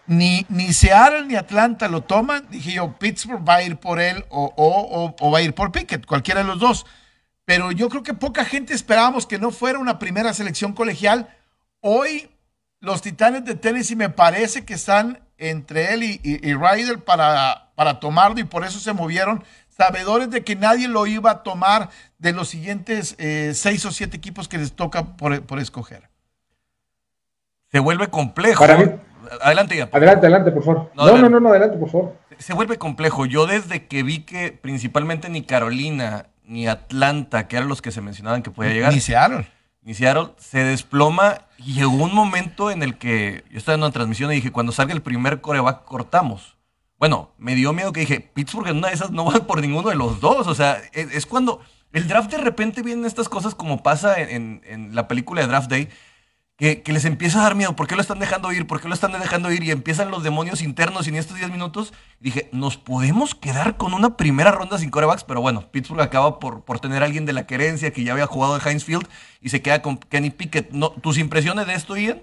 ni, 0.06 0.44
ni 0.48 0.72
Seattle 0.72 1.26
ni 1.26 1.36
Atlanta 1.36 1.88
lo 1.88 2.02
toman, 2.02 2.46
dije 2.50 2.72
yo, 2.72 2.92
Pittsburgh 2.98 3.46
va 3.46 3.56
a 3.56 3.62
ir 3.62 3.76
por 3.76 4.00
él 4.00 4.24
o, 4.28 5.14
va 5.32 5.38
a 5.38 5.42
ir 5.42 5.54
por 5.54 5.72
Pickett, 5.72 6.06
cualquiera 6.06 6.42
de 6.42 6.46
los 6.46 6.58
dos. 6.58 6.86
Pero 7.44 7.72
yo 7.72 7.88
creo 7.88 8.02
que 8.02 8.14
poca 8.14 8.44
gente 8.44 8.74
esperábamos 8.74 9.26
que 9.26 9.38
no 9.38 9.50
fuera 9.50 9.78
una 9.78 9.98
primera 9.98 10.32
selección 10.32 10.72
colegial. 10.72 11.28
Hoy 11.80 12.30
los 12.80 13.02
Titanes 13.02 13.44
de 13.44 13.54
Tennessee 13.54 13.96
me 13.96 14.08
parece 14.10 14.64
que 14.64 14.74
están 14.74 15.20
entre 15.36 15.92
él 15.94 16.02
y, 16.02 16.54
Ryder 16.54 17.02
para, 17.04 17.70
para 17.74 18.00
tomarlo 18.00 18.38
y 18.38 18.44
por 18.44 18.64
eso 18.64 18.78
se 18.78 18.92
movieron, 18.92 19.44
sabedores 19.68 20.30
de 20.30 20.44
que 20.44 20.56
nadie 20.56 20.88
lo 20.88 21.06
iba 21.06 21.30
a 21.30 21.42
tomar 21.42 21.90
de 22.18 22.32
los 22.32 22.48
siguientes 22.48 23.16
eh, 23.18 23.52
seis 23.54 23.84
o 23.84 23.90
siete 23.90 24.16
equipos 24.16 24.48
que 24.48 24.58
les 24.58 24.72
toca 24.72 25.16
por, 25.16 25.42
por 25.42 25.58
escoger. 25.58 26.08
Se 27.72 27.80
vuelve 27.80 28.08
complejo. 28.08 28.64
Adelante 29.40 29.76
ya. 29.76 29.88
Adelante, 29.92 30.26
adelante, 30.26 30.50
por 30.52 30.64
favor. 30.64 30.90
No, 30.94 31.18
no, 31.18 31.28
no, 31.28 31.40
no, 31.40 31.48
adelante, 31.50 31.76
por 31.78 31.90
favor. 31.90 32.16
Se 32.38 32.54
vuelve 32.54 32.78
complejo. 32.78 33.26
Yo 33.26 33.46
desde 33.46 33.86
que 33.86 34.02
vi 34.02 34.20
que 34.20 34.52
principalmente 34.52 35.28
ni 35.28 35.42
Carolina 35.42 36.26
ni 36.44 36.68
Atlanta, 36.68 37.48
que 37.48 37.56
eran 37.56 37.68
los 37.68 37.82
que 37.82 37.90
se 37.90 38.00
mencionaban 38.00 38.42
que 38.42 38.50
podía 38.50 38.72
llegar. 38.72 38.92
Ni 38.92 39.00
Seattle. 39.00 39.46
Ni 39.82 39.94
Seattle, 39.94 40.30
se 40.38 40.64
desploma 40.64 41.42
y 41.58 41.74
llegó 41.74 41.92
un 41.92 42.14
momento 42.14 42.70
en 42.70 42.82
el 42.82 42.96
que 42.96 43.44
yo 43.50 43.58
estaba 43.58 43.74
en 43.74 43.82
una 43.82 43.92
transmisión 43.92 44.30
y 44.32 44.36
dije, 44.36 44.52
cuando 44.52 44.72
salga 44.72 44.94
el 44.94 45.02
primer 45.02 45.40
coreback, 45.40 45.84
cortamos. 45.84 46.56
Bueno, 46.98 47.32
me 47.38 47.54
dio 47.54 47.72
miedo 47.72 47.92
que 47.92 48.00
dije, 48.00 48.20
Pittsburgh 48.20 48.68
en 48.68 48.78
una 48.78 48.88
de 48.88 48.94
esas 48.94 49.10
no 49.10 49.26
va 49.26 49.46
por 49.46 49.60
ninguno 49.60 49.90
de 49.90 49.96
los 49.96 50.20
dos. 50.20 50.46
O 50.46 50.54
sea, 50.54 50.78
es, 50.92 51.26
cuando 51.26 51.60
el 51.92 52.08
draft 52.08 52.30
de 52.30 52.38
repente 52.38 52.82
vienen 52.82 53.04
estas 53.04 53.28
cosas 53.28 53.54
como 53.54 53.82
pasa 53.82 54.20
en, 54.20 54.62
en 54.64 54.94
la 54.94 55.06
película 55.06 55.42
de 55.42 55.48
Draft 55.48 55.70
Day, 55.70 55.88
que, 56.56 56.82
les 56.86 57.04
empieza 57.04 57.40
a 57.40 57.42
dar 57.42 57.54
miedo. 57.54 57.74
¿Por 57.74 57.86
qué 57.86 57.96
lo 57.96 58.00
están 58.00 58.20
dejando 58.20 58.52
ir? 58.52 58.66
¿Por 58.66 58.80
qué 58.80 58.88
lo 58.88 58.94
están 58.94 59.12
dejando 59.12 59.50
ir? 59.50 59.64
Y 59.64 59.70
empiezan 59.70 60.10
los 60.10 60.22
demonios 60.22 60.62
internos 60.62 61.06
y 61.06 61.10
en 61.10 61.16
estos 61.16 61.36
10 61.36 61.50
minutos 61.50 61.92
dije, 62.20 62.48
nos 62.52 62.76
podemos 62.76 63.34
quedar 63.34 63.76
con 63.76 63.92
una 63.92 64.16
primera 64.16 64.52
ronda 64.52 64.78
sin 64.78 64.90
corebacks, 64.90 65.24
pero 65.24 65.40
bueno, 65.40 65.70
Pittsburgh 65.70 66.02
acaba 66.02 66.38
por, 66.38 66.64
por 66.64 66.78
tener 66.78 67.02
a 67.02 67.06
alguien 67.06 67.26
de 67.26 67.32
la 67.32 67.46
querencia 67.46 67.92
que 67.92 68.04
ya 68.04 68.12
había 68.12 68.26
jugado 68.26 68.56
en 68.56 68.66
Heinz 68.66 68.84
Field 68.84 69.08
y 69.40 69.48
se 69.48 69.62
queda 69.62 69.82
con 69.82 69.96
Kenny 69.96 70.30
Pickett. 70.30 70.70
¿No, 70.70 70.90
¿Tus 70.90 71.18
impresiones 71.18 71.66
de 71.66 71.74
esto, 71.74 71.96
Ian? 71.96 72.22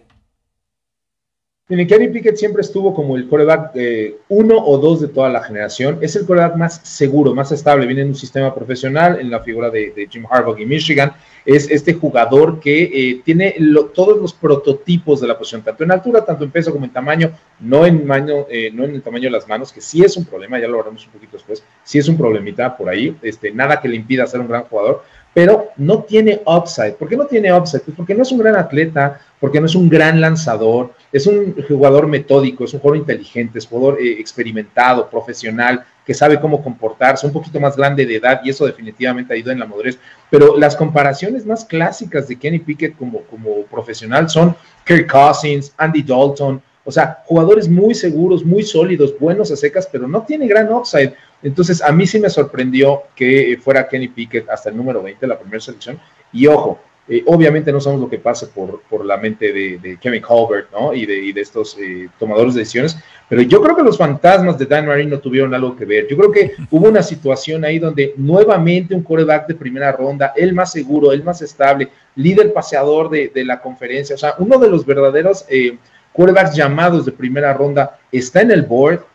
Kenny 1.87 2.09
Pickett 2.09 2.35
siempre 2.35 2.61
estuvo 2.61 2.93
como 2.93 3.15
el 3.15 3.29
coreback 3.29 3.71
eh, 3.75 4.17
uno 4.27 4.57
o 4.57 4.77
dos 4.77 4.99
de 4.99 5.07
toda 5.07 5.29
la 5.29 5.41
generación. 5.41 5.99
Es 6.01 6.17
el 6.17 6.25
coreback 6.25 6.57
más 6.57 6.81
seguro, 6.83 7.33
más 7.33 7.51
estable. 7.53 7.85
Viene 7.85 8.01
en 8.01 8.09
un 8.09 8.15
sistema 8.15 8.53
profesional, 8.53 9.19
en 9.21 9.31
la 9.31 9.39
figura 9.39 9.69
de, 9.69 10.07
Jim 10.09 10.25
Harbaugh 10.29 10.59
y 10.59 10.65
Michigan. 10.65 11.13
Es 11.45 11.71
este 11.71 11.93
jugador 11.93 12.59
que 12.59 12.83
eh, 12.83 13.21
tiene 13.23 13.55
todos 13.93 14.19
los 14.19 14.33
prototipos 14.33 15.21
de 15.21 15.27
la 15.27 15.37
posición, 15.37 15.61
tanto 15.61 15.83
en 15.85 15.91
altura, 15.91 16.25
tanto 16.25 16.43
en 16.43 16.51
peso 16.51 16.73
como 16.73 16.85
en 16.85 16.91
tamaño, 16.91 17.31
no 17.61 17.85
en, 17.85 18.05
eh, 18.49 18.69
no 18.73 18.83
en 18.83 18.95
el 18.95 19.01
tamaño 19.01 19.23
de 19.23 19.31
las 19.31 19.47
manos, 19.47 19.71
que 19.71 19.81
sí 19.81 20.03
es 20.03 20.17
un 20.17 20.25
problema, 20.25 20.59
ya 20.59 20.67
lo 20.67 20.77
veremos 20.77 21.05
un 21.07 21.13
poquito 21.13 21.37
después, 21.37 21.63
sí 21.83 21.97
es 21.97 22.07
un 22.07 22.17
problemita 22.17 22.75
por 22.75 22.89
ahí. 22.89 23.15
Este, 23.21 23.51
nada 23.51 23.79
que 23.79 23.87
le 23.87 23.95
impida 23.95 24.27
ser 24.27 24.41
un 24.41 24.49
gran 24.49 24.63
jugador, 24.63 25.03
pero 25.33 25.69
no 25.77 26.03
tiene 26.03 26.41
upside. 26.45 26.93
¿Por 26.93 27.07
qué 27.07 27.15
no 27.15 27.25
tiene 27.25 27.53
upside? 27.53 27.81
Pues 27.81 27.95
porque 27.95 28.13
no 28.13 28.23
es 28.23 28.31
un 28.31 28.39
gran 28.39 28.55
atleta, 28.55 29.21
porque 29.41 29.59
no 29.59 29.65
es 29.65 29.75
un 29.75 29.89
gran 29.89 30.21
lanzador, 30.21 30.93
es 31.11 31.25
un 31.25 31.55
jugador 31.67 32.07
metódico, 32.07 32.63
es 32.63 32.73
un 32.75 32.79
jugador 32.79 32.99
inteligente, 32.99 33.57
es 33.57 33.65
un 33.65 33.71
jugador 33.71 33.99
eh, 33.99 34.11
experimentado, 34.19 35.09
profesional, 35.09 35.83
que 36.05 36.13
sabe 36.13 36.39
cómo 36.39 36.63
comportarse, 36.63 37.25
un 37.25 37.33
poquito 37.33 37.59
más 37.59 37.75
grande 37.75 38.05
de 38.05 38.17
edad 38.17 38.41
y 38.43 38.51
eso 38.51 38.67
definitivamente 38.67 39.33
ayuda 39.33 39.51
en 39.53 39.59
la 39.59 39.65
madurez. 39.65 39.97
Pero 40.29 40.57
las 40.57 40.75
comparaciones 40.75 41.45
más 41.45 41.65
clásicas 41.65 42.27
de 42.27 42.37
Kenny 42.37 42.59
Pickett 42.59 42.95
como, 42.95 43.21
como 43.23 43.63
profesional 43.63 44.29
son 44.29 44.55
Kirk 44.85 45.11
Cousins, 45.11 45.73
Andy 45.75 46.03
Dalton, 46.03 46.61
o 46.83 46.91
sea, 46.91 47.23
jugadores 47.25 47.67
muy 47.67 47.95
seguros, 47.95 48.45
muy 48.45 48.61
sólidos, 48.61 49.17
buenos 49.19 49.51
a 49.51 49.55
secas, 49.55 49.89
pero 49.91 50.07
no 50.07 50.23
tiene 50.23 50.47
gran 50.47 50.71
upside. 50.71 51.13
Entonces, 51.41 51.81
a 51.81 51.91
mí 51.91 52.05
sí 52.05 52.19
me 52.19 52.29
sorprendió 52.29 53.03
que 53.15 53.59
fuera 53.61 53.87
Kenny 53.87 54.07
Pickett 54.07 54.49
hasta 54.49 54.69
el 54.69 54.77
número 54.77 55.01
20, 55.01 55.25
la 55.25 55.39
primera 55.39 55.59
selección. 55.59 55.99
Y 56.31 56.47
ojo, 56.47 56.79
eh, 57.07 57.23
obviamente 57.25 57.71
no 57.71 57.81
sabemos 57.81 58.03
lo 58.03 58.09
que 58.09 58.19
pase 58.19 58.47
por, 58.47 58.81
por 58.89 59.03
la 59.05 59.17
mente 59.17 59.51
de, 59.51 59.97
Kevin 59.99 60.21
Colbert 60.21 60.71
¿no? 60.71 60.93
y, 60.93 61.05
de, 61.05 61.33
de 61.33 61.41
estos 61.41 61.77
eh, 61.79 62.07
tomadores 62.19 62.53
de 62.53 62.59
decisiones, 62.59 62.97
pero 63.27 63.41
yo 63.41 63.61
creo 63.61 63.75
que 63.75 63.83
los 63.83 63.97
fantasmas 63.97 64.57
de 64.57 64.65
Dan 64.65 64.85
Marino 64.85 65.19
tuvieron 65.19 65.53
algo 65.53 65.75
que 65.75 65.85
ver. 65.85 66.07
Yo 66.07 66.15
creo 66.17 66.31
que 66.31 66.53
hubo 66.69 66.87
una 66.89 67.01
situación 67.01 67.65
ahí 67.65 67.79
donde 67.79 68.13
nuevamente 68.17 68.93
un 68.93 69.03
coreback 69.03 69.47
de 69.47 69.55
primera 69.55 69.91
ronda, 69.91 70.33
el 70.35 70.53
más 70.53 70.71
seguro, 70.71 71.11
el 71.11 71.23
más 71.23 71.41
estable, 71.41 71.89
líder 72.15 72.53
paseador 72.53 73.09
de, 73.09 73.31
la 73.43 73.61
conferencia, 73.61 74.15
o 74.15 74.19
sea, 74.19 74.35
uno 74.37 74.57
de 74.57 74.69
los 74.69 74.85
verdaderos... 74.85 75.45
Eh, 75.49 75.77
quarterbacks 76.13 76.55
llamados 76.55 77.05
de 77.05 77.11
primera 77.11 77.53
ronda, 77.53 77.97
está 78.11 78.41
en 78.41 78.51
el 78.51 78.63
board, 78.63 79.05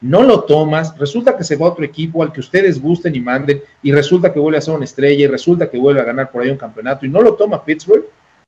no 0.00 0.22
lo 0.22 0.44
tomas, 0.44 0.96
resulta 0.96 1.36
que 1.36 1.44
se 1.44 1.56
va 1.56 1.66
a 1.66 1.70
otro 1.70 1.84
equipo 1.84 2.22
al 2.22 2.32
que 2.32 2.40
ustedes 2.40 2.80
gusten 2.80 3.14
y 3.16 3.20
manden, 3.20 3.62
y 3.82 3.92
resulta 3.92 4.32
que 4.32 4.38
vuelve 4.38 4.58
a 4.58 4.62
ser 4.62 4.74
una 4.74 4.84
estrella, 4.84 5.24
y 5.24 5.26
resulta 5.26 5.68
que 5.68 5.78
vuelve 5.78 6.00
a 6.00 6.04
ganar 6.04 6.30
por 6.30 6.42
ahí 6.42 6.50
un 6.50 6.56
campeonato, 6.56 7.04
y 7.04 7.08
no 7.08 7.20
lo 7.20 7.34
toma 7.34 7.64
Pittsburgh, 7.64 8.04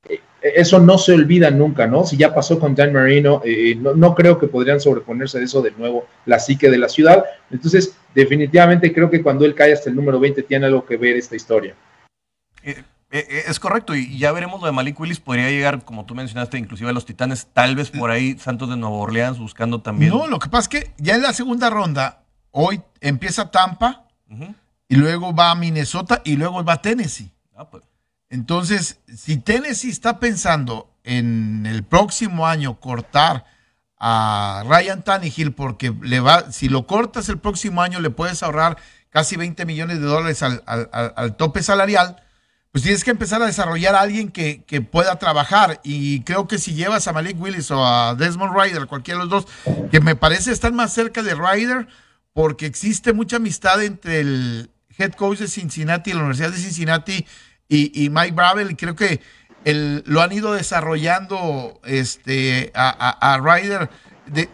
eh, 0.07 0.19
eso 0.41 0.79
no 0.79 0.97
se 0.97 1.13
olvida 1.13 1.51
nunca, 1.51 1.87
¿no? 1.87 2.05
Si 2.05 2.17
ya 2.17 2.33
pasó 2.33 2.59
con 2.59 2.73
Dan 2.73 2.93
Marino, 2.93 3.41
eh, 3.45 3.75
no, 3.75 4.15
creo 4.15 4.39
que 4.39 4.47
podrían 4.47 4.79
sobreponerse 4.79 5.39
de 5.39 5.45
eso 5.45 5.61
de 5.61 5.71
nuevo, 5.71 6.07
la 6.25 6.39
psique 6.39 6.69
de 6.69 6.77
la 6.77 6.89
ciudad. 6.89 7.25
Entonces, 7.51 7.95
definitivamente 8.15 8.93
creo 8.93 9.09
que 9.09 9.21
cuando 9.21 9.45
él 9.45 9.53
cae 9.53 9.73
hasta 9.73 9.89
el 9.89 9.95
número 9.95 10.19
20 10.19 10.43
tiene 10.43 10.65
algo 10.65 10.85
que 10.85 10.97
ver 10.97 11.17
esta 11.17 11.35
historia. 11.35 11.75
Eh, 12.63 12.83
es 13.11 13.59
correcto, 13.59 13.93
y 13.95 14.17
ya 14.17 14.31
veremos 14.31 14.61
lo 14.61 14.67
de 14.67 14.71
Malik 14.71 14.99
Willis, 14.99 15.19
podría 15.19 15.49
llegar, 15.49 15.83
como 15.83 16.05
tú 16.05 16.15
mencionaste, 16.15 16.57
inclusive 16.57 16.89
a 16.89 16.93
los 16.93 17.05
Titanes, 17.05 17.47
tal 17.53 17.75
vez 17.75 17.91
por 17.91 18.09
ahí 18.09 18.37
Santos 18.39 18.69
de 18.69 18.77
Nueva 18.77 18.95
Orleans 18.95 19.37
buscando 19.37 19.81
también. 19.81 20.11
No, 20.11 20.27
lo 20.27 20.39
que 20.39 20.49
pasa 20.49 20.61
es 20.61 20.67
que 20.69 20.93
ya 20.97 21.15
en 21.15 21.21
la 21.21 21.33
segunda 21.33 21.69
ronda, 21.69 22.23
hoy 22.51 22.81
empieza 23.01 23.51
Tampa, 23.51 24.07
y 24.87 24.95
luego 24.95 25.33
va 25.33 25.51
a 25.51 25.55
Minnesota, 25.55 26.21
y 26.23 26.37
luego 26.37 26.63
va 26.63 26.73
a 26.73 26.81
Tennessee. 26.81 27.31
Ah, 27.55 27.69
pues. 27.69 27.83
Entonces, 28.29 28.99
si 29.13 29.37
Tennessee 29.37 29.89
está 29.89 30.19
pensando 30.19 30.89
en 31.03 31.65
el 31.65 31.83
próximo 31.83 32.47
año 32.47 32.79
cortar 32.79 33.45
a 33.97 34.63
Ryan 34.65 35.03
Tannehill, 35.03 35.53
porque 35.53 35.93
le 36.01 36.19
va, 36.21 36.51
si 36.51 36.69
lo 36.69 36.87
cortas 36.87 37.29
el 37.29 37.37
próximo 37.37 37.81
año, 37.81 37.99
le 37.99 38.09
puedes 38.09 38.41
ahorrar 38.41 38.77
casi 39.09 39.35
20 39.35 39.65
millones 39.65 39.99
de 39.99 40.05
dólares 40.05 40.41
al, 40.41 41.35
tope 41.35 41.61
salarial, 41.61 42.23
pues 42.71 42.83
tienes 42.83 43.03
que 43.03 43.11
empezar 43.11 43.41
a 43.41 43.45
desarrollar 43.45 43.95
a 43.95 44.01
alguien 44.01 44.29
que, 44.29 44.63
pueda 44.89 45.19
trabajar. 45.19 45.81
Y 45.83 46.21
creo 46.21 46.47
que 46.47 46.57
si 46.57 46.73
llevas 46.73 47.07
a 47.07 47.13
Malik 47.13 47.39
Willis 47.39 47.69
o 47.71 47.85
a 47.85 48.15
Desmond 48.15 48.53
Ryder, 48.57 48.87
cualquiera 48.87 49.19
de 49.19 49.25
los 49.25 49.45
dos, 49.45 49.87
que 49.91 49.99
me 49.99 50.15
parece 50.15 50.51
estar 50.51 50.71
más 50.71 50.93
cerca 50.93 51.21
de 51.21 51.35
Ryder, 51.35 51.87
porque 52.33 52.65
existe 52.65 53.11
mucha 53.11 53.37
amistad 53.37 53.83
entre 53.83 54.21
el 54.21 54.69
head 54.97 55.11
coach 55.13 55.39
de 55.39 55.47
Cincinnati 55.47 56.11
y 56.11 56.13
la 56.13 56.19
Universidad 56.19 56.51
de 56.51 56.57
Cincinnati 56.57 57.25
y, 57.73 58.09
Mike 58.09 58.33
Bravel, 58.33 58.75
creo 58.75 58.95
que 58.95 59.21
lo 59.63 60.21
han 60.21 60.31
ido 60.33 60.53
desarrollando 60.53 61.79
este, 61.85 62.71
a, 62.75 63.39
Ryder. 63.41 63.89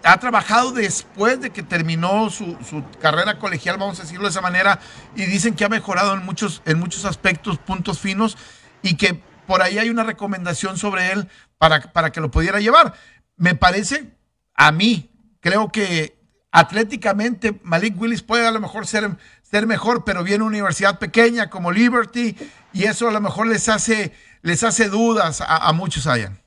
Ha 0.03 0.19
trabajado 0.19 0.71
después 0.71 1.39
de 1.39 1.51
que 1.51 1.63
terminó 1.63 2.29
su, 2.29 2.57
carrera 2.99 3.39
colegial, 3.39 3.77
vamos 3.77 3.99
a 3.99 4.03
decirlo 4.03 4.23
de 4.23 4.31
esa 4.31 4.41
manera, 4.41 4.79
y 5.15 5.25
dicen 5.25 5.55
que 5.55 5.65
ha 5.65 5.69
mejorado 5.69 6.13
en 6.13 6.25
muchos, 6.25 6.61
en 6.65 6.79
muchos 6.79 7.05
aspectos, 7.05 7.57
puntos 7.57 7.99
finos, 7.99 8.37
y 8.81 8.95
que 8.95 9.21
por 9.45 9.61
ahí 9.61 9.77
hay 9.77 9.89
una 9.89 10.03
recomendación 10.03 10.77
sobre 10.77 11.11
él 11.11 11.27
para, 11.57 11.81
para 11.93 12.11
que 12.11 12.21
lo 12.21 12.31
pudiera 12.31 12.59
llevar. 12.59 12.93
Me 13.35 13.55
parece, 13.55 14.17
a 14.55 14.71
mí, 14.71 15.11
creo 15.39 15.71
que 15.71 16.17
atléticamente 16.51 17.59
Malik 17.63 17.99
Willis 17.99 18.23
puede 18.23 18.47
a 18.47 18.51
lo 18.51 18.59
mejor 18.59 18.87
ser, 18.87 19.17
ser 19.43 19.67
mejor, 19.67 20.03
pero 20.03 20.23
viene 20.23 20.43
una 20.43 20.49
universidad 20.49 20.99
pequeña 20.99 21.49
como 21.49 21.71
Liberty 21.71 22.35
y 22.73 22.83
eso 22.83 23.07
a 23.07 23.11
lo 23.11 23.21
mejor 23.21 23.47
les 23.47 23.69
hace, 23.69 24.13
les 24.41 24.63
hace 24.63 24.89
dudas 24.89 25.43
a, 25.45 25.71
muchos 25.73 26.07
hayan. 26.07 26.41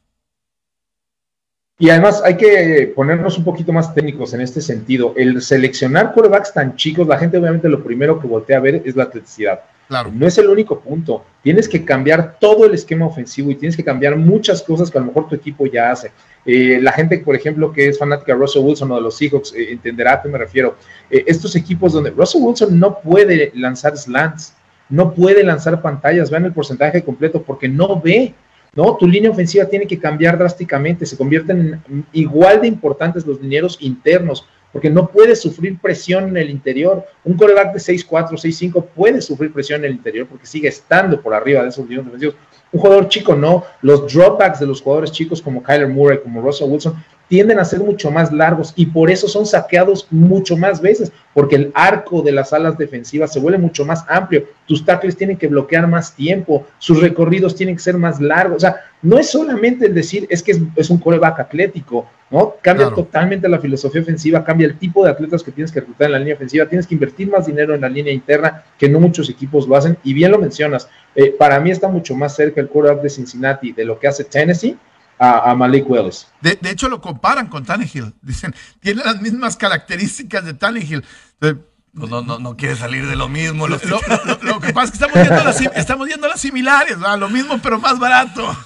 Y 1.81 1.89
además 1.89 2.21
hay 2.23 2.37
que 2.37 2.93
ponernos 2.95 3.39
un 3.39 3.45
poquito 3.45 3.73
más 3.73 3.95
técnicos 3.95 4.35
en 4.35 4.43
este 4.43 4.61
sentido. 4.61 5.15
El 5.17 5.41
seleccionar 5.41 6.13
corebacks 6.13 6.53
tan 6.53 6.77
chicos, 6.77 7.09
la 7.09 7.17
gente 7.17 7.39
obviamente 7.39 7.71
lo 7.71 7.83
primero 7.83 8.21
que 8.21 8.27
voltea 8.27 8.59
a 8.59 8.61
ver 8.61 8.83
es 8.85 8.95
la 8.97 9.05
atleticidad. 9.05 9.63
Claro. 9.89 10.13
No 10.15 10.27
es 10.27 10.37
el 10.37 10.51
único 10.51 10.79
punto. 10.79 11.25
Tienes 11.43 11.67
que 11.67 11.83
cambiar 11.83 12.37
todo 12.39 12.67
el 12.67 12.75
esquema 12.75 13.07
ofensivo 13.07 13.51
y 13.51 13.55
tienes 13.55 13.79
que 13.79 13.83
cambiar 13.83 14.15
muchas 14.17 14.63
cosas 14.63 14.91
que 14.91 14.99
a 14.99 15.01
lo 15.01 15.07
mejor 15.07 15.27
tu 15.27 15.35
equipo 15.35 15.65
ya 15.65 15.91
hace. 15.91 16.13
Eh, 16.45 16.79
la 16.83 16.93
gente, 16.93 17.17
por 17.21 17.35
ejemplo, 17.35 17.73
que 17.73 17.89
es 17.89 17.99
fanática 17.99 18.35
de 18.35 18.39
Russell 18.39 18.63
Wilson 18.63 18.93
o 18.93 18.97
de 18.97 19.01
los 19.01 19.17
Seahawks, 19.17 19.55
eh, 19.55 19.73
entenderá 19.73 20.13
a 20.13 20.23
qué 20.23 20.29
me 20.29 20.37
refiero. 20.37 20.77
Eh, 21.11 21.25
estos 21.27 21.57
equipos 21.57 21.95
donde 21.95 22.11
Russell 22.11 22.43
Wilson 22.43 22.79
no 22.79 23.01
puede 23.01 23.53
lanzar 23.55 23.97
slants, 23.97 24.53
no 24.91 25.15
puede 25.15 25.43
lanzar 25.43 25.81
pantallas, 25.81 26.31
vean 26.31 26.45
el 26.45 26.53
porcentaje 26.53 27.03
completo 27.03 27.43
porque 27.43 27.71
no 27.71 27.99
ve. 27.99 28.35
¿No? 28.75 28.97
Tu 28.97 29.07
línea 29.07 29.31
ofensiva 29.31 29.65
tiene 29.67 29.87
que 29.87 29.99
cambiar 29.99 30.39
drásticamente, 30.39 31.07
se 31.07 31.17
convierten 31.17 31.83
en 31.89 32.07
igual 32.13 32.61
de 32.61 32.69
importantes 32.69 33.27
los 33.27 33.41
linieros 33.41 33.79
internos, 33.81 34.47
porque 34.73 34.91
no 34.91 35.09
puede 35.09 35.35
sufrir 35.35 35.79
presión 35.79 36.29
en 36.29 36.37
el 36.37 36.51
interior. 36.51 37.05
Un 37.25 37.37
coreback 37.37 37.73
de 37.73 37.81
6'4, 37.81 38.31
6'5 38.31 38.87
puede 38.95 39.21
sufrir 39.21 39.53
presión 39.53 39.81
en 39.81 39.87
el 39.87 39.97
interior 39.97 40.27
porque 40.29 40.47
sigue 40.47 40.69
estando 40.69 41.21
por 41.21 41.35
arriba 41.35 41.63
de 41.63 41.71
esos 41.71 41.85
linieros 41.85 42.07
defensivos. 42.07 42.37
Un 42.73 42.81
jugador 42.81 43.09
chico 43.09 43.35
no. 43.35 43.65
Los 43.83 44.13
dropbacks 44.13 44.61
de 44.61 44.67
los 44.67 44.81
jugadores 44.81 45.11
chicos 45.11 45.43
como 45.43 45.63
Kyler 45.63 45.89
Murray, 45.89 46.21
como 46.23 46.41
Russell 46.41 46.71
Wilson, 46.71 46.95
tienden 47.31 47.61
a 47.61 47.65
ser 47.65 47.79
mucho 47.79 48.11
más 48.11 48.33
largos 48.33 48.73
y 48.75 48.87
por 48.87 49.09
eso 49.09 49.29
son 49.29 49.47
saqueados 49.47 50.09
mucho 50.11 50.57
más 50.57 50.81
veces, 50.81 51.13
porque 51.33 51.55
el 51.55 51.71
arco 51.75 52.23
de 52.23 52.33
las 52.33 52.53
alas 52.53 52.77
defensivas 52.77 53.33
se 53.33 53.39
vuelve 53.39 53.57
mucho 53.57 53.85
más 53.85 54.05
amplio, 54.09 54.47
tus 54.67 54.85
tackles 54.85 55.17
tienen 55.17 55.37
que 55.37 55.47
bloquear 55.47 55.87
más 55.87 56.13
tiempo, 56.17 56.67
sus 56.79 57.01
recorridos 57.01 57.55
tienen 57.55 57.77
que 57.77 57.83
ser 57.83 57.97
más 57.97 58.21
largos, 58.21 58.57
o 58.57 58.61
sea, 58.61 58.81
no 59.03 59.17
es 59.17 59.31
solamente 59.31 59.87
el 59.87 59.95
decir 59.95 60.27
es 60.29 60.43
que 60.43 60.61
es, 60.75 60.91
un 60.91 60.99
coreback 60.99 61.39
atlético, 61.39 62.11
¿no? 62.33 62.57
Cambia 62.61 62.91
totalmente 62.91 63.49
la 63.49 63.61
filosofía 63.61 64.01
ofensiva, 64.01 64.43
cambia 64.43 64.67
el 64.67 64.77
tipo 64.77 65.05
de 65.05 65.13
atletas 65.13 65.45
que 65.45 65.53
tienes 65.53 65.71
que 65.71 65.79
reclutar 65.79 66.07
en 66.07 66.13
la 66.13 66.19
línea 66.19 66.35
ofensiva, 66.35 66.67
tienes 66.67 66.89
que 66.89 66.95
invertir 66.95 67.31
más 67.31 67.47
dinero 67.47 67.77
en 67.77 67.83
la 67.83 67.89
línea 67.89 68.13
interna, 68.13 68.65
que 68.77 68.89
no 68.89 68.99
muchos 68.99 69.31
equipos 69.31 69.69
lo 69.69 69.77
hacen, 69.77 69.97
y 70.03 70.15
bien 70.15 70.33
lo 70.33 70.39
mencionas, 70.41 70.89
eh, 71.15 71.33
para 71.39 71.61
mí 71.61 71.71
está 71.71 71.87
mucho 71.87 72.17
más 72.17 72.35
cerca 72.35 72.61
el 72.61 72.69
coreback 72.69 73.03
de 73.03 73.11
Cincinnati 73.11 73.71
de 73.71 73.85
lo 73.85 74.01
que 74.01 74.09
hace 74.09 74.25
Tennessee, 74.25 74.77
a, 75.21 75.55
Malik 75.55 75.89
Willis. 75.89 76.27
De, 76.41 76.59
hecho, 76.71 76.89
lo 76.89 77.01
comparan 77.01 77.49
con 77.49 77.65
Tannehill. 77.65 78.15
Dicen, 78.23 78.55
tiene 78.81 79.05
las 79.05 79.21
mismas 79.21 79.57
características 79.57 80.45
de 80.45 80.55
Tannehill. 80.55 81.05
Pues 81.39 81.57
no, 81.93 82.23
no, 82.23 82.39
no, 82.39 82.57
quiere 82.57 82.75
salir 82.75 83.07
de 83.07 83.17
lo 83.17 83.29
mismo. 83.29 83.69
Lo, 83.69 83.79
que 83.79 84.73
pasa 84.73 84.85
es 84.85 84.91
que 84.93 85.05
estamos 85.05 85.15
viendo 85.15 85.45
las, 85.45 85.61
estamos 85.61 86.07
viendo 86.07 86.29
las 86.29 86.41
similares, 86.41 86.97
lo 86.99 87.29
mismo 87.29 87.59
pero 87.63 87.79
más 87.79 87.99
barato. 87.99 88.57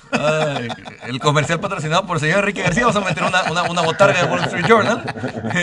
el 1.03 1.19
comercial 1.21 1.59
patrocinado 1.59 2.07
por 2.07 2.19
el 2.19 2.21
señor 2.21 2.41
Enrique 2.41 2.63
García, 2.63 2.87
vamos 2.87 3.03
a 3.03 3.09
meter 3.09 3.25
una, 3.25 3.51
una, 3.51 3.63
una 3.65 3.83
botarga 3.83 4.23
de 4.23 4.31
Wall 4.31 4.45
Street 4.45 4.67
Journal, 4.67 5.03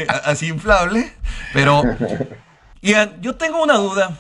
así 0.25 0.47
inflable. 0.47 1.13
Pero, 1.53 1.83
Ian, 2.81 3.21
yo 3.21 3.35
tengo 3.35 3.63
una 3.63 3.77
duda. 3.77 4.17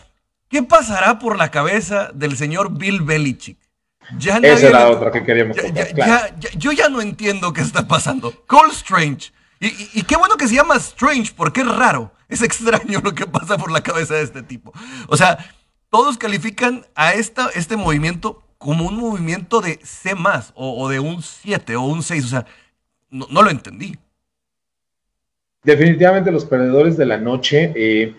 ¿Qué 0.47 0.63
pasará 0.63 1.17
por 1.17 1.37
la 1.37 1.49
cabeza 1.49 2.11
del 2.13 2.37
señor 2.37 2.77
Bill 2.77 3.01
Belichick? 3.01 3.60
Ya 4.17 4.37
Esa 4.37 4.67
era 4.67 4.79
la 4.79 4.89
otra 4.89 5.11
que 5.11 5.23
queríamos 5.23 5.57
Yo 6.57 6.71
ya 6.71 6.89
no 6.89 7.01
entiendo 7.01 7.53
qué 7.53 7.61
está 7.61 7.87
pasando. 7.87 8.33
Cole 8.47 8.71
Strange. 8.71 9.31
Y, 9.59 10.01
qué 10.03 10.15
bueno 10.17 10.37
que 10.37 10.47
se 10.47 10.55
llama 10.55 10.75
Strange, 10.77 11.33
porque 11.35 11.61
es 11.61 11.67
raro. 11.67 12.11
Es 12.27 12.41
extraño 12.41 12.99
lo 13.03 13.13
que 13.13 13.27
pasa 13.27 13.57
por 13.57 13.71
la 13.71 13.81
cabeza 13.81 14.15
de 14.15 14.23
este 14.23 14.41
tipo. 14.41 14.73
O 15.07 15.15
sea, 15.15 15.37
todos 15.89 16.17
califican 16.17 16.85
a 16.95 17.13
esta, 17.13 17.49
este 17.53 17.77
movimiento 17.77 18.43
como 18.57 18.87
un 18.87 18.97
movimiento 18.97 19.61
de 19.61 19.79
C 19.83 20.13
o, 20.53 20.83
o 20.83 20.89
de 20.89 20.99
un 20.99 21.21
7 21.21 21.75
o 21.75 21.81
un 21.81 22.03
6. 22.03 22.25
O 22.25 22.27
sea, 22.27 22.45
no, 23.11 23.41
lo 23.41 23.49
entendí. 23.49 23.97
Definitivamente 25.63 26.31
los 26.31 26.45
perdedores 26.45 26.97
de 26.97 27.05
la 27.05 27.17
noche 27.17 27.71
eh, 27.75 28.15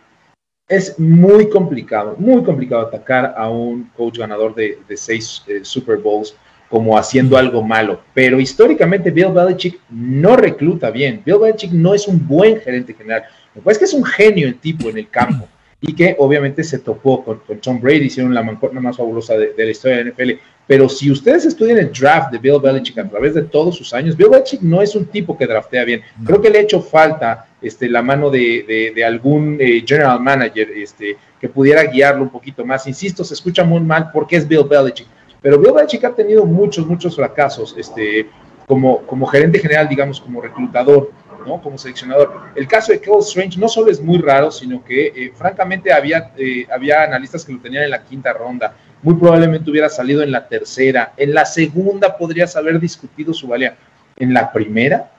es 0.68 0.98
muy 0.98 1.48
complicado, 1.48 2.16
muy 2.18 2.42
complicado 2.42 2.86
atacar 2.86 3.34
a 3.36 3.50
un 3.50 3.90
coach 3.96 4.18
ganador 4.18 4.54
de, 4.54 4.78
seis 4.96 5.42
eh, 5.46 5.60
Super 5.62 5.98
Bowls 5.98 6.34
como 6.70 6.96
haciendo 6.96 7.36
algo 7.36 7.62
malo. 7.62 8.00
Pero 8.14 8.40
históricamente 8.40 9.10
Bill 9.10 9.32
Belichick 9.32 9.78
no 9.90 10.36
recluta 10.36 10.90
bien. 10.90 11.20
Bill 11.24 11.38
Belichick 11.38 11.72
no 11.72 11.92
es 11.92 12.08
un 12.08 12.26
buen 12.26 12.58
gerente 12.60 12.94
general. 12.94 13.24
Es 13.66 13.78
que 13.78 13.84
es 13.84 13.92
un 13.92 14.04
genio 14.04 14.48
el 14.48 14.58
tipo 14.58 14.88
en 14.88 14.96
el 14.96 15.10
campo 15.10 15.46
y 15.82 15.94
que 15.94 16.16
obviamente 16.18 16.64
se 16.64 16.78
topó 16.78 17.24
con, 17.24 17.42
Tom 17.60 17.80
Brady, 17.80 18.06
hicieron 18.06 18.32
la 18.32 18.42
mancorna 18.42 18.80
más 18.80 18.96
fabulosa 18.96 19.36
de, 19.36 19.52
la 19.56 19.70
historia 19.70 19.98
de 19.98 20.04
la 20.04 20.10
NFL. 20.10 20.30
Pero 20.66 20.88
si 20.88 21.10
ustedes 21.10 21.44
estudian 21.44 21.76
el 21.76 21.92
draft 21.92 22.32
de 22.32 22.38
Bill 22.38 22.60
Belichick 22.62 22.96
a 22.98 23.08
través 23.08 23.34
de 23.34 23.42
todos 23.42 23.76
sus 23.76 23.92
años, 23.92 24.16
Bill 24.16 24.30
Belichick 24.30 24.62
no 24.62 24.80
es 24.80 24.94
un 24.94 25.04
tipo 25.06 25.36
que 25.36 25.46
draftea 25.46 25.84
bien. 25.84 26.00
Creo 26.24 26.40
que 26.40 26.48
le 26.48 26.60
ha 26.60 26.62
hecho 26.62 26.80
falta 26.80 27.48
este, 27.62 27.88
la 27.88 28.02
mano 28.02 28.30
de, 28.30 29.02
algún 29.06 29.56
eh, 29.60 29.82
general 29.86 30.20
manager 30.20 30.70
este, 30.70 31.16
que 31.40 31.48
pudiera 31.48 31.84
guiarlo 31.84 32.22
un 32.22 32.30
poquito 32.30 32.64
más. 32.64 32.86
Insisto, 32.86 33.24
se 33.24 33.34
escucha 33.34 33.64
muy 33.64 33.80
mal 33.80 34.10
porque 34.12 34.36
es 34.36 34.46
Bill 34.46 34.64
Belichick. 34.68 35.06
Pero 35.40 35.58
Bill 35.58 35.72
Belichick 35.72 36.04
ha 36.04 36.14
tenido 36.14 36.44
muchos, 36.44 36.86
muchos 36.86 37.16
fracasos 37.16 37.74
este, 37.78 38.28
como, 38.66 39.02
como 39.06 39.26
gerente 39.26 39.58
general, 39.58 39.88
digamos, 39.88 40.20
como 40.20 40.40
reclutador 40.40 41.10
como 41.62 41.78
seleccionador. 41.78 42.32
El 42.54 42.66
caso 42.66 42.92
de 42.92 43.00
Cole 43.00 43.20
Strange 43.20 43.58
no 43.58 43.68
solo 43.68 43.90
es 43.90 44.00
muy 44.00 44.18
raro, 44.18 44.50
sino 44.50 44.84
que 44.84 45.06
eh, 45.06 45.32
francamente 45.34 45.92
había, 45.92 46.32
eh, 46.36 46.66
había 46.72 47.02
analistas 47.02 47.44
que 47.44 47.52
lo 47.52 47.60
tenían 47.60 47.84
en 47.84 47.90
la 47.90 48.04
quinta 48.04 48.32
ronda. 48.32 48.74
Muy 49.02 49.14
probablemente 49.14 49.70
hubiera 49.70 49.88
salido 49.88 50.22
en 50.22 50.30
la 50.30 50.46
tercera. 50.46 51.12
En 51.16 51.34
la 51.34 51.44
segunda 51.44 52.16
podrías 52.16 52.54
haber 52.56 52.78
discutido 52.78 53.34
su 53.34 53.48
valía. 53.48 53.76
En 54.16 54.32
la 54.32 54.52
primera, 54.52 55.10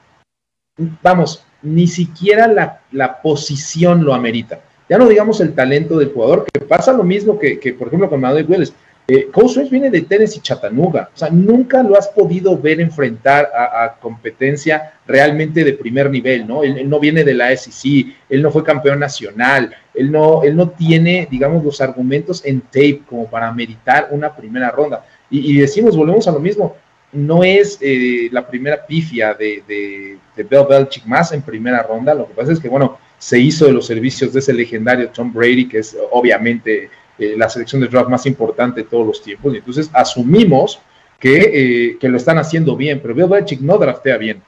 vamos, 1.01 1.43
ni 1.63 1.87
siquiera 1.87 2.47
la, 2.47 2.81
la 2.91 3.21
posición 3.21 4.03
lo 4.03 4.13
amerita. 4.13 4.59
Ya 4.89 4.97
no 4.97 5.07
digamos 5.07 5.41
el 5.41 5.53
talento 5.53 5.97
del 5.97 6.11
jugador, 6.11 6.45
que 6.51 6.59
pasa 6.59 6.93
lo 6.93 7.03
mismo 7.03 7.39
que, 7.39 7.59
que 7.59 7.73
por 7.73 7.87
ejemplo, 7.87 8.09
con 8.09 8.21
Manuel 8.21 8.45
Willis 8.47 8.73
Eh, 9.05 9.27
Cole 9.33 9.67
viene 9.69 9.89
de 9.89 10.03
Tennessee 10.03 10.39
Chattanooga, 10.39 11.09
o 11.13 11.17
sea, 11.17 11.29
nunca 11.29 11.83
lo 11.83 11.97
has 11.97 12.07
podido 12.07 12.57
ver 12.57 12.79
enfrentar 12.79 13.49
a, 13.53 13.97
competencia 13.99 14.93
realmente 15.05 15.65
de 15.65 15.73
primer 15.73 16.09
nivel, 16.09 16.47
¿no? 16.47 16.63
Él, 16.63 16.89
no 16.89 17.01
viene 17.01 17.25
de 17.25 17.33
la 17.33 17.53
SEC, 17.53 18.15
él 18.29 18.41
no 18.41 18.49
fue 18.49 18.63
campeón 18.63 18.99
nacional, 18.99 19.75
él 19.93 20.09
no, 20.09 20.43
él 20.43 20.55
no 20.55 20.69
tiene, 20.69 21.27
digamos, 21.29 21.65
los 21.65 21.81
argumentos 21.81 22.45
en 22.45 22.61
tape 22.61 23.01
como 23.05 23.29
para 23.29 23.51
meditar 23.51 24.07
una 24.11 24.33
primera 24.33 24.71
ronda. 24.71 25.03
Y, 25.29 25.57
decimos, 25.57 25.97
volvemos 25.97 26.25
a 26.27 26.31
lo 26.31 26.39
mismo, 26.39 26.77
no 27.13 27.43
es 27.43 27.77
eh, 27.81 28.29
la 28.31 28.47
primera 28.47 28.85
pifia 28.85 29.33
de, 29.33 29.63
de, 29.67 30.17
de 30.35 30.43
Bell 30.43 30.65
Belichick 30.67 31.05
más 31.05 31.31
en 31.31 31.41
primera 31.41 31.83
ronda, 31.83 32.13
lo 32.13 32.27
que 32.27 32.33
pasa 32.33 32.51
es 32.51 32.59
que, 32.59 32.69
bueno, 32.69 32.97
se 33.23 33.39
hizo 33.39 33.65
de 33.65 33.71
los 33.71 33.85
servicios 33.85 34.33
de 34.33 34.39
ese 34.39 34.53
legendario 34.53 35.09
Tom 35.09 35.31
Brady, 35.31 35.69
que 35.69 35.77
es 35.79 35.95
obviamente 36.11 36.89
eh, 37.17 37.35
la 37.37 37.49
selección 37.49 37.79
de 37.79 37.87
draft 37.87 38.09
más 38.09 38.25
importante 38.25 38.81
de 38.81 38.87
todos 38.89 39.07
los 39.07 39.23
tiempos. 39.23 39.53
Y 39.53 39.57
entonces 39.57 39.89
asumimos 39.93 40.79
que, 41.19 41.97
eh, 42.01 42.07
lo 42.09 42.17
están 42.17 42.37
haciendo 42.37 42.75
bien, 42.75 42.99
pero 43.01 43.13
Bill 43.15 43.27
Belichick 43.27 43.61
no 43.61 43.77
draftea 43.77 44.17
bien. 44.17 44.43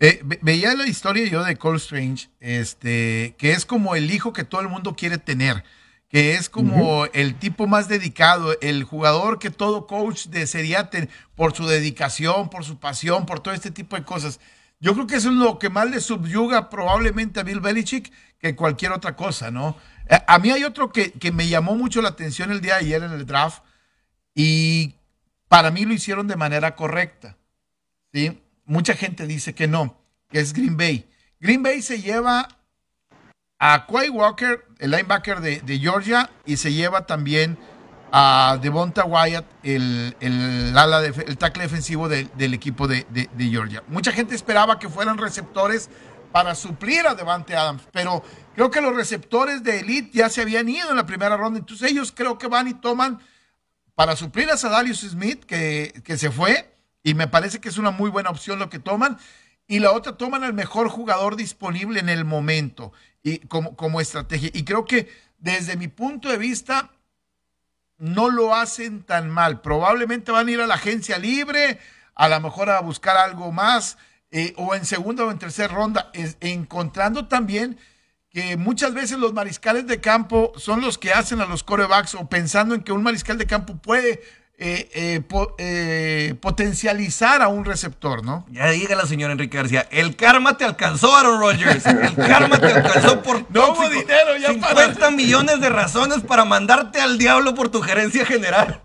Eh, 0.00 0.20
veía 0.42 0.74
la 0.74 0.88
historia 0.88 1.28
yo 1.28 1.44
de 1.44 1.56
Cole 1.56 1.76
Strange, 1.76 2.28
este, 2.40 3.34
que 3.38 3.52
es 3.52 3.64
como 3.64 3.94
el 3.94 4.10
hijo 4.10 4.32
que 4.32 4.44
todo 4.44 4.60
el 4.60 4.68
mundo 4.68 4.96
quiere 4.96 5.18
tener, 5.18 5.62
que 6.16 6.32
es 6.32 6.48
como 6.48 7.04
el 7.12 7.34
tipo 7.38 7.66
más 7.66 7.88
dedicado, 7.88 8.58
el 8.62 8.84
jugador 8.84 9.38
que 9.38 9.50
todo 9.50 9.86
coach 9.86 10.28
desearía 10.28 10.88
por 11.34 11.54
su 11.54 11.66
dedicación, 11.66 12.48
por 12.48 12.64
su 12.64 12.78
pasión, 12.78 13.26
por 13.26 13.40
todo 13.40 13.52
este 13.52 13.70
tipo 13.70 13.96
de 13.96 14.02
cosas. 14.02 14.40
Yo 14.80 14.94
creo 14.94 15.06
que 15.06 15.16
eso 15.16 15.28
es 15.28 15.34
lo 15.34 15.58
que 15.58 15.68
más 15.68 15.90
le 15.90 16.00
subyuga 16.00 16.70
probablemente 16.70 17.38
a 17.38 17.42
Bill 17.42 17.60
Belichick 17.60 18.10
que 18.38 18.56
cualquier 18.56 18.92
otra 18.92 19.14
cosa, 19.14 19.50
¿no? 19.50 19.76
Eh, 20.08 20.18
a 20.26 20.38
mí 20.38 20.50
hay 20.50 20.64
otro 20.64 20.90
que, 20.90 21.12
me 21.34 21.48
llamó 21.48 21.74
mucho 21.74 22.00
la 22.00 22.08
atención 22.08 22.50
el 22.50 22.62
día 22.62 22.76
de 22.76 22.86
ayer 22.86 23.02
en 23.02 23.12
el 23.12 23.26
draft 23.26 23.62
y 24.34 24.94
para 25.48 25.70
mí 25.70 25.84
lo 25.84 25.92
hicieron 25.92 26.28
de 26.28 26.36
manera 26.36 26.76
correcta. 26.76 27.36
¿sí? 28.14 28.40
Mucha 28.64 28.94
gente 28.94 29.26
dice 29.26 29.54
que 29.54 29.68
no, 29.68 30.00
que 30.30 30.40
es 30.40 30.54
Green 30.54 30.78
Bay. 30.78 31.10
Green 31.40 31.62
Bay 31.62 31.82
se 31.82 32.00
lleva 32.00 32.48
a 33.58 33.86
Quay 33.86 34.10
Walker, 34.10 34.66
el 34.78 34.90
linebacker 34.90 35.40
de, 35.40 35.78
Georgia, 35.78 36.30
y 36.44 36.56
se 36.56 36.72
lleva 36.72 37.06
también 37.06 37.58
a 38.12 38.58
Devonta 38.60 39.04
Wyatt, 39.04 39.46
el, 39.62 40.16
el, 40.20 40.76
ala 40.76 41.04
el 41.04 41.38
tackle 41.38 41.64
defensivo 41.64 42.08
del 42.08 42.54
equipo 42.54 42.86
de, 42.86 43.06
de, 43.10 43.48
Georgia. 43.48 43.82
Mucha 43.88 44.12
gente 44.12 44.34
esperaba 44.34 44.78
que 44.78 44.88
fueran 44.88 45.18
receptores 45.18 45.90
para 46.32 46.54
suplir 46.54 47.06
a 47.06 47.14
Devante 47.14 47.56
Adams, 47.56 47.82
pero 47.92 48.22
creo 48.54 48.70
que 48.70 48.80
los 48.80 48.94
receptores 48.94 49.62
de 49.62 49.80
elite 49.80 50.10
ya 50.12 50.28
se 50.28 50.42
habían 50.42 50.68
ido 50.68 50.90
en 50.90 50.96
la 50.96 51.06
primera 51.06 51.36
ronda, 51.36 51.58
entonces 51.58 51.90
ellos 51.90 52.12
creo 52.14 52.36
que 52.36 52.46
van 52.46 52.68
y 52.68 52.74
toman 52.74 53.20
para 53.94 54.14
suplir 54.14 54.50
a 54.50 54.58
Sadalius 54.58 55.00
Smith, 55.00 55.44
que, 55.44 56.16
se 56.18 56.30
fue, 56.30 56.70
y 57.02 57.14
me 57.14 57.26
parece 57.26 57.60
que 57.60 57.70
es 57.70 57.78
una 57.78 57.90
muy 57.90 58.10
buena 58.10 58.28
opción 58.28 58.58
lo 58.58 58.68
que 58.68 58.78
toman, 58.78 59.18
y 59.68 59.80
la 59.80 59.92
otra 59.92 60.16
toman 60.16 60.44
al 60.44 60.52
mejor 60.52 60.88
jugador 60.88 61.36
disponible 61.36 62.00
en 62.00 62.08
el 62.08 62.24
momento 62.24 62.92
y 63.22 63.38
como, 63.40 63.76
como 63.76 64.00
estrategia. 64.00 64.50
Y 64.52 64.64
creo 64.64 64.84
que 64.84 65.08
desde 65.38 65.76
mi 65.76 65.88
punto 65.88 66.28
de 66.28 66.38
vista 66.38 66.90
no 67.98 68.30
lo 68.30 68.54
hacen 68.54 69.02
tan 69.02 69.30
mal. 69.30 69.60
Probablemente 69.60 70.32
van 70.32 70.48
a 70.48 70.50
ir 70.50 70.60
a 70.60 70.66
la 70.66 70.74
agencia 70.74 71.18
libre, 71.18 71.78
a 72.14 72.28
lo 72.28 72.40
mejor 72.40 72.70
a 72.70 72.80
buscar 72.80 73.16
algo 73.16 73.52
más, 73.52 73.98
eh, 74.30 74.54
o 74.56 74.74
en 74.74 74.84
segunda 74.84 75.24
o 75.24 75.30
en 75.30 75.38
tercera 75.38 75.72
ronda, 75.72 76.10
encontrando 76.40 77.26
también 77.26 77.78
que 78.30 78.56
muchas 78.56 78.92
veces 78.92 79.18
los 79.18 79.32
mariscales 79.32 79.86
de 79.86 80.00
campo 80.00 80.52
son 80.56 80.80
los 80.80 80.98
que 80.98 81.12
hacen 81.12 81.40
a 81.40 81.46
los 81.46 81.62
corebacks 81.62 82.14
o 82.14 82.28
pensando 82.28 82.74
en 82.74 82.82
que 82.82 82.92
un 82.92 83.02
mariscal 83.02 83.38
de 83.38 83.46
campo 83.46 83.76
puede 83.76 84.22
eh, 84.58 85.22
eh, 85.58 86.34
potencializar 86.40 87.42
a 87.42 87.48
un 87.48 87.64
receptor, 87.64 88.24
¿no? 88.24 88.46
Ya 88.50 88.70
diga 88.70 88.96
la 88.96 89.06
señora 89.06 89.32
Enrique 89.32 89.56
García, 89.56 89.86
el 89.90 90.16
karma 90.16 90.56
te 90.56 90.64
alcanzó, 90.64 91.14
Aaron 91.14 91.40
Rodgers. 91.40 91.84
El 91.84 92.14
karma 92.14 92.58
te 92.58 92.72
alcanzó 92.72 93.22
por 93.22 93.44
no 93.52 93.72
hubo 93.72 93.88
dinero 93.88 94.36
ya 94.40 94.52
50 94.52 95.10
millones 95.12 95.60
de 95.60 95.68
razones 95.68 96.20
para 96.20 96.44
mandarte 96.44 97.00
al 97.00 97.18
diablo 97.18 97.54
por 97.54 97.68
tu 97.68 97.80
gerencia 97.82 98.24
general. 98.24 98.80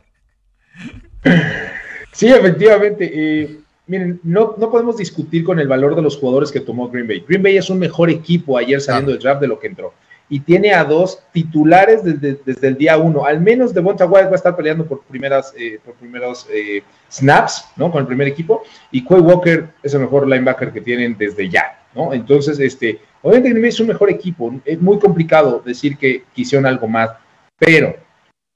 Sí, 2.12 2.28
efectivamente 2.28 3.62
miren, 3.92 4.22
no, 4.24 4.56
no 4.58 4.72
podemos 4.72 4.98
discutir 4.98 5.44
con 5.44 5.60
el 5.60 5.68
valor 5.68 5.96
de 5.96 6.02
los 6.02 6.18
jugadores 6.18 6.52
que 6.52 6.62
tomó 6.62 6.90
Green 6.90 7.08
Bay. 7.08 7.26
Green 7.28 7.44
Bay 7.44 7.58
es 7.58 7.70
un 7.70 7.78
mejor 7.78 8.10
equipo 8.10 8.58
ayer 8.58 8.80
saliendo 8.80 9.12
del 9.12 9.20
draft 9.20 9.42
de 9.42 9.48
lo 9.48 9.60
que 9.60 9.68
entró. 9.68 9.94
Y 10.32 10.40
tiene 10.40 10.74
a 10.74 10.86
dos 10.86 11.22
titulares 11.34 12.06
desde, 12.06 12.40
desde 12.46 12.68
el 12.70 12.78
día 12.78 12.98
uno. 12.98 13.26
Al 13.26 13.42
menos 13.42 13.74
Devonta 13.74 14.06
White 14.06 14.28
va 14.28 14.32
a 14.32 14.36
estar 14.36 14.56
peleando 14.56 14.86
por, 14.86 15.02
primeras, 15.04 15.54
eh, 15.58 15.78
por 15.84 15.94
primeros 15.96 16.48
eh, 16.50 16.84
snaps, 17.10 17.66
¿no? 17.76 17.92
Con 17.92 18.00
el 18.00 18.08
primer 18.08 18.30
equipo. 18.30 18.64
Y 18.92 19.04
Quay 19.04 19.20
Walker 19.20 19.68
es 19.84 19.94
el 19.94 20.00
mejor 20.00 20.26
linebacker 20.26 20.72
que 20.72 20.80
tienen 20.80 21.18
desde 21.18 21.50
ya, 21.50 21.84
¿no? 21.94 22.14
Entonces, 22.14 22.60
este, 22.60 23.02
obviamente 23.22 23.50
Green 23.50 23.66
es 23.66 23.80
un 23.82 23.88
mejor 23.88 24.10
equipo. 24.10 24.54
Es 24.64 24.80
muy 24.80 25.00
complicado 25.00 25.62
decir 25.66 25.98
que 25.98 26.24
quisieron 26.34 26.66
algo 26.66 26.88
más. 26.88 27.12
Pero 27.60 27.94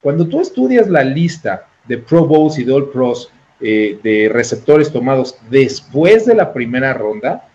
cuando 0.02 0.26
tú 0.26 0.40
estudias 0.40 0.90
la 0.90 1.04
lista 1.04 1.68
de 1.90 1.98
Pro 1.98 2.26
Bowls 2.26 2.58
y 2.58 2.64
de 2.64 2.72
All 2.72 2.90
Pros 2.90 3.30
eh, 3.60 4.00
de 4.02 4.30
receptores 4.32 4.94
tomados 4.94 5.38
después 5.50 6.26
de 6.26 6.36
la 6.36 6.54
primera 6.54 6.94
ronda, 6.94 7.50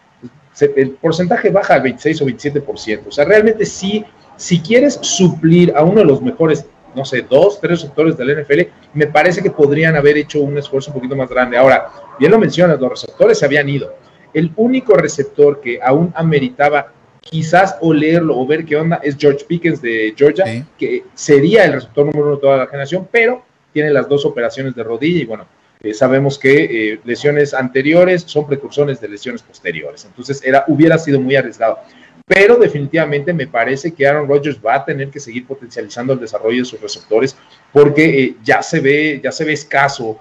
el 0.62 0.90
porcentaje 0.92 1.50
baja 1.50 1.74
al 1.74 1.82
26 1.82 2.22
o 2.22 2.26
27%. 2.26 3.08
O 3.08 3.10
sea, 3.10 3.24
realmente 3.24 3.64
sí, 3.64 4.04
si 4.36 4.60
quieres 4.60 4.98
suplir 5.02 5.72
a 5.76 5.82
uno 5.82 6.00
de 6.00 6.06
los 6.06 6.22
mejores, 6.22 6.66
no 6.94 7.04
sé, 7.04 7.22
dos, 7.22 7.60
tres 7.60 7.82
receptores 7.82 8.16
del 8.16 8.42
NFL, 8.42 8.60
me 8.94 9.06
parece 9.06 9.42
que 9.42 9.50
podrían 9.50 9.96
haber 9.96 10.16
hecho 10.16 10.40
un 10.40 10.56
esfuerzo 10.58 10.90
un 10.90 10.96
poquito 10.96 11.16
más 11.16 11.28
grande. 11.28 11.56
Ahora, 11.56 11.90
bien 12.18 12.32
lo 12.32 12.38
mencionas, 12.38 12.80
los 12.80 12.90
receptores 12.90 13.38
se 13.38 13.44
habían 13.44 13.68
ido. 13.68 13.94
El 14.32 14.52
único 14.56 14.94
receptor 14.94 15.60
que 15.60 15.80
aún 15.82 16.12
ameritaba 16.14 16.92
quizás 17.20 17.76
olerlo 17.80 18.38
o 18.38 18.46
ver 18.46 18.64
qué 18.64 18.76
onda 18.76 19.00
es 19.02 19.16
George 19.18 19.44
Pickens 19.46 19.82
de 19.82 20.14
Georgia, 20.16 20.66
que 20.78 21.04
sería 21.14 21.64
el 21.64 21.74
receptor 21.74 22.06
número 22.06 22.26
uno 22.26 22.34
de 22.36 22.40
toda 22.40 22.56
la 22.56 22.66
generación, 22.66 23.08
pero 23.10 23.42
tiene 23.72 23.90
las 23.90 24.08
dos 24.08 24.24
operaciones 24.24 24.74
de 24.74 24.82
rodilla 24.82 25.22
y 25.22 25.26
bueno, 25.26 25.46
eh, 25.82 25.94
sabemos 25.94 26.38
que 26.38 26.92
eh, 26.92 27.00
lesiones 27.04 27.54
anteriores 27.54 28.22
son 28.26 28.46
precursores 28.46 29.00
de 29.00 29.08
lesiones 29.08 29.42
posteriores. 29.42 30.04
Entonces 30.04 30.42
era, 30.44 30.64
hubiera 30.68 30.98
sido 30.98 31.20
muy 31.20 31.36
arriesgado. 31.36 31.78
Pero 32.26 32.56
definitivamente 32.56 33.32
me 33.32 33.46
parece 33.46 33.92
que 33.92 34.06
Aaron 34.06 34.28
Rodgers 34.28 34.60
va 34.64 34.74
a 34.74 34.84
tener 34.84 35.08
que 35.08 35.18
seguir 35.18 35.46
potencializando 35.46 36.12
el 36.12 36.20
desarrollo 36.20 36.58
de 36.58 36.64
sus 36.64 36.80
receptores 36.80 37.36
porque 37.72 38.24
eh, 38.24 38.36
ya 38.44 38.62
se 38.62 38.80
ve, 38.80 39.20
ya 39.22 39.32
se 39.32 39.44
ve 39.44 39.52
escaso 39.52 40.20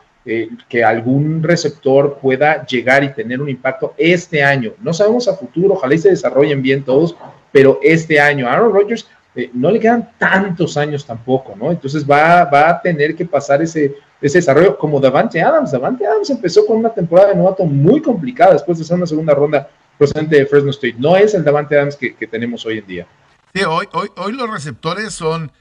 que 0.68 0.84
algún 0.84 1.42
receptor 1.42 2.20
pueda 2.22 2.64
llegar 2.64 3.04
y 3.04 3.14
tener 3.14 3.42
un 3.42 3.50
impacto 3.50 3.96
este 3.98 4.44
año. 4.44 4.74
No 4.80 4.94
sabemos 4.94 5.28
a 5.28 5.36
futuro, 5.36 5.74
ojalá 5.74 5.96
y 5.96 5.98
se 5.98 6.10
desarrollen 6.10 6.62
bien 6.62 6.84
todos, 6.84 7.16
pero 7.52 7.80
este 7.82 8.20
año 8.20 8.48
Aaron 8.48 8.72
Rodgers 8.72 9.10
no 9.54 9.72
le 9.72 9.80
quedan 9.80 10.12
tantos 10.20 10.78
años 10.78 11.04
tampoco, 11.04 11.56
¿no? 11.56 11.72
Entonces 11.72 12.08
va, 12.08 12.44
va 12.44 12.70
a 12.70 12.80
tener 12.80 13.16
que 13.16 13.26
pasar 13.26 13.64
ese 13.64 13.96
ese 14.22 14.40
desarrollo 14.40 14.78
como 14.78 15.00
Davante 15.00 15.42
Adams. 15.42 15.72
Davante 15.72 16.06
Adams 16.06 16.30
empezó 16.30 16.66
con 16.66 16.78
una 16.78 16.94
temporada 16.94 17.30
de 17.30 17.36
novato 17.36 17.66
muy 17.66 18.02
complicada 18.02 18.54
después 18.54 18.78
de 18.78 18.84
ser 18.84 18.98
una 18.98 19.06
segunda 19.06 19.34
ronda 19.34 19.70
procedente 19.98 20.38
de 20.38 20.46
Fresno 20.46 20.72
State. 20.72 20.96
No 20.98 21.16
es 21.16 21.34
el 21.34 21.44
Davante 21.44 21.78
Adams 21.78 21.96
que, 21.96 22.28
tenemos 22.28 22.66
hoy 22.66 22.80
en 22.80 22.88
día. 22.88 23.08
Sí, 23.54 23.64
hoy, 23.64 23.88
hoy, 23.94 24.10
hoy 24.18 24.34
los 24.34 24.50
receptores 24.50 25.14
son 25.14 25.52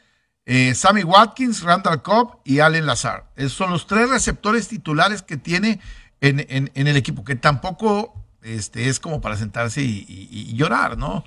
eh, 0.47 0.75
Sammy 0.75 1.03
Watkins, 1.03 1.63
Randall 1.63 2.03
Cobb 2.03 2.39
y 2.45 2.61
Allen 2.61 2.87
Lazar. 2.87 3.27
Esos 3.37 3.53
son 3.53 3.71
los 3.71 3.87
tres 3.87 4.11
receptores 4.11 4.69
titulares 4.69 5.23
que 5.23 5.37
tiene 5.37 5.81
en, 6.21 6.71
el 6.75 6.97
equipo, 6.97 7.25
que 7.25 7.37
tampoco 7.37 8.15
este, 8.43 8.89
es 8.89 8.99
como 8.99 9.21
para 9.21 9.37
sentarse 9.37 9.83
y 9.83 10.53
llorar, 10.57 10.99
¿no? 10.99 11.25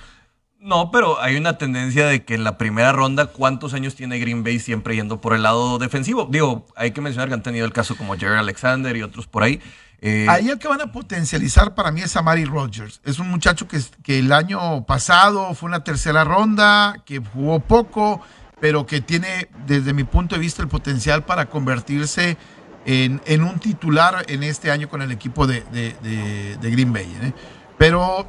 No, 0.62 0.92
pero 0.92 1.20
hay 1.20 1.38
una 1.38 1.58
tendencia 1.58 2.06
de 2.06 2.24
que 2.24 2.36
en 2.36 2.44
la 2.44 2.60
primera 2.60 2.92
ronda, 2.92 3.26
¿cuántos 3.26 3.74
años 3.74 3.96
tiene 3.96 4.20
Green 4.20 4.44
Bay 4.44 4.60
siempre 4.60 4.96
yendo 4.96 5.20
por 5.20 5.34
el 5.34 5.42
lado 5.42 5.80
defensivo? 5.80 6.28
Digo, 6.30 6.68
hay 6.76 6.92
que 6.92 7.02
mencionar 7.02 7.30
que 7.30 7.34
han 7.34 7.42
tenido 7.42 7.66
el 7.66 7.74
caso 7.74 7.98
como 7.98 8.16
Jerry 8.16 8.38
Alexander 8.38 8.96
y 8.96 9.02
otros 9.02 9.26
por 9.26 9.42
ahí. 9.42 9.60
Eh, 10.02 10.28
ahí 10.30 10.50
el 10.50 10.60
que 10.60 10.68
van 10.68 10.82
a 10.82 10.92
potencializar 10.92 11.74
para 11.74 11.92
mí 11.92 12.02
es 12.02 12.16
a 12.16 12.22
Mari 12.22 12.46
Rogers. 12.46 13.02
Es 13.04 13.18
un 13.18 13.30
muchacho 13.30 13.68
que, 13.68 13.80
que 14.04 14.20
el 14.20 14.32
año 14.32 14.86
pasado 14.86 15.52
fue 15.56 15.68
una 15.68 15.84
tercera 15.84 16.24
ronda, 16.24 16.96
que 17.06 17.18
jugó 17.20 17.60
poco, 17.60 18.22
pero 18.60 18.86
que 18.86 19.02
tiene, 19.02 19.50
desde 19.66 19.94
mi 19.94 20.04
punto 20.04 20.36
de 20.36 20.42
vista, 20.42 20.62
el 20.62 20.68
potencial 20.68 21.26
para 21.26 21.48
convertirse 21.48 22.38
en, 22.86 23.44
un 23.44 23.60
titular 23.60 24.26
en 24.28 24.44
este 24.44 24.70
año 24.70 24.90
con 24.90 25.02
el 25.02 25.12
equipo 25.12 25.48
de, 25.48 25.64
Green 26.62 26.94
Bay. 26.94 27.12
¿eh? 27.24 27.34
Pero 27.80 28.28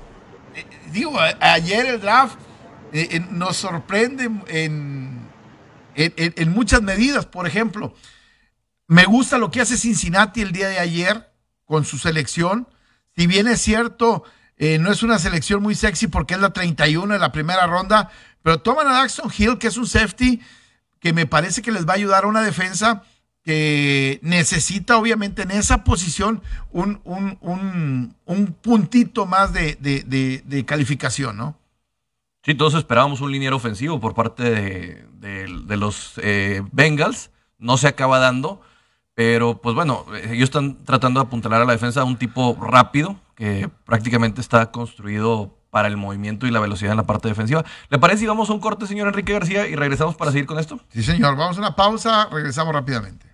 digo, 0.92 1.18
ayer 1.40 1.86
el 1.86 2.00
draft 2.00 2.38
eh, 2.92 3.08
eh, 3.10 3.20
nos 3.30 3.56
sorprende 3.56 4.30
en, 4.48 5.28
en, 5.94 6.52
muchas 6.52 6.82
medidas. 6.82 7.26
Por 7.26 7.46
ejemplo, 7.46 7.94
me 8.86 9.04
gusta 9.04 9.38
lo 9.38 9.50
que 9.50 9.60
hace 9.60 9.76
Cincinnati 9.76 10.42
el 10.42 10.52
día 10.52 10.68
de 10.68 10.78
ayer 10.78 11.32
con 11.64 11.84
su 11.84 11.98
selección. 11.98 12.68
Si 13.16 13.26
bien 13.26 13.48
es 13.48 13.60
cierto, 13.60 14.24
eh, 14.58 14.78
no 14.78 14.92
es 14.92 15.02
una 15.02 15.18
selección 15.18 15.62
muy 15.62 15.74
sexy 15.74 16.06
porque 16.06 16.34
es 16.34 16.40
la 16.40 16.52
31 16.52 17.14
de 17.14 17.18
la 17.18 17.32
primera 17.32 17.66
ronda, 17.66 18.10
pero 18.42 18.60
toman 18.60 18.86
a 18.88 18.92
Daxon 18.92 19.30
Hill, 19.36 19.58
que 19.58 19.68
es 19.68 19.76
un 19.76 19.86
safety 19.86 20.40
que 21.00 21.12
me 21.12 21.26
parece 21.26 21.62
que 21.62 21.72
les 21.72 21.86
va 21.86 21.92
a 21.92 21.96
ayudar 21.96 22.24
a 22.24 22.28
una 22.28 22.42
defensa 22.42 23.02
que 23.42 24.20
necesita 24.22 24.96
obviamente 24.96 25.42
en 25.42 25.50
esa 25.50 25.84
posición 25.84 26.42
un, 26.70 27.00
un, 27.04 28.56
puntito 28.62 29.26
más 29.26 29.52
de, 29.52 30.64
calificación, 30.66 31.36
¿no? 31.36 31.56
Sí, 32.44 32.54
todos 32.54 32.74
esperábamos 32.74 33.20
un 33.20 33.30
liniero 33.30 33.56
ofensivo 33.56 34.00
por 34.00 34.14
parte 34.14 34.50
de, 34.50 35.76
los 35.76 36.14
eh, 36.22 36.62
Bengals. 36.72 37.30
No 37.58 37.76
se 37.76 37.86
acaba 37.86 38.18
dando, 38.18 38.60
pero 39.14 39.60
pues 39.60 39.74
bueno, 39.74 40.04
ellos 40.24 40.44
están 40.44 40.84
tratando 40.84 41.20
de 41.20 41.26
apuntalar 41.26 41.62
a 41.62 41.64
la 41.64 41.72
defensa 41.72 42.00
a 42.00 42.04
un 42.04 42.16
tipo 42.16 42.58
rápido 42.60 43.16
que 43.36 43.70
prácticamente 43.84 44.40
está 44.40 44.72
construido 44.72 45.56
para 45.70 45.88
el 45.88 45.96
movimiento 45.96 46.46
y 46.46 46.50
la 46.50 46.60
velocidad 46.60 46.92
en 46.92 46.98
la 46.98 47.06
parte 47.06 47.28
defensiva. 47.28 47.64
¿Le 47.88 47.98
parece 47.98 48.20
si 48.20 48.26
vamos 48.26 48.50
a 48.50 48.52
un 48.52 48.60
corte, 48.60 48.86
señor 48.86 49.08
Enrique 49.08 49.32
García, 49.32 49.66
y 49.66 49.74
regresamos 49.74 50.16
para 50.16 50.30
seguir 50.30 50.46
con 50.46 50.58
esto? 50.58 50.78
Sí, 50.90 51.02
señor. 51.02 51.34
Vamos 51.36 51.56
a 51.56 51.60
una 51.60 51.74
pausa, 51.74 52.28
regresamos 52.30 52.74
rápidamente. 52.74 53.31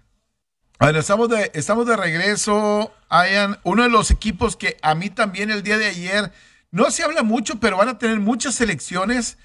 A 0.80 0.90
estamos 0.90 1.28
estamos 1.54 1.86
de 1.88 1.96
regreso. 1.96 2.92
Hayan 3.08 3.58
uno 3.64 3.82
de 3.82 3.88
los 3.88 4.12
equipos 4.12 4.56
que 4.56 4.76
a 4.80 4.94
mí 4.94 5.10
también 5.10 5.50
el 5.50 5.64
día 5.64 5.76
de 5.76 5.86
ayer 5.86 6.32
no 6.70 6.92
se 6.92 7.02
habla 7.02 7.24
mucho, 7.24 7.58
pero 7.58 7.78
van 7.78 7.88
a 7.88 7.98
tener 7.98 8.20
muchas 8.20 8.54
selecciones 8.54 9.38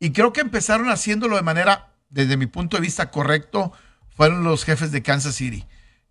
y 0.00 0.10
creo 0.10 0.32
que 0.32 0.40
empezaron 0.40 0.90
haciéndolo 0.90 1.36
de 1.36 1.42
manera, 1.42 1.92
desde 2.08 2.36
mi 2.36 2.46
punto 2.46 2.76
de 2.76 2.80
vista, 2.80 3.12
correcto. 3.12 3.72
Fueron 4.16 4.42
los 4.42 4.64
jefes 4.64 4.90
de 4.90 5.00
Kansas 5.00 5.36
City. 5.36 5.64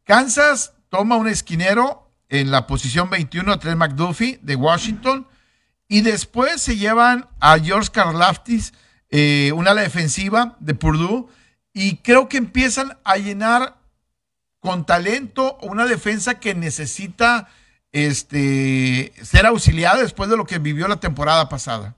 Kansas 0.06 0.72
toma 0.88 1.18
un 1.18 1.28
esquinero 1.28 2.10
en 2.30 2.50
la 2.50 2.66
posición 2.66 3.10
21 3.10 3.52
a 3.52 3.60
Trent 3.60 3.78
McDuffie 3.78 4.40
de 4.44 4.56
Washington 4.56 5.28
y 5.90 6.02
después 6.02 6.62
se 6.62 6.78
llevan 6.78 7.28
a 7.42 7.60
George 7.60 7.90
Karlaftis, 7.92 8.74
eh, 9.10 9.52
una 9.54 9.72
ala 9.72 9.82
defensiva 9.82 10.56
de 10.62 10.74
Purdue, 10.74 11.28
y 11.74 11.98
creo 11.98 12.30
que 12.30 12.38
empiezan 12.38 12.98
a 13.04 13.18
llenar 13.18 13.79
con 14.60 14.86
talento 14.86 15.58
una 15.62 15.86
defensa 15.86 16.40
que 16.40 16.54
necesita 16.56 17.48
este, 17.92 19.12
ser 19.22 19.46
auxiliada 19.46 20.02
después 20.02 20.30
de 20.30 20.38
lo 20.38 20.46
que 20.46 20.60
vivió 20.60 20.88
la 20.88 21.00
temporada 21.00 21.50
pasada. 21.50 21.96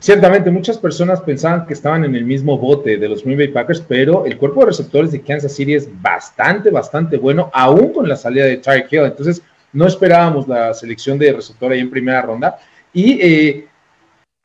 Ciertamente, 0.00 0.52
muchas 0.52 0.78
personas 0.78 1.20
pensaban 1.20 1.66
que 1.66 1.74
estaban 1.74 2.04
en 2.04 2.14
el 2.14 2.24
mismo 2.24 2.56
bote 2.56 2.98
de 2.98 3.08
los 3.08 3.24
Green 3.24 3.36
Bay 3.36 3.48
Packers, 3.48 3.80
pero 3.80 4.26
el 4.26 4.38
cuerpo 4.38 4.60
de 4.60 4.66
receptores 4.66 5.10
de 5.10 5.22
Kansas 5.22 5.52
City 5.52 5.74
es 5.74 5.88
bastante, 6.00 6.70
bastante 6.70 7.16
bueno, 7.16 7.50
aún 7.52 7.92
con 7.92 8.08
la 8.08 8.16
salida 8.16 8.44
de 8.44 8.58
Tyreek 8.58 8.92
Hill. 8.92 9.00
Entonces, 9.00 9.42
no 9.72 9.88
esperábamos 9.88 10.46
la 10.46 10.72
selección 10.72 11.18
de 11.18 11.32
receptor 11.32 11.72
ahí 11.72 11.80
en 11.80 11.90
primera 11.90 12.22
ronda. 12.22 12.58
Y 12.92 13.20
eh, 13.20 13.67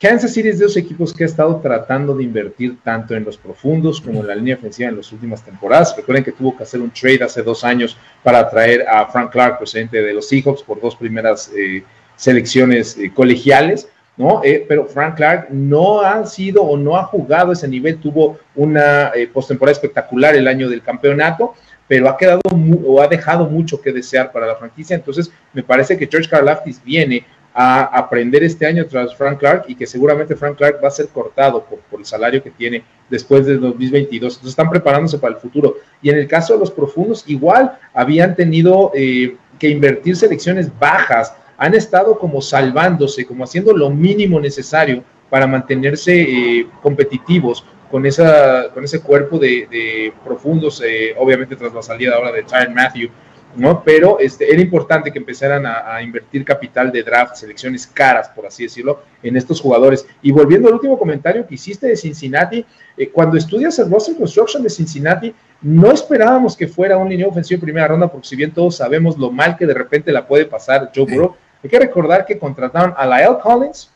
Kansas 0.04 0.34
City 0.34 0.50
es 0.50 0.60
de 0.60 0.66
esos 0.66 0.76
equipos 0.76 1.14
que 1.14 1.24
ha 1.24 1.28
estado 1.28 1.62
tratando 1.62 2.14
de 2.14 2.26
invertir 2.26 2.78
tanto 2.84 3.16
en 3.16 3.24
los 3.24 3.38
profundos 3.38 4.02
como 4.02 4.20
en 4.20 4.28
la 4.28 4.36
línea 4.36 4.56
ofensiva 4.56 4.90
en 4.90 4.98
las 4.98 5.10
últimas 5.14 5.42
temporadas. 5.46 5.96
Recuerden 5.96 6.26
que 6.26 6.34
tuvo 6.34 6.58
que 6.58 6.64
hacer 6.64 6.82
un 6.82 6.92
trade 6.92 7.24
hace 7.24 7.42
dos 7.42 7.64
años 7.64 7.96
para 8.22 8.50
traer 8.50 8.86
a 8.86 9.06
Frank 9.06 9.32
Clark, 9.32 9.60
presidente 9.60 10.02
de 10.02 10.14
los 10.14 10.28
Seahawks, 10.28 10.62
por 10.62 10.82
dos 10.82 10.98
primeras 10.98 11.50
eh, 11.56 11.86
selecciones 12.18 12.98
eh, 12.98 13.14
colegiales. 13.14 13.88
¿no? 14.18 14.42
pero 14.68 14.86
Frank 14.88 15.16
Clark 15.16 15.48
no 15.52 16.02
ha 16.02 16.26
sido 16.26 16.64
o 16.64 16.76
no 16.78 16.98
ha 16.98 17.06
jugado 17.06 17.54
ese 17.54 17.68
nivel, 17.70 17.98
tuvo 17.98 18.38
una 18.56 19.12
postemporada 19.32 19.72
espectacular 19.72 20.36
el 20.36 20.48
año 20.50 20.70
del 20.70 20.84
campeonato, 20.84 21.56
pero 21.88 22.10
ha 22.10 22.18
quedado 22.18 22.42
o 22.86 23.02
ha 23.02 23.08
dejado 23.08 23.48
mucho 23.48 23.82
que 23.82 23.94
desear 23.94 24.34
para 24.34 24.48
la 24.48 24.56
franquicia. 24.58 24.98
Entonces, 24.98 25.32
me 25.54 25.64
parece 25.64 25.98
que 25.98 26.08
George 26.08 26.30
Karlaftis 26.30 26.84
viene 26.84 27.26
a 27.54 27.84
aprender 27.84 28.44
este 28.44 28.66
año 28.66 28.86
tras 28.88 29.16
Frank 29.16 29.40
Clark 29.40 29.66
y 29.68 29.76
que 29.76 29.86
seguramente 29.86 30.36
Frank 30.36 30.58
Clark 30.58 30.80
va 30.84 30.88
a 30.88 30.92
ser 30.92 31.08
cortado 31.10 31.64
por, 31.64 32.00
el 32.00 32.06
salario 32.06 32.42
que 32.42 32.50
tiene 32.50 32.84
después 33.10 33.46
del 33.46 33.62
2022. 33.62 34.34
Entonces 34.34 34.50
están 34.50 34.70
preparándose 34.70 35.20
para 35.20 35.36
el 35.36 35.40
futuro. 35.40 35.76
Y 36.02 36.10
en 36.10 36.18
el 36.18 36.28
caso 36.28 36.54
de 36.54 36.60
los 36.60 36.72
profundos, 36.72 37.24
igual 37.28 37.78
habían 37.94 38.36
tenido 38.36 38.92
eh, 38.96 39.36
que 39.60 39.70
invertir 39.70 40.16
selecciones 40.16 40.72
bajas, 40.80 41.36
han 41.58 41.76
estado 41.76 42.18
como 42.18 42.42
salvándose, 42.42 43.26
como 43.26 43.44
haciendo 43.44 43.72
lo 43.72 43.90
mínimo 43.92 44.40
necesario 44.40 45.04
para 45.30 45.46
mantenerse 45.46 46.22
eh, 46.22 46.68
competitivos 46.82 47.64
con, 47.92 48.08
esa, 48.08 48.70
con 48.74 48.84
ese 48.84 49.02
cuerpo 49.02 49.38
de, 49.38 50.12
profundos, 50.26 50.82
eh, 50.84 51.14
obviamente 51.18 51.56
tras 51.56 51.74
la 51.74 51.84
salida 51.84 52.16
ahora 52.16 52.32
de 52.32 52.42
Tyron 52.42 52.74
Matthew 52.74 53.10
¿no? 53.56 53.84
Pero 53.84 54.20
este, 54.20 54.52
era 54.52 54.62
importante 54.62 55.12
que 55.12 55.20
empezaran 55.20 55.66
a, 55.66 56.02
invertir 56.02 56.44
capital 56.44 56.92
de 56.92 57.04
draft, 57.04 57.36
selecciones 57.36 57.88
caras, 57.88 58.30
por 58.30 58.46
así 58.46 58.64
decirlo, 58.64 59.04
en 59.22 59.38
estos 59.38 59.62
jugadores. 59.62 60.06
Y 60.22 60.32
volviendo 60.32 60.68
al 60.68 60.76
último 60.76 60.98
comentario 60.98 61.46
que 61.46 61.56
hiciste 61.56 61.88
de 61.88 61.96
Cincinnati, 61.96 62.66
eh, 62.98 63.10
cuando 63.10 63.38
estudias 63.38 63.78
el 63.80 63.90
roster 63.90 64.16
construction 64.16 64.64
de 64.64 64.70
Cincinnati, 64.70 65.34
no 65.62 65.92
esperábamos 65.92 66.58
que 66.58 66.68
fuera 66.68 66.98
un 66.98 67.10
línea 67.10 67.28
ofensivo 67.28 67.58
en 67.58 67.62
primera 67.62 67.88
ronda, 67.88 68.08
porque 68.08 68.28
si 68.28 68.36
bien 68.36 68.54
todos 68.54 68.78
sabemos 68.78 69.18
lo 69.18 69.32
mal 69.32 69.56
que 69.58 69.66
de 69.66 69.74
repente 69.74 70.12
la 70.12 70.28
puede 70.28 70.46
pasar 70.46 70.92
Joe 70.94 71.06
Burrow, 71.06 71.36
hay 71.64 71.70
que 71.70 71.80
recordar 71.80 72.26
que 72.26 72.38
contrataron 72.38 72.94
a 72.98 73.06
Lyle 73.06 73.40
Collins, 73.42 73.90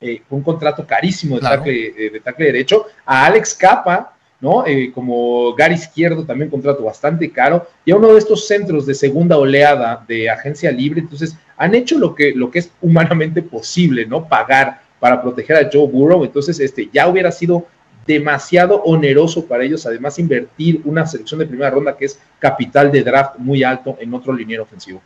eh, 0.00 0.22
un 0.30 0.42
contrato 0.42 0.86
carísimo 0.86 1.36
de, 1.36 1.42
tackle, 1.42 1.86
eh, 1.96 2.10
de 2.10 2.20
tackle 2.20 2.46
derecho, 2.46 2.86
a 3.04 3.26
Alex 3.26 3.54
Capa, 3.54 4.13
¿no? 4.44 4.66
Eh, 4.66 4.92
como 4.94 5.54
Gary 5.54 5.74
Izquierdo, 5.74 6.22
también 6.22 6.50
contrato 6.50 6.84
bastante 6.84 7.30
caro, 7.30 7.66
y 7.82 7.92
a 7.92 7.96
uno 7.96 8.12
de 8.12 8.18
estos 8.18 8.46
centros 8.46 8.84
de 8.84 8.94
segunda 8.94 9.38
oleada 9.38 10.04
de 10.06 10.28
agencia 10.28 10.70
libre, 10.70 11.00
entonces 11.00 11.34
han 11.56 11.74
hecho 11.74 11.98
lo 11.98 12.14
que, 12.14 12.34
lo 12.34 12.50
que 12.50 12.58
es 12.58 12.70
humanamente 12.82 13.40
posible, 13.40 14.04
¿no? 14.04 14.28
Pagar 14.28 14.82
para 15.00 15.22
proteger 15.22 15.56
a 15.56 15.70
Joe 15.72 15.88
Burrow, 15.88 16.24
entonces 16.24 16.60
este, 16.60 16.90
ya 16.92 17.08
hubiera 17.08 17.32
sido 17.32 17.66
demasiado 18.06 18.82
oneroso 18.82 19.46
para 19.46 19.64
ellos, 19.64 19.86
además 19.86 20.18
invertir 20.18 20.82
una 20.84 21.06
selección 21.06 21.40
de 21.40 21.46
primera 21.46 21.70
ronda 21.70 21.96
que 21.96 22.04
es 22.04 22.20
capital 22.38 22.92
de 22.92 23.02
draft 23.02 23.38
muy 23.38 23.64
alto 23.64 23.96
en 23.98 24.12
otro 24.12 24.34
liniero 24.34 24.64
ofensivo. 24.64 25.00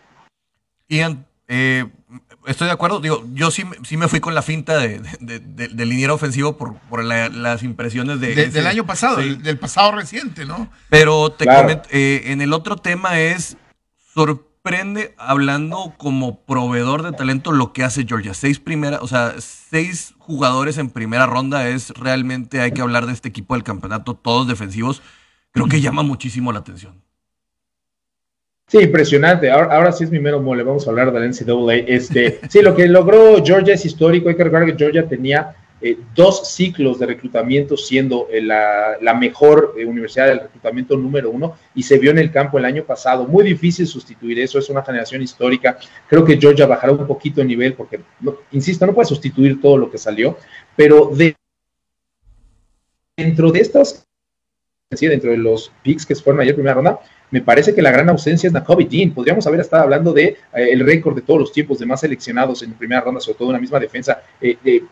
Ian, 0.88 1.24
eh, 1.46 1.84
estoy 2.48 2.66
de 2.66 2.72
acuerdo. 2.72 3.00
Digo, 3.00 3.24
yo 3.32 3.50
sí, 3.50 3.64
sí 3.84 3.96
me 3.96 4.08
fui 4.08 4.20
con 4.20 4.34
la 4.34 4.42
finta 4.42 4.78
de, 4.78 5.00
de, 5.20 5.86
liniero 5.86 6.14
ofensivo 6.14 6.56
por, 6.56 6.74
por 6.74 7.04
las 7.04 7.62
impresiones 7.62 8.20
de, 8.20 8.48
del 8.48 8.66
año 8.66 8.86
pasado, 8.86 9.16
del, 9.16 9.58
pasado 9.58 9.92
reciente, 9.92 10.44
¿no? 10.44 10.70
Pero 10.88 11.30
te 11.32 11.46
comento, 11.46 11.88
eh, 11.90 12.22
en 12.26 12.40
el 12.40 12.52
otro 12.52 12.76
tema 12.76 13.20
es 13.20 13.56
sorprende 14.14 15.14
hablando 15.18 15.94
como 15.96 16.44
proveedor 16.44 17.02
de 17.02 17.12
talento 17.12 17.52
lo 17.52 17.72
que 17.72 17.84
hace 17.84 18.04
Georgia. 18.06 18.34
Seis 18.34 18.58
primera, 18.58 18.98
o 19.00 19.06
sea, 19.06 19.34
seis 19.38 20.14
jugadores 20.18 20.78
en 20.78 20.90
primera 20.90 21.26
ronda 21.26 21.68
es 21.68 21.90
realmente 21.90 22.60
hay 22.60 22.72
que 22.72 22.80
hablar 22.80 23.06
de 23.06 23.12
este 23.12 23.28
equipo 23.28 23.54
del 23.54 23.62
campeonato, 23.62 24.14
todos 24.14 24.48
defensivos. 24.48 25.02
Creo 25.52 25.66
que 25.66 25.80
llama 25.80 26.02
muchísimo 26.02 26.52
la 26.52 26.60
atención. 26.60 27.02
Sí, 28.68 28.78
impresionante. 28.78 29.50
Ahora, 29.50 29.90
sí 29.92 30.04
es 30.04 30.10
mi 30.10 30.20
mero 30.20 30.40
mole. 30.40 30.62
Vamos 30.62 30.86
a 30.86 30.90
hablar 30.90 31.10
del 31.10 31.30
NCAA. 31.30 31.76
Este, 31.86 32.38
sí, 32.50 32.60
lo 32.60 32.74
que 32.74 32.86
logró 32.86 33.42
Georgia 33.42 33.74
es 33.74 33.84
histórico. 33.84 34.28
Hay 34.28 34.36
que 34.36 34.44
recordar 34.44 34.66
que 34.68 34.76
Georgia 34.76 35.08
tenía 35.08 35.56
eh, 35.80 35.96
dos 36.14 36.52
ciclos 36.52 36.98
de 36.98 37.06
reclutamiento 37.06 37.76
siendo 37.78 38.28
eh, 38.30 38.42
la, 38.42 39.14
mejor 39.14 39.74
eh, 39.78 39.86
universidad 39.86 40.26
del 40.26 40.40
reclutamiento 40.40 40.96
número 40.96 41.30
uno 41.30 41.56
y 41.72 41.84
se 41.84 41.98
vio 41.98 42.10
en 42.10 42.18
el 42.18 42.30
campo 42.30 42.58
el 42.58 42.66
año 42.66 42.84
pasado. 42.84 43.26
Muy 43.26 43.42
difícil 43.42 43.86
sustituir 43.86 44.38
eso, 44.38 44.58
es 44.58 44.68
una 44.68 44.82
generación 44.82 45.22
histórica. 45.22 45.78
Creo 46.06 46.24
que 46.24 46.36
Georgia 46.36 46.66
bajará 46.66 46.92
un 46.92 47.06
poquito 47.06 47.40
el 47.40 47.48
nivel 47.48 47.72
porque, 47.72 48.00
insisto, 48.50 48.84
no 48.84 48.94
puede 48.94 49.08
sustituir 49.08 49.62
todo 49.62 49.78
lo 49.78 49.90
que 49.90 49.96
salió, 49.96 50.36
pero 50.76 51.10
de, 51.14 51.34
dentro 53.16 53.50
de 53.50 53.60
estas, 53.60 54.06
dentro 54.90 55.30
de 55.30 55.38
los 55.38 55.72
picks 55.82 56.04
que 56.04 56.14
fueron 56.16 56.42
ayer 56.42 56.54
primera 56.54 56.74
ronda, 56.74 56.98
me 57.30 57.42
parece 57.42 57.74
que 57.74 57.82
la 57.82 57.90
gran 57.90 58.08
ausencia 58.08 58.46
es 58.46 58.52
Nakobe 58.52 58.86
Dean. 58.90 59.10
Podríamos 59.12 59.46
haber 59.46 59.60
estado 59.60 59.82
hablando 59.82 60.12
de 60.12 60.24
eh, 60.24 60.36
el 60.52 60.80
récord 60.80 61.14
de 61.14 61.22
todos 61.22 61.40
los 61.40 61.52
tiempos 61.52 61.78
de 61.78 61.86
más 61.86 62.00
seleccionados 62.00 62.62
en 62.62 62.72
primera 62.72 63.00
ronda, 63.00 63.20
sobre 63.20 63.38
todo 63.38 63.48
en 63.48 63.50
una 63.50 63.60
misma 63.60 63.78
defensa. 63.78 64.22
Eh, 64.40 64.56
eh, 64.64 64.82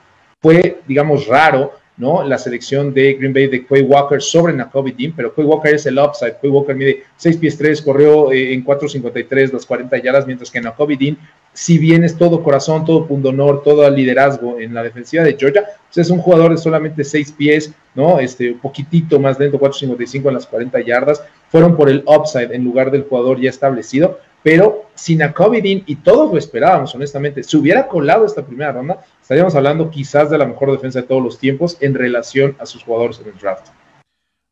fue, 0.41 0.81
digamos, 0.87 1.27
raro, 1.27 1.73
¿no? 1.97 2.23
La 2.23 2.39
selección 2.39 2.93
de 2.93 3.15
Green 3.15 3.33
Bay 3.33 3.47
de 3.47 3.67
Quay 3.67 3.83
Walker 3.83 4.21
sobre 4.21 4.53
Nakobe 4.53 4.95
Dean, 4.97 5.13
pero 5.17 5.35
Quay 5.35 5.47
Walker 5.47 5.75
es 5.75 5.87
el 5.87 5.99
upside. 5.99 6.37
Quay 6.41 6.51
Walker 6.51 6.75
mide 6.75 7.05
6 7.17 7.37
pies 7.39 7.57
3, 7.59 7.83
corrió 7.83 8.33
en 8.33 8.65
4.53 8.65 9.53
las 9.53 9.67
40 9.67 9.99
yardas, 9.99 10.27
mientras 10.27 10.51
que 10.51 10.61
Nakobe 10.61 10.97
Dean 10.97 11.19
si 11.57 11.79
bien 11.79 12.05
es 12.05 12.19
todo 12.19 12.43
corazón, 12.43 12.85
todo 12.85 13.07
punto 13.07 13.31
honor, 13.31 13.63
todo 13.63 13.89
liderazgo 13.89 14.61
en 14.61 14.75
la 14.75 14.83
defensiva 14.83 15.25
de 15.25 15.39
Georgia, 15.39 15.65
pues 15.87 15.97
es 15.97 16.11
un 16.11 16.19
jugador 16.19 16.51
de 16.51 16.59
solamente 16.59 17.03
seis 17.03 17.33
pies, 17.33 17.73
¿no? 17.95 18.21
Este, 18.21 18.53
un 18.53 18.59
poquitito 18.59 19.19
más 19.19 19.39
lento, 19.39 19.59
4.55 19.59 20.29
en 20.29 20.35
las 20.35 20.47
40 20.47 20.79
yardas, 20.83 21.23
fueron 21.49 21.75
por 21.75 21.89
el 21.89 22.05
upside 22.07 22.55
en 22.55 22.63
lugar 22.63 22.91
del 22.91 23.05
jugador 23.05 23.41
ya 23.41 23.49
establecido, 23.49 24.21
pero 24.43 24.85
sin 24.95 25.23
a 25.23 25.33
Dean, 25.33 25.83
y 25.87 25.97
todos 25.97 26.31
lo 26.31 26.39
esperábamos, 26.39 26.95
honestamente, 26.95 27.43
si 27.43 27.57
hubiera 27.57 27.89
colado 27.89 28.27
esta 28.27 28.45
primera 28.45 28.73
ronda, 28.73 29.03
estaríamos 29.27 29.57
hablando 29.57 29.91
quizás 29.91 30.31
de 30.31 30.39
la 30.39 30.47
mejor 30.47 30.71
defensa 30.71 31.01
de 31.01 31.09
todos 31.09 31.21
los 31.21 31.41
tiempos 31.41 31.79
en 31.81 31.95
relación 31.95 32.57
a 32.61 32.67
sus 32.67 32.85
jugadores 32.85 33.19
en 33.19 33.27
el 33.27 33.37
draft. 33.37 33.71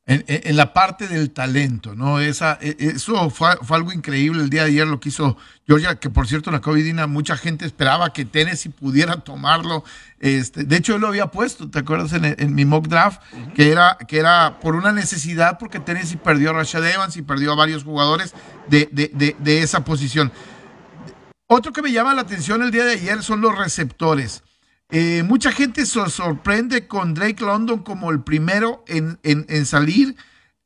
en, 0.05 0.57
la 0.57 0.72
parte 0.72 1.07
del 1.07 1.31
talento, 1.31 1.95
¿no? 1.95 2.18
Esa, 2.18 2.59
e, 2.61 2.75
eso 2.79 3.31
fue, 3.31 3.51
algo 3.70 3.93
increíble 3.93 4.43
el 4.43 4.51
día 4.51 4.62
de 4.62 4.70
ayer 4.70 4.87
lo 4.89 4.99
que 4.99 5.11
hizo 5.11 5.37
Georgia, 5.64 5.95
que 5.95 6.11
por 6.11 6.27
cierto 6.27 6.51
en 6.51 6.55
la 6.55 6.61
COVID 6.61 6.93
mucha 7.07 7.37
gente 7.37 7.64
esperaba 7.64 8.12
que 8.12 8.25
Tennessee 8.25 8.68
pudiera 8.68 9.18
tomarlo. 9.18 9.85
Este, 10.18 10.64
de 10.64 10.77
hecho, 10.77 10.95
yo 10.95 10.99
lo 10.99 11.07
había 11.07 11.29
puesto, 11.29 11.70
¿te 11.70 11.79
acuerdas? 11.79 12.12
En, 12.12 12.55
mi 12.57 12.64
mock 12.64 12.89
draft, 12.89 13.22
que, 13.55 13.70
era, 13.70 13.97
que 14.09 14.18
era 14.18 14.59
por 14.61 14.75
una 14.75 14.91
necesidad, 14.91 15.57
porque 15.57 15.79
Tennessee 15.79 16.16
perdió 16.16 16.51
a 16.51 16.55
Rashad 16.55 16.85
Evans 16.85 17.16
y 17.16 17.22
perdió 17.22 17.53
a 17.53 17.55
varios 17.55 17.85
jugadores 17.85 18.35
de, 18.66 18.89
de, 18.91 19.37
de 19.39 19.62
esa 19.62 19.85
posición. 19.85 20.33
Otro 21.47 21.72
que 21.72 21.81
me 21.81 21.93
llama 21.93 22.12
la 22.12 22.22
atención 22.22 22.61
el 22.61 22.72
día 22.72 22.85
de 22.85 22.95
ayer 22.95 23.22
son 23.22 23.41
los 23.41 23.57
receptores. 23.57 24.43
Eh, 24.97 25.24
mucha 25.24 25.51
gente 25.51 25.86
se 25.86 26.09
sorprende 26.09 26.86
con 26.86 27.14
Drake 27.14 27.45
London 27.45 27.80
como 27.82 28.12
el 28.12 28.22
primero 28.22 28.84
en, 28.86 29.66
salir 29.66 30.14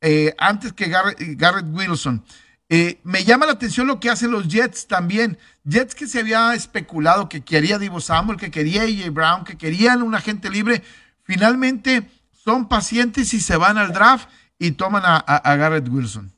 eh, 0.03 0.35
antes 0.37 0.75
que 0.75 0.91
Garrett, 0.91 1.67
Wilson. 1.73 2.23
Eh, 2.69 3.01
me 3.05 3.25
llama 3.25 3.47
la 3.47 3.53
atención 3.53 3.87
lo 3.87 4.01
que 4.01 4.11
hacen 4.11 4.31
los 4.31 4.47
Jets 4.47 4.87
también. 4.87 5.39
Jets 5.65 5.95
que 5.95 6.07
se 6.07 6.21
había 6.21 6.53
especulado 6.53 7.31
que 7.31 7.41
quería 7.41 7.79
Divo 7.79 8.03
Samuel, 8.03 8.39
que 8.39 8.51
quería 8.51 8.83
AJ 8.83 9.11
Brown, 9.15 9.45
que 9.45 9.57
querían 9.57 10.03
un 10.03 10.15
agente 10.15 10.51
libre. 10.51 10.83
Finalmente 11.23 12.11
son 12.31 12.69
pacientes 12.69 13.33
y 13.33 13.41
se 13.41 13.57
van 13.57 13.79
al 13.79 13.95
draft 13.95 14.29
y 14.59 14.73
toman 14.73 15.05
a 15.07 15.57
Garrett 15.57 15.89
Wilson. 15.89 16.38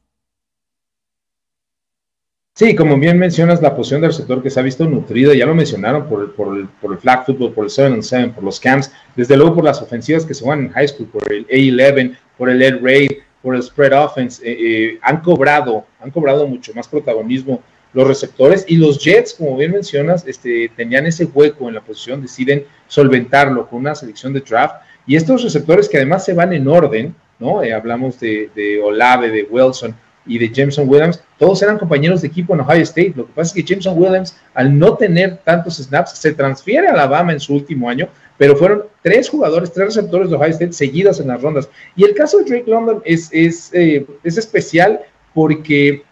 Sí, 2.60 2.76
como 2.76 2.98
bien 2.98 3.18
mencionas, 3.18 3.62
la 3.62 3.74
posición 3.74 4.02
del 4.02 4.12
sector 4.12 4.42
que 4.42 4.50
se 4.50 4.60
ha 4.60 4.62
visto 4.62 4.84
nutrida, 4.84 5.32
ya 5.32 5.46
lo 5.46 5.54
mencionaron 5.54 6.06
por 6.06 6.20
el, 6.20 6.30
por 6.32 6.58
el, 6.58 6.68
por 6.68 6.92
el 6.92 6.98
flag 6.98 7.24
football, 7.24 7.54
por 7.54 7.64
el 7.64 7.70
7 7.70 7.90
on 7.90 8.02
7, 8.02 8.32
por 8.34 8.44
los 8.44 8.60
camps, 8.60 8.92
desde 9.16 9.34
luego 9.34 9.54
por 9.54 9.64
las 9.64 9.80
ofensivas 9.80 10.26
que 10.26 10.34
se 10.34 10.44
van 10.44 10.66
en 10.66 10.68
high 10.72 10.86
school, 10.86 11.08
por 11.08 11.32
el 11.32 11.48
A11, 11.48 12.18
por 12.36 12.50
el 12.50 12.60
Air 12.60 12.82
Raid, 12.82 13.12
por 13.40 13.54
el 13.54 13.62
spread 13.62 13.94
offense, 13.94 14.46
eh, 14.46 14.58
eh, 14.60 14.98
han 15.00 15.22
cobrado, 15.22 15.86
han 16.00 16.10
cobrado 16.10 16.46
mucho 16.46 16.74
más 16.74 16.86
protagonismo 16.86 17.62
los 17.94 18.06
receptores 18.06 18.66
y 18.68 18.76
los 18.76 19.02
Jets, 19.02 19.32
como 19.32 19.56
bien 19.56 19.72
mencionas, 19.72 20.26
este, 20.26 20.70
tenían 20.76 21.06
ese 21.06 21.24
hueco 21.24 21.66
en 21.66 21.76
la 21.76 21.80
posición, 21.80 22.20
deciden 22.20 22.66
solventarlo 22.88 23.66
con 23.70 23.78
una 23.78 23.94
selección 23.94 24.34
de 24.34 24.40
draft 24.40 24.82
y 25.06 25.16
estos 25.16 25.42
receptores 25.44 25.88
que 25.88 25.96
además 25.96 26.26
se 26.26 26.34
van 26.34 26.52
en 26.52 26.68
orden, 26.68 27.14
¿no? 27.38 27.62
Eh, 27.62 27.72
hablamos 27.72 28.20
de, 28.20 28.50
de 28.54 28.82
Olave, 28.82 29.30
de 29.30 29.44
Wilson, 29.44 29.96
y 30.26 30.38
de 30.38 30.50
Jameson 30.50 30.88
Williams, 30.88 31.22
todos 31.38 31.62
eran 31.62 31.78
compañeros 31.78 32.20
de 32.20 32.28
equipo 32.28 32.54
en 32.54 32.60
Ohio 32.60 32.82
State. 32.82 33.14
Lo 33.16 33.26
que 33.26 33.32
pasa 33.32 33.48
es 33.48 33.54
que 33.54 33.68
Jameson 33.68 34.00
Williams, 34.00 34.36
al 34.54 34.78
no 34.78 34.96
tener 34.96 35.38
tantos 35.38 35.78
snaps, 35.78 36.12
se 36.12 36.32
transfiere 36.32 36.88
a 36.88 36.92
Alabama 36.92 37.32
en 37.32 37.40
su 37.40 37.54
último 37.54 37.88
año, 37.88 38.08
pero 38.36 38.56
fueron 38.56 38.84
tres 39.02 39.28
jugadores, 39.28 39.72
tres 39.72 39.94
receptores 39.94 40.30
de 40.30 40.36
Ohio 40.36 40.50
State 40.50 40.72
seguidas 40.72 41.20
en 41.20 41.28
las 41.28 41.42
rondas. 41.42 41.68
Y 41.96 42.04
el 42.04 42.14
caso 42.14 42.38
de 42.38 42.44
Drake 42.44 42.70
London 42.70 43.02
es, 43.04 43.28
es, 43.32 43.70
eh, 43.72 44.06
es 44.22 44.38
especial 44.38 45.00
porque 45.34 46.02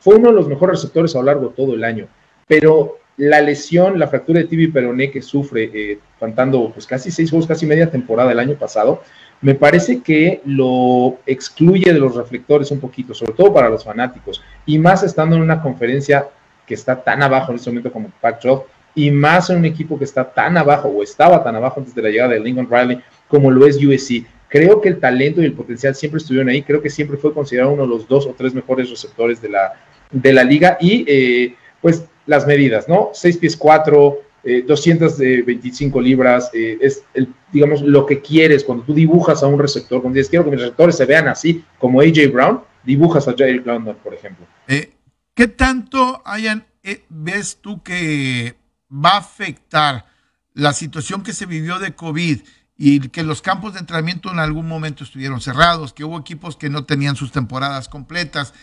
fue 0.00 0.16
uno 0.16 0.30
de 0.30 0.34
los 0.34 0.48
mejores 0.48 0.76
receptores 0.76 1.14
a 1.14 1.18
lo 1.18 1.24
largo 1.24 1.48
de 1.48 1.54
todo 1.54 1.74
el 1.74 1.84
año, 1.84 2.08
pero 2.46 2.98
la 3.20 3.42
lesión, 3.42 3.98
la 3.98 4.08
fractura 4.08 4.40
de 4.40 4.46
tibia 4.46 4.64
y 4.64 4.70
peroné 4.70 5.10
que 5.10 5.20
sufre, 5.20 5.70
eh, 5.74 5.98
faltando 6.18 6.70
pues 6.72 6.86
casi 6.86 7.10
seis 7.10 7.28
juegos, 7.28 7.46
casi 7.46 7.66
media 7.66 7.90
temporada 7.90 8.32
el 8.32 8.38
año 8.38 8.54
pasado, 8.54 9.02
me 9.42 9.54
parece 9.54 10.00
que 10.02 10.42
lo 10.44 11.18
excluye 11.26 11.92
de 11.92 11.98
los 11.98 12.14
reflectores 12.14 12.70
un 12.70 12.80
poquito, 12.80 13.14
sobre 13.14 13.32
todo 13.32 13.54
para 13.54 13.70
los 13.70 13.84
fanáticos, 13.84 14.42
y 14.66 14.78
más 14.78 15.02
estando 15.02 15.36
en 15.36 15.42
una 15.42 15.62
conferencia 15.62 16.28
que 16.66 16.74
está 16.74 17.02
tan 17.02 17.22
abajo 17.22 17.50
en 17.50 17.56
este 17.56 17.70
momento 17.70 17.92
como 17.92 18.12
Pac-12, 18.20 18.64
y 18.94 19.10
más 19.10 19.50
en 19.50 19.58
un 19.58 19.64
equipo 19.64 19.98
que 19.98 20.04
está 20.04 20.24
tan 20.24 20.56
abajo 20.56 20.88
o 20.88 21.02
estaba 21.02 21.42
tan 21.42 21.56
abajo 21.56 21.80
antes 21.80 21.94
de 21.94 22.02
la 22.02 22.10
llegada 22.10 22.34
de 22.34 22.40
Lincoln 22.40 22.68
Riley 22.70 23.00
como 23.28 23.50
lo 23.50 23.66
es 23.66 23.76
USC. 23.76 24.26
Creo 24.48 24.80
que 24.80 24.88
el 24.88 24.98
talento 24.98 25.40
y 25.40 25.44
el 25.44 25.52
potencial 25.52 25.94
siempre 25.94 26.18
estuvieron 26.18 26.48
ahí, 26.48 26.62
creo 26.62 26.82
que 26.82 26.90
siempre 26.90 27.16
fue 27.16 27.32
considerado 27.32 27.72
uno 27.72 27.82
de 27.82 27.88
los 27.88 28.08
dos 28.08 28.26
o 28.26 28.34
tres 28.36 28.52
mejores 28.52 28.90
receptores 28.90 29.40
de 29.40 29.48
la, 29.48 29.74
de 30.10 30.32
la 30.32 30.42
liga 30.42 30.76
y 30.80 31.04
eh, 31.06 31.54
pues 31.80 32.04
las 32.26 32.46
medidas, 32.46 32.88
¿no? 32.88 33.10
Seis 33.12 33.36
pies 33.36 33.56
cuatro, 33.56 34.22
eh, 34.42 34.64
225 34.66 36.00
libras, 36.00 36.50
eh, 36.54 36.78
es, 36.80 37.02
el, 37.12 37.32
digamos, 37.52 37.82
lo 37.82 38.06
que 38.06 38.20
quieres 38.20 38.64
cuando 38.64 38.84
tú 38.84 38.94
dibujas 38.94 39.42
a 39.42 39.46
un 39.46 39.58
receptor, 39.58 40.00
cuando 40.00 40.16
dices, 40.16 40.30
quiero 40.30 40.44
que 40.44 40.52
mis 40.52 40.60
receptores 40.60 40.96
se 40.96 41.04
vean 41.04 41.28
así, 41.28 41.64
como 41.78 42.00
AJ 42.00 42.32
Brown, 42.32 42.60
dibujas 42.84 43.28
a 43.28 43.34
Jair 43.36 43.66
London, 43.66 43.96
por 44.02 44.14
ejemplo. 44.14 44.46
Eh, 44.66 44.94
¿Qué 45.34 45.46
tanto 45.46 46.22
hayan, 46.24 46.66
eh, 46.82 47.04
ves 47.10 47.58
tú 47.60 47.82
que 47.82 48.56
va 48.90 49.10
a 49.10 49.18
afectar 49.18 50.06
la 50.54 50.72
situación 50.72 51.22
que 51.22 51.32
se 51.32 51.46
vivió 51.46 51.78
de 51.78 51.94
COVID 51.94 52.40
y 52.76 53.08
que 53.10 53.22
los 53.22 53.42
campos 53.42 53.74
de 53.74 53.80
entrenamiento 53.80 54.32
en 54.32 54.38
algún 54.38 54.66
momento 54.66 55.04
estuvieron 55.04 55.42
cerrados, 55.42 55.92
que 55.92 56.04
hubo 56.04 56.18
equipos 56.18 56.56
que 56.56 56.70
no 56.70 56.84
tenían 56.84 57.16
sus 57.16 57.32
temporadas 57.32 57.88
completas? 57.88 58.54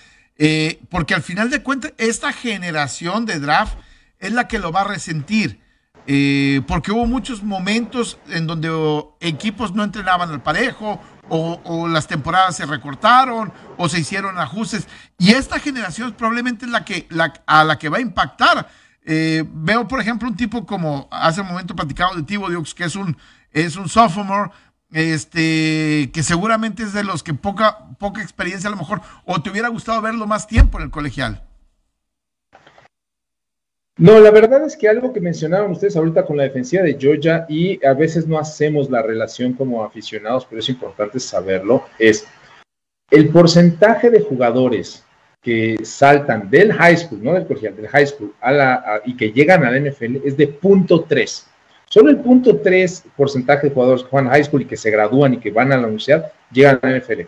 porque 0.92 1.16
al 1.16 1.24
final 1.24 1.50
de 1.50 1.64
cuentas, 1.64 1.94
esta 1.98 2.32
generación 2.32 3.26
de 3.26 3.40
draft 3.40 3.76
es 4.20 4.32
la 4.32 4.48
que 4.48 4.60
lo 4.60 4.72
va 4.72 4.82
a 4.82 4.88
resentir 4.88 5.60
eh, 6.10 6.62
porque 6.66 6.93
hubo 6.93 7.05
muchos 7.05 7.43
momentos 7.43 8.18
en 8.30 8.47
donde 8.47 8.70
equipos 9.20 9.76
no 9.76 9.84
entrenaban 9.84 10.32
al 10.32 10.41
parejo 10.41 11.01
o, 11.30 11.88
las 11.89 12.08
temporadas 12.08 12.55
se 12.55 12.66
recortaron 12.66 13.51
o 13.76 13.89
se 13.89 13.99
hicieron 13.99 14.39
ajustes. 14.39 14.88
Y 15.18 15.32
esta 15.32 15.60
generación 15.60 16.14
probablemente 16.14 16.66
es 16.66 16.72
la 16.72 16.86
que, 16.86 17.08
a 17.45 17.64
la 17.66 17.78
que 17.78 17.89
va 17.89 17.97
a 17.97 18.01
impactar. 18.01 18.70
Eh, 19.03 19.43
veo, 19.45 19.86
por 19.88 19.99
ejemplo, 19.99 20.30
un 20.30 20.38
tipo 20.38 20.66
como 20.66 21.10
hace 21.12 21.41
un 21.41 21.47
momento 21.47 21.76
platicado 21.76 22.16
de 22.16 22.24
Tibo 22.24 22.49
Dux, 22.49 22.74
que 22.74 22.86
es 22.86 22.95
un, 22.95 23.18
es 23.51 23.76
un 23.76 23.89
sophomore, 23.89 24.51
este, 24.91 26.10
que 26.14 26.24
seguramente 26.24 26.84
es 26.84 26.93
de 26.93 27.03
los 27.03 27.24
que 27.24 27.34
poca, 27.34 27.89
poca 27.99 28.22
experiencia 28.22 28.70
a 28.70 28.72
lo 28.72 28.78
mejor, 28.78 29.01
o 29.26 29.41
te 29.41 29.49
hubiera 29.49 29.68
gustado 29.68 30.01
verlo 30.01 30.26
más 30.26 30.47
tiempo 30.47 30.78
en 30.78 30.86
el 30.86 30.91
colegial. 30.91 31.47
No, 34.00 34.20
la 34.20 34.30
verdad 34.30 34.64
es 34.64 34.78
que 34.78 34.88
algo 34.88 35.12
que 35.12 35.20
mencionaron 35.20 35.72
ustedes 35.72 35.95
ahorita 35.95 36.24
con 36.24 36.38
la 36.38 36.43
defensiva 36.43 36.84
de 36.84 36.98
Georgia 37.00 37.48
y 37.50 37.84
a 37.84 37.93
veces 37.93 38.28
no 38.28 38.38
hacemos 38.38 38.91
la 38.91 39.02
relación 39.02 39.54
como 39.54 39.84
aficionados, 39.84 40.45
pero 40.45 40.60
es 40.60 40.70
importante 40.70 41.20
saberlo, 41.20 41.84
es 41.98 42.28
el 43.10 43.30
porcentaje 43.30 44.12
de 44.12 44.22
jugadores 44.22 45.04
que 45.41 45.78
saltan 45.84 46.48
del 46.48 46.74
high 46.74 46.98
school, 46.98 47.24
no 47.24 47.34
del 47.34 47.48
colegial, 47.48 47.76
del 47.76 47.88
high 47.88 48.06
school 48.06 48.36
a 48.39 48.52
la, 48.52 49.02
y 49.04 49.18
que 49.18 49.32
llegan 49.32 49.66
a 49.66 49.72
la 49.72 49.80
NFL 49.80 50.18
es 50.24 50.38
de 50.38 50.48
punto 50.48 51.06
3. 51.06 51.48
Solo 51.89 52.12
el 52.12 52.18
punto 52.18 52.58
3 52.58 53.04
porcentaje 53.16 53.68
de 53.68 53.74
jugadores 53.74 54.04
que 54.04 54.10
juegan 54.10 54.30
high 54.30 54.43
school 54.43 54.62
y 54.62 54.66
que 54.66 54.78
se 54.78 54.91
gradúan 54.91 55.34
y 55.34 55.39
que 55.39 55.50
van 55.50 55.72
a 55.72 55.78
la 55.78 55.84
universidad 55.84 56.32
llegan 56.52 56.80
a 56.84 56.88
la 56.88 56.98
NFL 57.00 57.22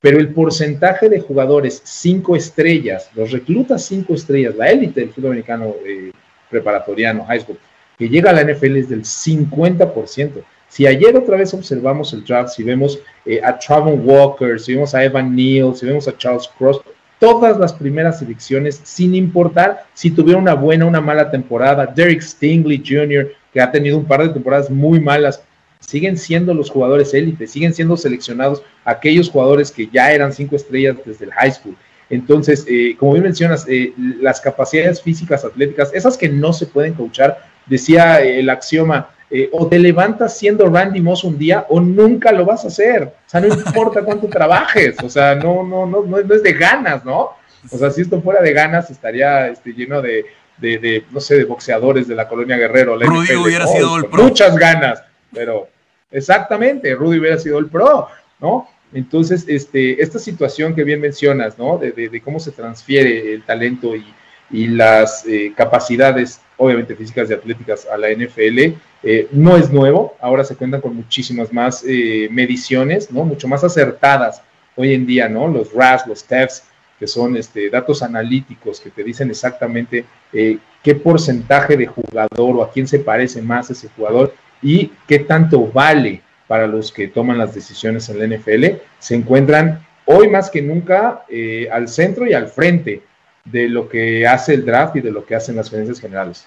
pero 0.00 0.18
el 0.18 0.28
porcentaje 0.28 1.08
de 1.08 1.20
jugadores 1.20 1.80
cinco 1.84 2.36
estrellas, 2.36 3.10
los 3.14 3.30
reclutas 3.32 3.84
cinco 3.84 4.14
estrellas, 4.14 4.54
la 4.56 4.68
élite 4.68 5.00
del 5.00 5.12
fútbol 5.12 5.32
americano 5.32 5.74
eh, 5.84 6.12
preparatoriano, 6.50 7.24
high 7.24 7.40
school, 7.40 7.58
que 7.98 8.08
llega 8.08 8.30
a 8.30 8.32
la 8.34 8.44
NFL 8.44 8.76
es 8.76 8.88
del 8.88 9.02
50%. 9.02 10.44
Si 10.68 10.86
ayer 10.86 11.16
otra 11.16 11.38
vez 11.38 11.54
observamos 11.54 12.12
el 12.12 12.24
draft, 12.24 12.50
si 12.50 12.62
vemos 12.62 12.98
eh, 13.24 13.40
a 13.42 13.58
Travon 13.58 14.02
Walker, 14.04 14.60
si 14.60 14.74
vemos 14.74 14.94
a 14.94 15.02
Evan 15.02 15.34
Neal, 15.34 15.74
si 15.74 15.86
vemos 15.86 16.06
a 16.08 16.16
Charles 16.16 16.50
Cross, 16.58 16.82
todas 17.18 17.58
las 17.58 17.72
primeras 17.72 18.18
selecciones, 18.18 18.80
sin 18.84 19.14
importar 19.14 19.86
si 19.94 20.10
tuvieron 20.10 20.42
una 20.42 20.54
buena 20.54 20.84
o 20.84 20.88
una 20.88 21.00
mala 21.00 21.30
temporada, 21.30 21.86
Derek 21.86 22.20
Stingley 22.20 22.82
Jr., 22.86 23.32
que 23.52 23.60
ha 23.60 23.70
tenido 23.70 23.96
un 23.96 24.04
par 24.04 24.22
de 24.22 24.28
temporadas 24.28 24.68
muy 24.68 25.00
malas, 25.00 25.42
siguen 25.86 26.16
siendo 26.16 26.52
los 26.52 26.70
jugadores 26.70 27.14
élite, 27.14 27.46
siguen 27.46 27.72
siendo 27.72 27.96
seleccionados 27.96 28.62
aquellos 28.84 29.30
jugadores 29.30 29.70
que 29.70 29.88
ya 29.92 30.12
eran 30.12 30.32
cinco 30.32 30.56
estrellas 30.56 30.96
desde 31.04 31.26
el 31.26 31.32
high 31.32 31.52
school. 31.52 31.76
Entonces, 32.10 32.64
eh, 32.68 32.96
como 32.98 33.12
bien 33.12 33.24
mencionas, 33.24 33.66
eh, 33.68 33.92
las 33.96 34.40
capacidades 34.40 35.00
físicas, 35.02 35.44
atléticas, 35.44 35.92
esas 35.92 36.16
que 36.16 36.28
no 36.28 36.52
se 36.52 36.66
pueden 36.66 36.94
coachar, 36.94 37.38
decía 37.66 38.20
el 38.20 38.48
axioma, 38.50 39.10
eh, 39.28 39.48
o 39.52 39.66
te 39.66 39.78
levantas 39.78 40.38
siendo 40.38 40.68
Randy 40.68 41.00
Moss 41.00 41.24
un 41.24 41.36
día 41.36 41.66
o 41.68 41.80
nunca 41.80 42.30
lo 42.30 42.44
vas 42.44 42.64
a 42.64 42.68
hacer. 42.68 43.02
O 43.02 43.28
sea, 43.28 43.40
no 43.40 43.48
importa 43.48 44.02
cuánto 44.02 44.28
trabajes, 44.28 44.96
o 45.02 45.08
sea, 45.08 45.34
no, 45.34 45.64
no, 45.64 45.86
no, 45.86 46.02
no, 46.02 46.18
es 46.18 46.42
de 46.42 46.52
ganas, 46.52 47.04
¿no? 47.04 47.30
O 47.70 47.78
sea, 47.78 47.90
si 47.90 48.02
esto 48.02 48.20
fuera 48.22 48.40
de 48.40 48.52
ganas, 48.52 48.88
estaría 48.90 49.48
este, 49.48 49.72
lleno 49.72 50.00
de, 50.00 50.26
de, 50.58 51.04
no 51.10 51.18
sé, 51.18 51.36
de 51.36 51.44
boxeadores 51.44 52.06
de 52.06 52.14
la 52.14 52.28
colonia 52.28 52.56
Guerrero. 52.56 52.96
Rudy 52.96 53.34
hubiera 53.34 53.66
sido 53.66 53.96
el 53.96 54.06
pro. 54.06 54.22
Muchas 54.22 54.56
ganas, 54.56 55.02
pero 55.32 55.68
Exactamente, 56.10 56.94
Rudy 56.94 57.18
hubiera 57.18 57.38
sido 57.38 57.58
el 57.58 57.66
pro, 57.66 58.08
¿no? 58.40 58.68
Entonces, 58.92 59.44
este, 59.48 60.00
esta 60.00 60.18
situación 60.18 60.74
que 60.74 60.84
bien 60.84 61.00
mencionas, 61.00 61.58
¿no? 61.58 61.78
De, 61.78 62.20
cómo 62.24 62.38
se 62.38 62.52
transfiere 62.52 63.34
el 63.34 63.44
talento 63.44 63.94
y, 63.94 64.04
las 64.48 65.26
eh, 65.26 65.52
capacidades, 65.56 66.40
obviamente 66.56 66.94
físicas 66.94 67.28
y 67.28 67.32
atléticas 67.32 67.84
a 67.86 67.98
la 67.98 68.10
NFL, 68.10 68.78
eh, 69.02 69.26
no 69.32 69.56
es 69.56 69.72
nuevo. 69.72 70.16
Ahora 70.20 70.44
se 70.44 70.54
cuentan 70.54 70.80
con 70.80 70.94
muchísimas 70.94 71.52
más 71.52 71.84
eh, 71.84 72.28
mediciones, 72.30 73.10
¿no? 73.10 73.24
Mucho 73.24 73.48
más 73.48 73.64
acertadas 73.64 74.40
hoy 74.76 74.94
en 74.94 75.04
día, 75.04 75.28
¿no? 75.28 75.48
Los 75.48 75.72
RAS, 75.72 76.06
los 76.06 76.22
TEFs, 76.22 76.62
que 76.96 77.08
son 77.08 77.36
este, 77.36 77.68
datos 77.68 78.04
analíticos 78.04 78.80
que 78.80 78.90
te 78.90 79.02
dicen 79.02 79.30
exactamente 79.30 80.04
qué 80.32 80.94
porcentaje 80.94 81.76
de 81.76 81.86
jugador 81.86 82.56
o 82.56 82.62
a 82.62 82.70
quién 82.70 82.86
se 82.86 83.00
parece 83.00 83.42
más 83.42 83.68
ese 83.70 83.88
jugador 83.96 84.32
y 84.62 84.92
qué 85.06 85.20
tanto 85.20 85.70
vale 85.70 86.22
para 86.46 86.66
los 86.66 86.92
que 86.92 87.08
toman 87.08 87.38
las 87.38 87.54
decisiones 87.54 88.08
en 88.08 88.18
la 88.18 88.36
NFL, 88.36 88.78
se 88.98 89.14
encuentran 89.14 89.84
hoy 90.04 90.28
más 90.28 90.50
que 90.50 90.62
nunca 90.62 91.24
eh, 91.28 91.68
al 91.72 91.88
centro 91.88 92.26
y 92.26 92.32
al 92.32 92.48
frente 92.48 93.02
de 93.44 93.68
lo 93.68 93.88
que 93.88 94.26
hace 94.26 94.54
el 94.54 94.64
draft 94.64 94.96
y 94.96 95.00
de 95.00 95.10
lo 95.10 95.24
que 95.24 95.34
hacen 95.34 95.56
las 95.56 95.70
gerencias 95.70 96.00
generales. 96.00 96.46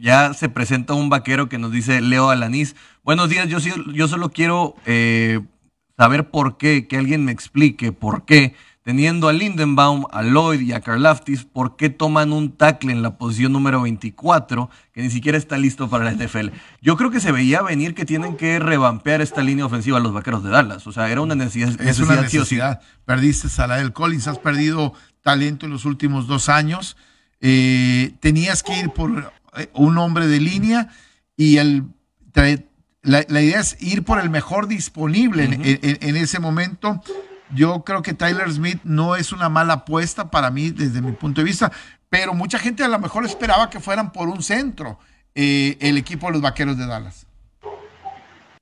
Ya 0.00 0.34
se 0.34 0.48
presenta 0.48 0.94
un 0.94 1.08
vaquero 1.08 1.48
que 1.48 1.58
nos 1.58 1.72
dice 1.72 2.00
Leo 2.00 2.28
Alanís. 2.30 2.76
Buenos 3.02 3.30
días, 3.30 3.48
yo, 3.48 4.08
solo 4.08 4.30
quiero 4.30 4.74
eh, 4.84 5.40
saber 5.96 6.30
por 6.30 6.58
qué, 6.58 6.86
que 6.86 6.98
alguien 6.98 7.24
me 7.24 7.32
explique 7.32 7.92
por 7.92 8.24
qué 8.26 8.54
teniendo 8.86 9.28
a 9.28 9.32
Lindenbaum, 9.32 10.04
a 10.12 10.22
Lloyd 10.22 10.60
y 10.60 10.72
a 10.72 10.80
Karlaftis, 10.80 11.42
¿por 11.42 11.74
qué 11.74 11.90
toman 11.90 12.32
un 12.32 12.52
tackle 12.52 12.92
en 12.92 13.02
la 13.02 13.18
posición 13.18 13.50
número 13.50 13.82
24 13.82 14.70
que 14.92 15.02
ni 15.02 15.10
siquiera 15.10 15.36
está 15.36 15.58
listo 15.58 15.90
para 15.90 16.04
la 16.04 16.12
NFL? 16.12 16.50
Yo 16.82 16.96
creo 16.96 17.10
que 17.10 17.18
se 17.18 17.32
veía 17.32 17.62
venir 17.62 17.96
que 17.96 18.04
tienen 18.04 18.36
que 18.36 18.60
revampear 18.60 19.20
esta 19.20 19.42
línea 19.42 19.66
ofensiva 19.66 19.98
a 19.98 20.00
los 20.00 20.12
vaqueros 20.12 20.44
de 20.44 20.50
Dallas. 20.50 20.86
O 20.86 20.92
sea, 20.92 21.10
era 21.10 21.20
una 21.20 21.34
necesidad. 21.34 21.80
Es 21.80 21.98
una 21.98 22.14
necesidad. 22.14 22.80
Perdiste 23.04 23.48
a 23.60 23.66
la 23.66 23.78
del 23.78 23.92
Collins, 23.92 24.28
has 24.28 24.38
perdido 24.38 24.92
talento 25.20 25.66
en 25.66 25.72
los 25.72 25.84
últimos 25.84 26.28
dos 26.28 26.48
años. 26.48 26.96
Eh, 27.40 28.14
tenías 28.20 28.62
que 28.62 28.78
ir 28.78 28.90
por 28.90 29.32
eh, 29.56 29.68
un 29.74 29.98
hombre 29.98 30.28
de 30.28 30.38
línea 30.38 30.90
y 31.36 31.56
el. 31.56 31.86
La, 33.02 33.42
idea 33.42 33.58
es 33.58 33.76
ir 33.80 34.04
por 34.04 34.20
el 34.20 34.30
mejor 34.30 34.68
disponible 34.68 35.44
en 35.44 36.16
ese 36.16 36.38
momento 36.38 37.00
yo 37.54 37.84
creo 37.84 38.02
que 38.02 38.14
Tyler 38.14 38.50
Smith 38.50 38.80
no 38.84 39.16
es 39.16 39.32
una 39.32 39.48
mala 39.48 39.74
apuesta 39.74 40.30
para 40.30 40.50
mí 40.50 40.70
desde 40.70 41.00
mi 41.00 41.12
punto 41.12 41.40
de 41.40 41.44
vista, 41.44 41.72
pero 42.08 42.34
mucha 42.34 42.58
gente 42.58 42.82
a 42.82 42.88
lo 42.88 42.98
mejor 42.98 43.24
esperaba 43.24 43.70
que 43.70 43.80
fueran 43.80 44.12
por 44.12 44.28
un 44.28 44.42
centro 44.42 44.98
eh, 45.34 45.76
el 45.80 45.98
equipo 45.98 46.26
de 46.26 46.34
los 46.34 46.42
Vaqueros 46.42 46.78
de 46.78 46.86
Dallas. 46.86 47.26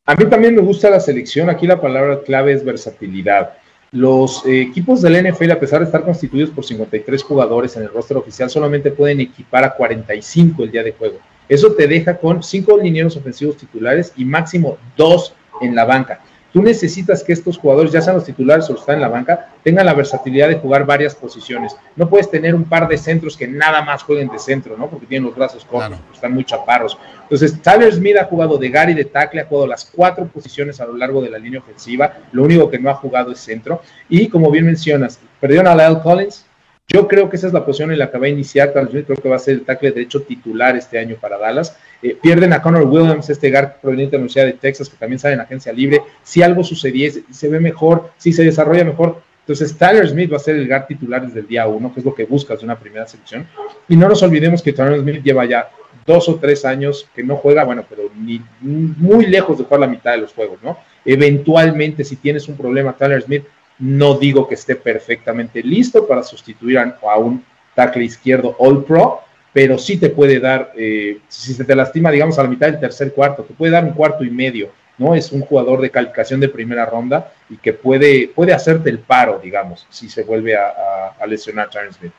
A 0.06 0.14
mí 0.16 0.26
también 0.26 0.54
me 0.54 0.60
gusta 0.60 0.90
la 0.90 1.00
selección. 1.00 1.48
Aquí 1.48 1.66
la 1.66 1.80
palabra 1.80 2.20
clave 2.22 2.52
es 2.52 2.64
versatilidad. 2.64 3.54
Los 3.90 4.44
eh, 4.44 4.60
equipos 4.60 5.00
del 5.00 5.24
NFL, 5.24 5.52
a 5.52 5.60
pesar 5.60 5.78
de 5.78 5.86
estar 5.86 6.04
constituidos 6.04 6.50
por 6.50 6.64
53 6.64 7.22
jugadores 7.22 7.76
en 7.76 7.84
el 7.84 7.88
roster 7.88 8.16
oficial, 8.16 8.50
solamente 8.50 8.90
pueden 8.90 9.20
equipar 9.20 9.64
a 9.64 9.74
45 9.74 10.64
el 10.64 10.72
día 10.72 10.82
de 10.82 10.92
juego. 10.92 11.20
Eso 11.48 11.72
te 11.72 11.86
deja 11.86 12.18
con 12.18 12.42
5 12.42 12.78
linieros 12.78 13.16
ofensivos 13.16 13.56
titulares 13.56 14.12
y 14.16 14.24
máximo 14.24 14.78
2 14.96 15.34
en 15.62 15.74
la 15.74 15.84
banca. 15.84 16.20
Tú 16.54 16.62
necesitas 16.62 17.24
que 17.24 17.32
estos 17.32 17.58
jugadores, 17.58 17.90
ya 17.90 18.00
sean 18.00 18.14
los 18.14 18.24
titulares 18.24 18.70
o 18.70 18.76
están 18.76 18.94
en 18.94 19.00
la 19.00 19.08
banca, 19.08 19.48
tengan 19.64 19.86
la 19.86 19.92
versatilidad 19.92 20.48
de 20.48 20.54
jugar 20.54 20.86
varias 20.86 21.12
posiciones. 21.12 21.76
No 21.96 22.08
puedes 22.08 22.30
tener 22.30 22.54
un 22.54 22.62
par 22.62 22.86
de 22.86 22.96
centros 22.96 23.36
que 23.36 23.48
nada 23.48 23.82
más 23.82 24.04
jueguen 24.04 24.28
de 24.28 24.38
centro, 24.38 24.76
¿no? 24.76 24.88
Porque 24.88 25.06
tienen 25.06 25.26
los 25.26 25.34
brazos 25.34 25.64
cortos, 25.64 25.98
están 26.14 26.32
muy 26.32 26.44
chaparros. 26.44 26.96
Entonces, 27.22 27.60
Tyler 27.60 27.92
Smith 27.92 28.18
ha 28.18 28.26
jugado 28.26 28.56
de 28.56 28.70
Gary 28.70 28.94
de 28.94 29.04
tackle, 29.04 29.40
ha 29.40 29.46
jugado 29.46 29.66
las 29.66 29.84
cuatro 29.84 30.26
posiciones 30.26 30.80
a 30.80 30.86
lo 30.86 30.96
largo 30.96 31.20
de 31.20 31.30
la 31.30 31.38
línea 31.38 31.58
ofensiva. 31.58 32.18
Lo 32.30 32.44
único 32.44 32.70
que 32.70 32.78
no 32.78 32.88
ha 32.88 32.94
jugado 32.94 33.32
es 33.32 33.40
centro. 33.40 33.82
Y 34.08 34.28
como 34.28 34.48
bien 34.52 34.64
mencionas, 34.64 35.18
perdieron 35.40 35.66
a 35.66 35.74
Lyle 35.74 36.00
Collins, 36.04 36.46
yo 36.88 37.08
creo 37.08 37.30
que 37.30 37.36
esa 37.36 37.46
es 37.46 37.52
la 37.52 37.64
posición 37.64 37.90
en 37.92 37.98
la 37.98 38.10
que 38.10 38.18
va 38.18 38.26
a 38.26 38.28
iniciar 38.28 38.72
Smith, 38.90 39.06
creo 39.06 39.16
que 39.16 39.28
va 39.28 39.36
a 39.36 39.38
ser 39.38 39.54
el 39.54 39.64
tackle 39.64 39.88
de 39.88 39.94
derecho 39.94 40.22
titular 40.22 40.76
este 40.76 40.98
año 40.98 41.16
para 41.20 41.38
Dallas. 41.38 41.76
Eh, 42.02 42.16
pierden 42.20 42.52
a 42.52 42.60
Connor 42.60 42.84
Williams, 42.84 43.30
este 43.30 43.50
guard 43.50 43.80
proveniente 43.80 44.12
de 44.12 44.18
la 44.18 44.22
Universidad 44.22 44.46
de 44.46 44.52
Texas, 44.52 44.90
que 44.90 44.96
también 44.96 45.18
sale 45.18 45.34
en 45.34 45.40
agencia 45.40 45.72
libre. 45.72 46.02
Si 46.22 46.42
algo 46.42 46.62
sucediese, 46.62 47.24
se 47.30 47.48
ve 47.48 47.58
mejor, 47.58 48.10
si 48.18 48.32
se 48.32 48.44
desarrolla 48.44 48.84
mejor, 48.84 49.22
entonces 49.40 49.76
Tyler 49.76 50.08
Smith 50.08 50.32
va 50.32 50.36
a 50.36 50.40
ser 50.40 50.56
el 50.56 50.68
guard 50.68 50.86
titular 50.86 51.26
desde 51.26 51.40
el 51.40 51.46
día 51.46 51.66
uno, 51.66 51.92
que 51.92 52.00
es 52.00 52.06
lo 52.06 52.14
que 52.14 52.24
buscas 52.24 52.60
de 52.60 52.64
una 52.64 52.78
primera 52.78 53.06
selección. 53.06 53.46
Y 53.88 53.96
no 53.96 54.08
nos 54.08 54.22
olvidemos 54.22 54.62
que 54.62 54.72
Tyler 54.72 55.00
Smith 55.00 55.22
lleva 55.22 55.46
ya 55.46 55.70
dos 56.06 56.28
o 56.28 56.36
tres 56.36 56.64
años 56.64 57.08
que 57.14 57.22
no 57.22 57.36
juega, 57.36 57.64
bueno, 57.64 57.84
pero 57.88 58.10
ni 58.14 58.42
muy 58.60 59.26
lejos 59.26 59.58
de 59.58 59.64
jugar 59.64 59.80
la 59.80 59.86
mitad 59.86 60.12
de 60.12 60.18
los 60.18 60.32
juegos, 60.32 60.58
¿no? 60.62 60.78
Eventualmente, 61.04 62.04
si 62.04 62.16
tienes 62.16 62.48
un 62.48 62.56
problema, 62.56 62.96
Tyler 62.96 63.22
Smith 63.22 63.44
no 63.78 64.18
digo 64.18 64.48
que 64.48 64.54
esté 64.54 64.76
perfectamente 64.76 65.62
listo 65.62 66.06
para 66.06 66.22
sustituir 66.22 66.78
a, 66.78 67.18
un 67.18 67.44
tackle 67.74 68.04
izquierdo 68.04 68.54
All 68.58 68.84
Pro, 68.84 69.20
pero 69.52 69.78
sí 69.78 69.96
te 69.96 70.10
puede 70.10 70.40
dar, 70.40 70.72
eh, 70.76 71.20
si 71.28 71.54
se 71.54 71.64
te 71.64 71.74
lastima, 71.74 72.10
digamos, 72.10 72.38
a 72.38 72.42
la 72.42 72.48
mitad 72.48 72.66
del 72.66 72.80
tercer 72.80 73.12
cuarto, 73.12 73.44
te 73.44 73.54
puede 73.54 73.72
dar 73.72 73.84
un 73.84 73.92
cuarto 73.92 74.24
y 74.24 74.30
medio, 74.30 74.70
¿no? 74.98 75.14
Es 75.14 75.32
un 75.32 75.42
jugador 75.42 75.80
de 75.80 75.90
calificación 75.90 76.40
de 76.40 76.48
primera 76.48 76.86
ronda 76.86 77.32
y 77.48 77.56
que 77.56 77.72
puede, 77.72 78.28
puede 78.28 78.52
hacerte 78.52 78.90
el 78.90 79.00
paro, 79.00 79.40
digamos, 79.42 79.86
si 79.90 80.08
se 80.08 80.24
vuelve 80.24 80.56
a, 80.56 81.26
lesionar 81.26 81.70
Charles 81.70 81.96
Smith. 81.96 82.12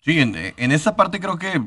Sí, 0.00 0.20
en, 0.20 0.34
en 0.34 0.72
esta 0.72 0.96
parte 0.96 1.20
creo 1.20 1.38
que 1.38 1.62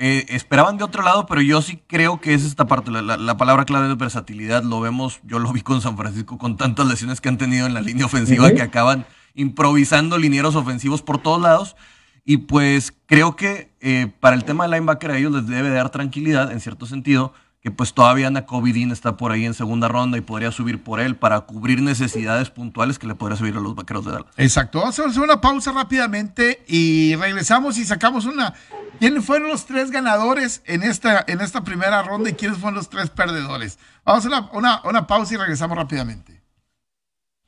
eh, 0.00 0.26
esperaban 0.28 0.78
de 0.78 0.84
otro 0.84 1.02
lado, 1.02 1.26
pero 1.26 1.40
yo 1.40 1.60
sí 1.60 1.82
creo 1.88 2.20
que 2.20 2.32
es 2.32 2.44
esta 2.44 2.68
parte, 2.68 2.92
la, 2.92 3.36
palabra 3.36 3.64
clave 3.64 3.88
de 3.88 3.96
versatilidad, 3.96 4.62
lo 4.62 4.80
vemos, 4.80 5.18
yo 5.24 5.40
lo 5.40 5.52
vi 5.52 5.60
con 5.60 5.80
San 5.80 5.96
Francisco, 5.96 6.38
con 6.38 6.56
tantas 6.56 6.86
lesiones 6.86 7.20
que 7.20 7.28
han 7.28 7.36
tenido 7.36 7.66
en 7.66 7.74
la 7.74 7.80
línea 7.80 8.06
ofensiva 8.06 8.52
que 8.52 8.62
acaban 8.62 9.06
improvisando 9.34 10.16
linieros 10.16 10.54
ofensivos 10.54 11.02
por 11.02 11.18
todos 11.18 11.42
lados. 11.42 11.76
Y 12.24 12.36
pues 12.36 12.94
creo 13.06 13.34
que 13.34 13.72
eh, 13.80 14.12
para 14.20 14.36
el 14.36 14.44
tema 14.44 14.64
de 14.68 14.70
linebacker 14.76 15.10
a 15.10 15.18
ellos 15.18 15.32
les 15.32 15.46
debe 15.48 15.70
dar 15.70 15.90
tranquilidad, 15.90 16.52
en 16.52 16.60
cierto 16.60 16.86
sentido, 16.86 17.32
que 17.60 17.70
pues 17.70 17.92
todavía 17.92 18.28
Ana 18.28 18.46
Covidin 18.46 18.92
está 18.92 19.16
por 19.16 19.32
ahí 19.32 19.44
en 19.44 19.54
segunda 19.54 19.88
ronda 19.88 20.16
y 20.16 20.20
podría 20.20 20.52
subir 20.52 20.82
por 20.82 21.00
él 21.00 21.16
para 21.16 21.40
cubrir 21.40 21.82
necesidades 21.82 22.50
puntuales 22.50 22.98
que 22.98 23.06
le 23.06 23.14
podría 23.14 23.36
subir 23.36 23.56
a 23.56 23.60
los 23.60 23.74
vaqueros 23.74 24.04
de 24.04 24.12
Dallas. 24.12 24.32
Exacto, 24.36 24.78
vamos 24.78 24.98
a 24.98 25.06
hacer 25.06 25.22
una 25.22 25.40
pausa 25.40 25.72
rápidamente 25.72 26.64
y 26.68 27.16
regresamos 27.16 27.78
y 27.78 27.84
sacamos 27.84 28.26
una 28.26 28.54
¿Quiénes 28.98 29.24
fueron 29.24 29.48
los 29.48 29.64
tres 29.66 29.90
ganadores 29.90 30.62
en 30.64 30.82
esta, 30.82 31.24
en 31.28 31.40
esta 31.40 31.62
primera 31.62 32.02
ronda 32.02 32.30
y 32.30 32.32
quiénes 32.32 32.58
fueron 32.58 32.74
los 32.74 32.90
tres 32.90 33.10
perdedores? 33.10 33.78
Vamos 34.04 34.26
a 34.26 34.50
una, 34.52 34.82
una, 34.82 35.06
pausa 35.06 35.34
y 35.34 35.36
regresamos 35.36 35.76
rápidamente. 35.76 36.42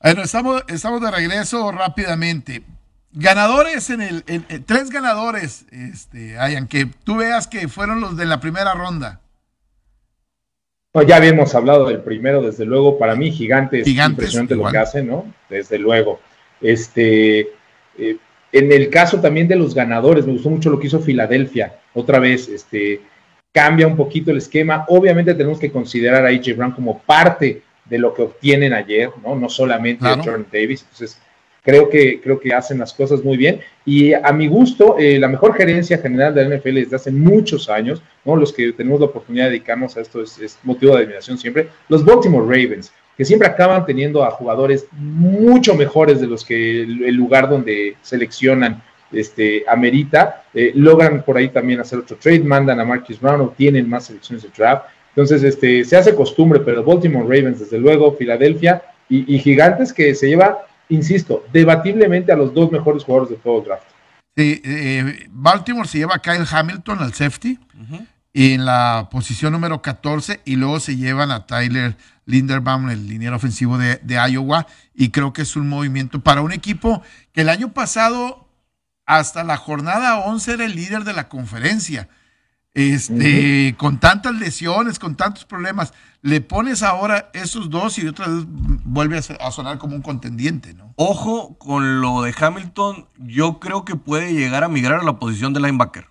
Bueno, 0.01 0.23
estamos, 0.23 0.63
estamos 0.69 1.01
de 1.01 1.11
regreso 1.11 1.73
rápidamente. 1.73 2.65
Ganadores 3.13 3.91
en 3.91 4.01
el. 4.01 4.25
tres 4.65 4.91
ganadores, 4.91 5.67
este, 5.73 6.39
Hayan, 6.39 6.69
que 6.69 6.87
tú 6.87 7.17
veas 7.17 7.49
que 7.49 7.67
fueron 7.67 8.01
los 8.01 8.17
de 8.17 8.27
la 8.27 8.39
primera 8.39 8.75
ronda. 8.75 9.21
Ya 11.07 11.17
habíamos 11.17 11.55
hablado 11.55 11.87
del 11.87 12.01
primero, 12.01 12.43
desde 12.43 12.65
luego, 12.65 12.99
para 12.99 13.15
mí, 13.15 13.31
Gigantes, 13.31 13.85
Gigantes 13.85 14.13
impresionante 14.13 14.57
lo 14.57 14.69
que 14.71 14.79
hacen, 14.79 15.07
¿no? 15.07 15.33
Desde 15.49 15.79
luego. 15.79 16.21
Este. 16.61 17.49
Eh, 17.99 18.17
en 18.53 18.73
el 18.73 18.91
caso 18.91 19.21
también 19.21 19.47
de 19.47 19.55
los 19.55 19.75
ganadores, 19.75 20.27
me 20.27 20.33
gustó 20.33 20.51
mucho 20.51 20.71
lo 20.71 20.81
que 20.81 20.89
hizo 20.89 20.99
Filadelfia. 20.99 21.79
Otra 21.95 22.19
vez, 22.19 22.49
este, 22.49 23.01
cambia 23.53 23.87
un 23.87 23.97
poquito 23.97 24.33
el 24.33 24.39
esquema. 24.39 24.85
Obviamente 24.89 25.35
tenemos 25.35 25.61
que 25.61 25.71
considerar 25.71 26.25
a 26.25 26.31
AJ 26.31 26.57
Brown 26.57 26.73
como 26.73 27.01
parte 27.01 27.63
de 27.85 27.99
lo 27.99 28.13
que 28.13 28.23
obtienen 28.23 28.73
ayer, 28.73 29.11
¿no? 29.23 29.37
No 29.37 29.49
solamente 29.49 30.07
a 30.07 30.17
Jordan 30.17 30.47
Davis. 30.53 30.83
Entonces, 30.83 31.21
creo 31.63 31.89
que, 31.89 32.21
creo 32.21 32.41
que 32.41 32.53
hacen 32.53 32.79
las 32.79 32.93
cosas 32.93 33.25
muy 33.25 33.37
bien. 33.37 33.61
Y 33.85 34.13
a 34.13 34.33
mi 34.33 34.47
gusto, 34.49 34.97
eh, 34.99 35.19
la 35.19 35.29
mejor 35.29 35.55
gerencia 35.55 35.99
general 35.99 36.35
de 36.35 36.45
la 36.45 36.57
NFL 36.57 36.75
desde 36.75 36.97
hace 36.97 37.11
muchos 37.11 37.69
años, 37.69 38.03
¿no? 38.25 38.37
Los 38.37 38.53
que 38.53 38.73
tenemos 38.73 39.01
la 39.01 39.07
oportunidad 39.07 39.45
de 39.45 39.53
dedicarnos 39.53 39.97
a 39.97 40.01
esto 40.01 40.23
es, 40.23 40.59
motivo 40.63 40.97
de 40.97 41.05
admiración 41.05 41.39
siempre. 41.39 41.69
Los 41.89 42.05
Baltimore 42.05 42.45
Ravens 42.45 42.93
que 43.17 43.25
siempre 43.27 43.49
acaban 43.49 43.85
teniendo 43.85 44.25
a 44.25 44.31
jugadores 44.31 44.87
mucho 44.93 45.75
mejores 45.75 46.23
de 46.23 46.27
los 46.27 46.43
que 46.43 46.81
el, 46.83 47.15
lugar 47.15 47.51
donde 47.51 47.97
seleccionan 48.01 48.83
este, 49.13 49.63
amerita, 49.69 50.45
eh, 50.55 50.73
logran 50.75 51.23
por 51.23 51.37
ahí 51.37 51.51
también 51.51 51.81
hacer 51.81 51.99
otro 51.99 52.17
trade, 52.17 52.41
mandan 52.41 52.81
a 52.81 52.85
Marcus 52.87 53.21
Brown 53.21 53.43
o 53.43 53.49
tienen 53.51 53.87
más 53.91 54.07
selecciones 54.07 54.45
de 54.45 54.49
draft. 54.57 54.87
Entonces, 55.11 55.43
este, 55.43 55.85
se 55.85 55.97
hace 55.97 56.15
costumbre, 56.15 56.61
pero 56.61 56.85
Baltimore 56.85 57.25
Ravens, 57.25 57.61
desde 57.61 57.79
luego, 57.79 58.17
Filadelfia 58.17 58.83
y, 59.09 59.39
Gigantes, 59.41 59.93
que 59.93 60.15
se 60.15 60.29
lleva, 60.29 60.65
insisto, 60.91 61.45
debatiblemente 61.53 62.33
a 62.33 62.37
los 62.37 62.53
dos 62.53 62.71
mejores 62.71 63.05
jugadores 63.05 63.31
de 63.31 63.43
todo 63.43 63.59
el 63.59 63.65
draft. 63.65 63.85
Sí, 64.37 64.61
eh, 64.65 65.29
Baltimore 65.31 65.89
se 65.89 65.99
lleva 65.99 66.17
a 66.17 66.19
Kyle 66.21 66.47
Hamilton 66.49 67.01
al 67.01 67.15
safety 67.15 67.59
en 68.33 68.65
la 68.65 69.09
posición 69.11 69.53
número 69.53 69.83
14 69.83 70.41
y 70.45 70.57
luego 70.57 70.79
se 70.79 70.97
llevan 70.97 71.31
a 71.31 71.47
Tyler 71.47 71.97
Linderbaum, 72.27 72.91
el 72.91 73.09
liniero 73.09 73.37
ofensivo 73.37 73.77
de, 73.77 74.01
Iowa, 74.31 74.67
y 74.95 75.11
creo 75.11 75.33
que 75.33 75.43
es 75.43 75.57
un 75.57 75.69
movimiento 75.69 76.21
para 76.21 76.43
un 76.43 76.53
equipo 76.53 77.03
que 77.33 77.41
el 77.41 77.49
año 77.49 77.73
pasado, 77.73 78.49
hasta 79.05 79.43
la 79.43 79.57
jornada 79.57 80.21
11, 80.21 80.53
era 80.53 80.65
el 80.65 80.77
líder 80.77 81.05
de 81.05 81.13
la 81.13 81.29
conferencia. 81.29 82.09
Este, 82.73 83.75
con 83.77 83.99
tantas 83.99 84.37
lesiones, 84.37 85.01
con 85.01 85.17
tantos 85.17 85.45
problemas, 85.45 85.93
le 86.23 86.41
pones 86.41 86.83
ahora 86.83 87.31
esos 87.33 87.71
dos 87.71 87.99
y 87.99 88.07
otra 88.07 88.29
vez 88.29 88.45
vuelve 88.49 89.19
a, 89.19 89.51
sonar 89.51 89.79
como 89.79 89.97
un 89.97 90.03
contendiente, 90.03 90.75
¿no? 90.75 90.93
Ojo 90.97 91.57
con 91.59 92.01
lo 92.01 92.23
de 92.23 92.35
Hamilton, 92.39 93.07
yo 93.19 93.59
creo 93.59 93.85
que 93.85 93.97
puede 93.97 94.35
llegar 94.35 94.65
a 94.65 94.69
migrar 94.69 95.01
a 95.01 95.05
la 95.05 95.19
posición 95.19 95.53
de 95.53 95.61
linebacker 95.61 96.09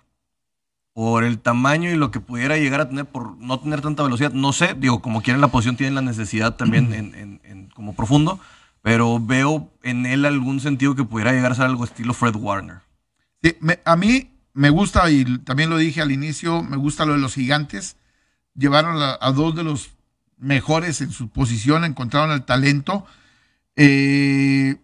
por 0.92 1.24
el 1.24 1.38
tamaño 1.38 1.90
y 1.90 1.96
lo 1.96 2.10
que 2.10 2.20
pudiera 2.20 2.58
llegar 2.58 2.80
a 2.80 2.88
tener 2.88 3.06
por 3.06 3.36
no 3.38 3.60
tener 3.60 3.80
tanta 3.80 4.02
velocidad. 4.02 4.32
No 4.32 4.52
sé, 4.52 4.74
digo, 4.76 5.00
como 5.00 5.22
quieren 5.22 5.40
la 5.40 5.48
posición, 5.48 5.76
tienen 5.76 5.94
la 5.94 6.02
necesidad 6.02 6.56
también 6.56 6.92
en, 6.92 7.68
como 7.74 7.94
profundo, 7.94 8.40
pero 8.82 9.20
veo 9.20 9.70
en 9.82 10.06
él 10.06 10.24
algún 10.24 10.60
sentido 10.60 10.94
que 10.96 11.04
pudiera 11.04 11.32
llegar 11.32 11.52
a 11.52 11.54
ser 11.54 11.66
algo 11.66 11.84
estilo 11.84 12.12
Fred 12.12 12.34
Warner. 12.34 12.80
a 13.84 13.96
mí 13.96 14.30
me 14.52 14.70
gusta, 14.70 15.08
y 15.10 15.38
también 15.38 15.70
lo 15.70 15.78
dije 15.78 16.02
al 16.02 16.10
inicio, 16.10 16.62
me 16.62 16.76
gusta 16.76 17.06
lo 17.06 17.12
de 17.12 17.20
los 17.20 17.34
gigantes. 17.34 17.96
Llevaron 18.54 18.96
a, 19.00 19.32
dos 19.32 19.54
de 19.54 19.62
los 19.62 19.92
mejores 20.40 21.00
en 21.00 21.12
su 21.12 21.28
posición, 21.28 21.84
encontraron 21.84 22.32
el 22.32 22.44
talento. 22.44 23.06
Eh, 23.76 24.76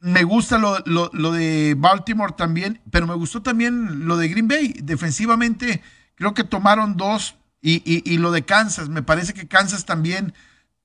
me 0.00 0.24
gusta 0.24 0.58
lo, 0.58 1.30
de 1.32 1.74
Baltimore 1.76 2.34
también, 2.36 2.80
pero 2.90 3.06
me 3.06 3.14
gustó 3.14 3.42
también 3.42 4.06
lo 4.06 4.16
de 4.16 4.28
Green 4.28 4.48
Bay. 4.48 4.74
Defensivamente, 4.82 5.82
creo 6.14 6.34
que 6.34 6.44
tomaron 6.44 6.96
dos 6.96 7.36
y, 7.60 8.18
lo 8.18 8.32
de 8.32 8.44
Kansas. 8.44 8.88
Me 8.88 9.02
parece 9.02 9.34
que 9.34 9.46
Kansas 9.46 9.84
también 9.84 10.32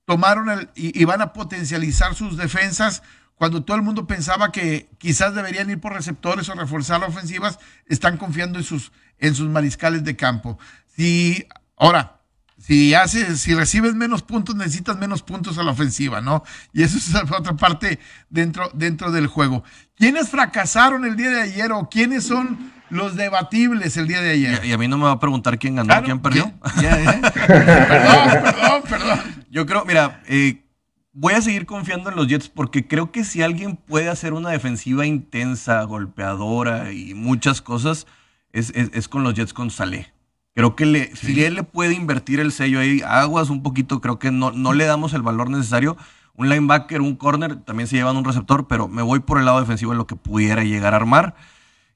tomaron 0.04 0.50
el, 0.50 0.70
y, 0.74 1.04
van 1.04 1.22
a 1.22 1.32
potencializar 1.32 2.14
sus 2.14 2.36
defensas 2.36 3.02
cuando 3.34 3.64
todo 3.64 3.76
el 3.76 3.82
mundo 3.82 4.06
pensaba 4.06 4.52
que 4.52 4.88
quizás 4.98 5.34
deberían 5.34 5.68
ir 5.68 5.80
por 5.80 5.92
receptores 5.92 6.48
o 6.48 6.54
reforzar 6.54 7.00
las 7.00 7.10
ofensivas, 7.10 7.58
están 7.86 8.16
confiando 8.16 8.58
en 8.58 8.64
sus, 8.64 8.92
en 9.18 9.34
sus 9.34 9.48
mariscales 9.48 10.04
de 10.04 10.16
campo. 10.16 10.58
Si, 10.94 11.46
ahora, 11.76 12.15
si 12.58 12.94
haces, 12.94 13.40
si 13.40 13.54
recibes 13.54 13.94
menos 13.94 14.22
puntos, 14.22 14.56
necesitas 14.56 14.96
menos 14.96 15.22
puntos 15.22 15.58
a 15.58 15.62
la 15.62 15.72
ofensiva, 15.72 16.20
¿no? 16.20 16.42
Y 16.72 16.82
eso 16.82 16.96
es 16.96 17.14
otra 17.14 17.54
parte 17.56 17.98
dentro, 18.30 18.70
dentro 18.74 19.10
del 19.12 19.26
juego. 19.26 19.62
¿Quiénes 19.96 20.30
fracasaron 20.30 21.04
el 21.04 21.16
día 21.16 21.30
de 21.30 21.42
ayer 21.42 21.72
o 21.72 21.88
quiénes 21.88 22.24
son 22.24 22.72
los 22.88 23.14
debatibles 23.14 23.96
el 23.96 24.08
día 24.08 24.20
de 24.20 24.30
ayer? 24.30 24.64
Y, 24.64 24.72
a 24.72 24.78
mí 24.78 24.88
no 24.88 24.96
me 24.96 25.04
va 25.04 25.12
a 25.12 25.20
preguntar 25.20 25.58
quién 25.58 25.76
ganó, 25.76 26.02
quién 26.02 26.20
perdió. 26.20 26.52
perdón, 26.80 28.42
perdón, 28.42 28.82
perdón. 28.88 29.20
Yo 29.50 29.66
creo, 29.66 29.84
mira, 29.84 30.22
eh, 30.26 30.64
voy 31.12 31.34
a 31.34 31.42
seguir 31.42 31.66
confiando 31.66 32.10
en 32.10 32.16
los 32.16 32.26
Jets 32.26 32.48
porque 32.48 32.86
creo 32.88 33.12
que 33.12 33.24
si 33.24 33.42
alguien 33.42 33.76
puede 33.76 34.08
hacer 34.08 34.32
una 34.32 34.50
defensiva 34.50 35.06
intensa, 35.06 35.82
golpeadora 35.82 36.92
y 36.92 37.12
muchas 37.14 37.60
cosas, 37.60 38.06
es, 38.52 38.72
es 38.74 39.08
con 39.08 39.22
los 39.22 39.34
Jets 39.34 39.52
con 39.52 39.70
Saleh. 39.70 40.15
Creo 40.56 40.74
que 40.74 40.86
le, 40.86 41.14
si 41.14 41.44
él 41.44 41.54
le 41.54 41.64
puede 41.64 41.92
invertir 41.92 42.40
el 42.40 42.50
sello 42.50 42.80
ahí, 42.80 43.02
aguas 43.06 43.50
un 43.50 43.62
poquito, 43.62 44.00
creo 44.00 44.18
que 44.18 44.30
no, 44.30 44.52
no 44.52 44.72
le 44.72 44.86
damos 44.86 45.12
el 45.12 45.20
valor 45.20 45.50
necesario. 45.50 45.98
Un 46.34 46.48
linebacker, 46.48 47.02
un 47.02 47.14
corner, 47.14 47.56
también 47.56 47.86
se 47.86 47.96
llevan 47.96 48.16
un 48.16 48.24
receptor, 48.24 48.66
pero 48.66 48.88
me 48.88 49.02
voy 49.02 49.20
por 49.20 49.38
el 49.38 49.44
lado 49.44 49.60
defensivo 49.60 49.92
en 49.92 49.98
lo 49.98 50.06
que 50.06 50.16
pudiera 50.16 50.64
llegar 50.64 50.94
a 50.94 50.96
armar. 50.96 51.34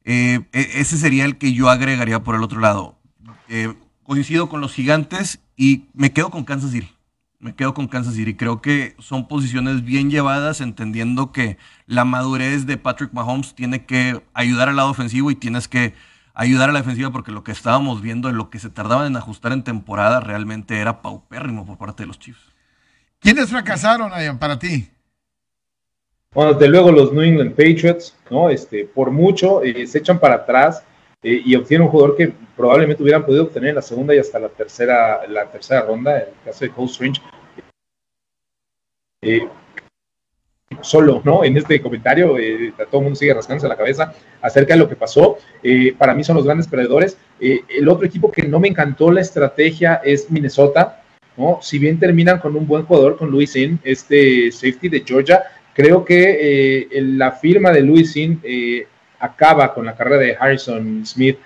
Eh, 0.04 0.40
e, 0.52 0.72
ese 0.74 0.98
sería 0.98 1.24
el 1.24 1.38
que 1.38 1.54
yo 1.54 1.70
agregaría 1.70 2.22
por 2.22 2.34
el 2.34 2.42
otro 2.42 2.60
lado. 2.60 2.98
Eh, 3.48 3.72
coincido 4.02 4.50
con 4.50 4.60
los 4.60 4.74
gigantes 4.74 5.40
y 5.56 5.86
me 5.94 6.12
quedo 6.12 6.28
con 6.28 6.44
Kansas 6.44 6.72
City. 6.72 6.90
Me 7.38 7.54
quedo 7.54 7.72
con 7.72 7.88
Kansas 7.88 8.12
City. 8.12 8.34
Creo 8.34 8.60
que 8.60 8.94
son 8.98 9.26
posiciones 9.26 9.84
bien 9.84 10.10
llevadas, 10.10 10.60
entendiendo 10.60 11.32
que 11.32 11.56
la 11.86 12.04
madurez 12.04 12.66
de 12.66 12.76
Patrick 12.76 13.14
Mahomes 13.14 13.54
tiene 13.54 13.86
que 13.86 14.22
ayudar 14.34 14.68
al 14.68 14.76
lado 14.76 14.90
ofensivo 14.90 15.30
y 15.30 15.34
tienes 15.34 15.66
que 15.66 15.94
ayudar 16.34 16.70
a 16.70 16.72
la 16.72 16.80
defensiva 16.80 17.10
porque 17.10 17.32
lo 17.32 17.44
que 17.44 17.52
estábamos 17.52 18.02
viendo, 18.02 18.28
en 18.28 18.36
lo 18.36 18.50
que 18.50 18.58
se 18.58 18.70
tardaban 18.70 19.06
en 19.06 19.16
ajustar 19.16 19.52
en 19.52 19.64
temporada, 19.64 20.20
realmente 20.20 20.78
era 20.78 21.02
paupérrimo 21.02 21.66
por 21.66 21.78
parte 21.78 22.02
de 22.02 22.08
los 22.08 22.18
Chiefs. 22.18 22.40
¿Quiénes 23.18 23.50
fracasaron, 23.50 24.12
Ayan, 24.12 24.38
para 24.38 24.58
ti? 24.58 24.88
Bueno, 26.32 26.54
desde 26.54 26.68
luego 26.68 26.92
los 26.92 27.12
New 27.12 27.22
England 27.22 27.50
Patriots, 27.50 28.16
¿no? 28.30 28.50
Este, 28.50 28.84
por 28.84 29.10
mucho 29.10 29.62
eh, 29.62 29.86
se 29.86 29.98
echan 29.98 30.18
para 30.18 30.36
atrás 30.36 30.82
eh, 31.22 31.42
y 31.44 31.54
obtienen 31.56 31.86
un 31.86 31.90
jugador 31.90 32.16
que 32.16 32.32
probablemente 32.56 33.02
hubieran 33.02 33.26
podido 33.26 33.44
obtener 33.44 33.70
en 33.70 33.74
la 33.74 33.82
segunda 33.82 34.14
y 34.14 34.18
hasta 34.18 34.38
la 34.38 34.48
tercera, 34.48 35.26
la 35.28 35.50
tercera 35.50 35.82
ronda, 35.82 36.16
en 36.16 36.28
el 36.28 36.34
caso 36.44 36.64
de 36.64 36.70
Cole 36.70 36.86
Strange. 36.86 37.20
Eh, 39.22 39.46
solo, 40.82 41.22
¿no? 41.24 41.44
En 41.44 41.56
este 41.56 41.80
comentario, 41.80 42.38
eh, 42.38 42.72
todo 42.90 43.00
el 43.00 43.04
mundo 43.04 43.16
sigue 43.16 43.34
rascándose 43.34 43.68
la 43.68 43.76
cabeza 43.76 44.12
acerca 44.40 44.74
de 44.74 44.80
lo 44.80 44.88
que 44.88 44.96
pasó. 44.96 45.38
Eh, 45.62 45.94
para 45.96 46.14
mí 46.14 46.24
son 46.24 46.36
los 46.36 46.44
grandes 46.44 46.68
perdedores. 46.68 47.16
Eh, 47.40 47.60
el 47.68 47.88
otro 47.88 48.06
equipo 48.06 48.30
que 48.30 48.42
no 48.42 48.60
me 48.60 48.68
encantó 48.68 49.10
la 49.10 49.20
estrategia 49.20 50.00
es 50.04 50.30
Minnesota, 50.30 51.02
¿no? 51.36 51.58
Si 51.62 51.78
bien 51.78 51.98
terminan 51.98 52.38
con 52.38 52.56
un 52.56 52.66
buen 52.66 52.84
jugador, 52.84 53.16
con 53.16 53.30
Luis 53.30 53.52
Sin, 53.52 53.78
este 53.84 54.50
safety 54.52 54.88
de 54.88 55.04
Georgia, 55.06 55.42
creo 55.74 56.04
que 56.04 56.88
la 56.92 57.32
firma 57.32 57.70
de 57.70 57.82
Luis 57.82 58.12
Sin 58.12 58.42
acaba 59.18 59.72
con 59.72 59.86
la 59.86 59.94
carrera 59.94 60.18
de 60.18 60.36
Harrison 60.38 61.06
Smith, 61.06 61.38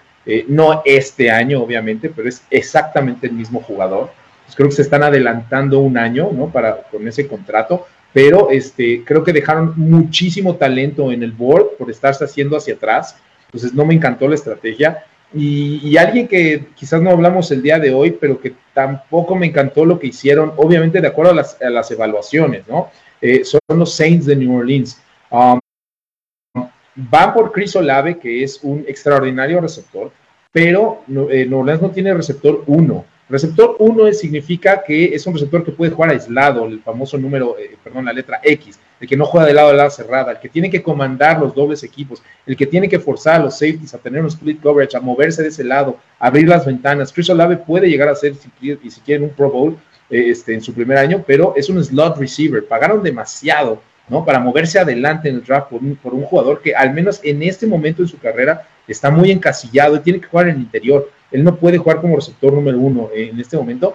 no 0.48 0.82
este 0.84 1.30
año, 1.30 1.62
obviamente, 1.62 2.08
pero 2.08 2.28
es 2.28 2.42
exactamente 2.50 3.26
el 3.26 3.34
mismo 3.34 3.60
jugador. 3.60 4.10
creo 4.56 4.68
que 4.68 4.74
se 4.74 4.82
están 4.82 5.02
adelantando 5.02 5.78
un 5.80 5.98
año, 5.98 6.30
¿no? 6.32 6.50
Para, 6.50 6.82
con 6.90 7.06
ese 7.06 7.28
contrato 7.28 7.86
pero 8.14 8.48
este, 8.50 9.02
creo 9.04 9.24
que 9.24 9.32
dejaron 9.32 9.74
muchísimo 9.76 10.54
talento 10.54 11.10
en 11.10 11.24
el 11.24 11.32
board 11.32 11.76
por 11.76 11.90
estarse 11.90 12.24
haciendo 12.24 12.56
hacia 12.56 12.74
atrás. 12.74 13.16
Entonces 13.46 13.74
no 13.74 13.84
me 13.84 13.92
encantó 13.92 14.28
la 14.28 14.36
estrategia. 14.36 15.04
Y, 15.36 15.96
alguien 15.96 16.28
que 16.28 16.66
quizás 16.76 17.02
no 17.02 17.10
hablamos 17.10 17.50
el 17.50 17.60
día 17.60 17.80
de 17.80 17.92
hoy, 17.92 18.12
pero 18.12 18.40
que 18.40 18.54
tampoco 18.72 19.34
me 19.34 19.46
encantó 19.46 19.84
lo 19.84 19.98
que 19.98 20.06
hicieron, 20.06 20.52
obviamente 20.56 21.00
de 21.00 21.08
acuerdo 21.08 21.32
a 21.32 21.70
las, 21.70 21.90
evaluaciones, 21.90 22.68
¿no? 22.68 22.88
Eh, 23.20 23.44
son 23.44 23.60
los 23.68 23.92
Saints 23.92 24.26
de 24.26 24.36
New 24.36 24.58
Orleans. 24.58 25.02
Um, 25.30 25.58
van 26.94 27.34
por 27.34 27.50
Chris 27.50 27.74
Olave, 27.74 28.18
que 28.18 28.44
es 28.44 28.60
un 28.62 28.84
extraordinario 28.86 29.60
receptor, 29.60 30.12
pero 30.52 31.02
eh, 31.30 31.46
New 31.46 31.58
Orleans 31.58 31.82
no 31.82 31.90
tiene 31.90 32.14
receptor 32.14 32.62
uno. 32.66 33.04
Receptor 33.28 33.76
1 33.78 34.12
significa 34.12 34.82
que 34.82 35.14
es 35.14 35.26
un 35.26 35.32
receptor 35.32 35.64
que 35.64 35.72
puede 35.72 35.90
jugar 35.90 36.10
aislado, 36.10 36.66
el 36.66 36.80
famoso 36.80 37.16
número, 37.16 37.56
eh, 37.58 37.76
perdón, 37.82 38.04
la 38.04 38.12
letra 38.12 38.40
X, 38.42 38.78
el 39.00 39.08
que 39.08 39.16
no 39.16 39.24
juega 39.24 39.46
de 39.46 39.54
lado 39.54 39.70
a 39.70 39.72
lado 39.72 39.90
cerrada, 39.90 40.32
el 40.32 40.40
que 40.40 40.50
tiene 40.50 40.70
que 40.70 40.82
comandar 40.82 41.40
los 41.40 41.54
dobles 41.54 41.82
equipos, 41.82 42.22
el 42.46 42.54
que 42.54 42.66
tiene 42.66 42.88
que 42.88 42.98
forzar 42.98 43.36
a 43.36 43.44
los 43.44 43.54
safeties 43.54 43.94
a 43.94 43.98
tener 43.98 44.20
un 44.20 44.28
split 44.28 44.60
coverage, 44.60 44.96
a 44.96 45.00
moverse 45.00 45.42
de 45.42 45.48
ese 45.48 45.64
lado, 45.64 45.98
abrir 46.18 46.48
las 46.48 46.66
ventanas. 46.66 47.12
Chris 47.12 47.30
Olave 47.30 47.56
puede 47.56 47.88
llegar 47.88 48.10
a 48.10 48.14
ser, 48.14 48.34
y 48.60 48.90
si 48.90 49.00
quieren, 49.00 49.24
un 49.24 49.30
Pro 49.30 49.50
Bowl 49.50 49.78
eh, 50.10 50.26
este, 50.28 50.52
en 50.52 50.60
su 50.60 50.74
primer 50.74 50.98
año, 50.98 51.24
pero 51.26 51.54
es 51.56 51.70
un 51.70 51.82
slot 51.82 52.18
receiver. 52.18 52.66
Pagaron 52.66 53.02
demasiado 53.02 53.80
¿no? 54.08 54.24
Para 54.24 54.38
moverse 54.38 54.78
adelante 54.78 55.28
en 55.28 55.36
el 55.36 55.44
draft 55.44 55.68
por 55.68 55.82
un, 55.82 55.96
por 55.96 56.14
un, 56.14 56.24
jugador 56.24 56.60
que 56.60 56.74
al 56.74 56.92
menos 56.92 57.20
en 57.22 57.42
este 57.42 57.66
momento 57.66 58.02
en 58.02 58.08
su 58.08 58.18
carrera 58.18 58.68
está 58.86 59.10
muy 59.10 59.30
encasillado 59.30 59.96
y 59.96 60.00
tiene 60.00 60.20
que 60.20 60.26
jugar 60.26 60.48
en 60.48 60.56
el 60.56 60.62
interior. 60.62 61.10
Él 61.30 61.44
no 61.44 61.56
puede 61.56 61.78
jugar 61.78 62.00
como 62.00 62.16
receptor 62.16 62.52
número 62.52 62.78
uno 62.78 63.10
en 63.14 63.38
este 63.38 63.56
momento. 63.56 63.94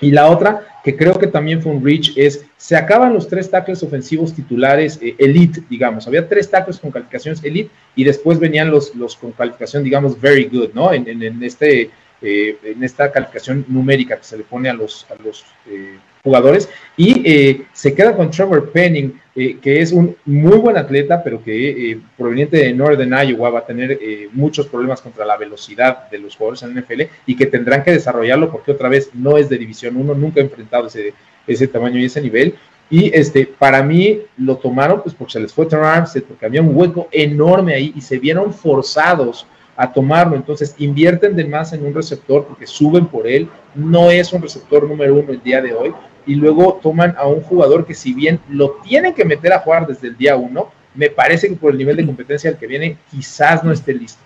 Y 0.00 0.10
la 0.10 0.30
otra, 0.30 0.80
que 0.84 0.96
creo 0.96 1.18
que 1.18 1.26
también 1.26 1.60
fue 1.60 1.72
un 1.72 1.84
reach, 1.84 2.16
es 2.16 2.44
se 2.56 2.76
acaban 2.76 3.12
los 3.12 3.26
tres 3.26 3.50
tackles 3.50 3.82
ofensivos 3.82 4.34
titulares 4.34 4.98
eh, 5.02 5.14
elite, 5.18 5.62
digamos. 5.68 6.06
Había 6.06 6.28
tres 6.28 6.50
tackles 6.50 6.78
con 6.78 6.90
calificaciones 6.90 7.42
elite 7.42 7.70
y 7.96 8.04
después 8.04 8.38
venían 8.38 8.70
los, 8.70 8.94
los 8.94 9.16
con 9.16 9.32
calificación, 9.32 9.82
digamos, 9.82 10.20
very 10.20 10.44
good, 10.44 10.70
¿no? 10.74 10.92
En, 10.92 11.08
en, 11.08 11.42
este, 11.42 11.90
eh, 12.22 12.58
en 12.62 12.84
esta 12.84 13.10
calificación 13.10 13.64
numérica 13.68 14.16
que 14.16 14.24
se 14.24 14.36
le 14.36 14.44
pone 14.44 14.68
a 14.68 14.74
los, 14.74 15.06
a 15.10 15.20
los 15.22 15.44
eh, 15.66 15.98
jugadores. 16.22 16.68
Y 16.96 17.64
se 17.72 17.94
queda 17.94 18.14
con 18.14 18.30
Trevor 18.30 18.70
Penning, 18.70 19.20
eh, 19.40 19.56
que 19.62 19.80
es 19.80 19.92
un 19.92 20.16
muy 20.24 20.58
buen 20.58 20.76
atleta, 20.76 21.22
pero 21.22 21.40
que 21.40 21.92
eh, 21.92 22.00
proveniente 22.16 22.56
de 22.56 22.72
Northern 22.72 23.14
Iowa 23.24 23.50
va 23.50 23.60
a 23.60 23.66
tener 23.66 23.92
eh, 23.92 24.28
muchos 24.32 24.66
problemas 24.66 25.00
contra 25.00 25.24
la 25.24 25.36
velocidad 25.36 26.10
de 26.10 26.18
los 26.18 26.34
jugadores 26.34 26.64
en 26.64 26.74
NFL 26.74 27.02
y 27.24 27.36
que 27.36 27.46
tendrán 27.46 27.84
que 27.84 27.92
desarrollarlo 27.92 28.50
porque 28.50 28.72
otra 28.72 28.88
vez 28.88 29.10
no 29.14 29.38
es 29.38 29.48
de 29.48 29.56
División 29.56 29.96
1, 29.96 30.12
nunca 30.14 30.40
ha 30.40 30.42
enfrentado 30.42 30.88
ese, 30.88 31.14
ese 31.46 31.68
tamaño 31.68 32.00
y 32.00 32.06
ese 32.06 32.20
nivel. 32.20 32.56
Y 32.90 33.16
este, 33.16 33.46
para 33.46 33.80
mí 33.80 34.22
lo 34.38 34.56
tomaron 34.56 35.02
pues 35.02 35.14
porque 35.14 35.34
se 35.34 35.40
les 35.40 35.52
fue 35.52 35.66
Terrence 35.66 35.96
Armstead, 35.96 36.24
porque 36.24 36.44
había 36.44 36.60
un 36.60 36.76
hueco 36.76 37.06
enorme 37.12 37.74
ahí 37.74 37.92
y 37.94 38.00
se 38.00 38.18
vieron 38.18 38.52
forzados 38.52 39.46
a 39.76 39.92
tomarlo. 39.92 40.34
Entonces 40.34 40.74
invierten 40.78 41.36
de 41.36 41.44
más 41.44 41.72
en 41.72 41.86
un 41.86 41.94
receptor 41.94 42.44
porque 42.44 42.66
suben 42.66 43.06
por 43.06 43.28
él. 43.28 43.48
No 43.76 44.10
es 44.10 44.32
un 44.32 44.42
receptor 44.42 44.82
número 44.82 45.14
uno 45.14 45.30
el 45.30 45.40
día 45.40 45.62
de 45.62 45.72
hoy 45.72 45.94
y 46.26 46.34
luego 46.34 46.80
toman 46.82 47.14
a 47.16 47.26
un 47.26 47.42
jugador 47.42 47.86
que 47.86 47.94
si 47.94 48.12
bien 48.12 48.40
lo 48.48 48.80
tienen 48.82 49.14
que 49.14 49.24
meter 49.24 49.52
a 49.52 49.60
jugar 49.60 49.86
desde 49.86 50.08
el 50.08 50.16
día 50.16 50.36
uno, 50.36 50.70
me 50.94 51.10
parece 51.10 51.48
que 51.48 51.56
por 51.56 51.72
el 51.72 51.78
nivel 51.78 51.96
de 51.96 52.06
competencia 52.06 52.50
al 52.50 52.58
que 52.58 52.66
viene 52.66 52.98
quizás 53.10 53.62
no 53.64 53.72
esté 53.72 53.94
listo. 53.94 54.22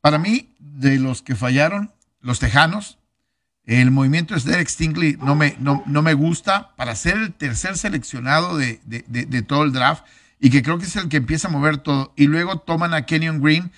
Para 0.00 0.18
mí, 0.18 0.48
de 0.58 0.98
los 0.98 1.22
que 1.22 1.34
fallaron, 1.34 1.90
los 2.20 2.38
Tejanos, 2.38 2.98
el 3.66 3.90
movimiento 3.90 4.34
de 4.34 4.40
Derek 4.40 4.68
Stingley 4.68 5.16
no 5.20 5.34
me, 5.34 5.56
no, 5.58 5.84
me 5.86 6.14
gusta 6.14 6.74
para 6.76 6.94
ser 6.96 7.16
el 7.16 7.32
tercer 7.32 7.76
seleccionado 7.76 8.56
de, 8.56 8.80
de, 8.84 9.42
todo 9.42 9.64
el 9.64 9.72
draft 9.72 10.04
y 10.40 10.50
que 10.50 10.62
creo 10.62 10.78
que 10.78 10.86
es 10.86 10.96
el 10.96 11.08
que 11.08 11.18
empieza 11.18 11.48
a 11.48 11.50
mover 11.50 11.78
todo. 11.78 12.12
Y 12.16 12.26
luego 12.26 12.58
toman 12.58 12.94
a 12.94 13.04
Kenyon 13.04 13.42
Green, 13.42 13.70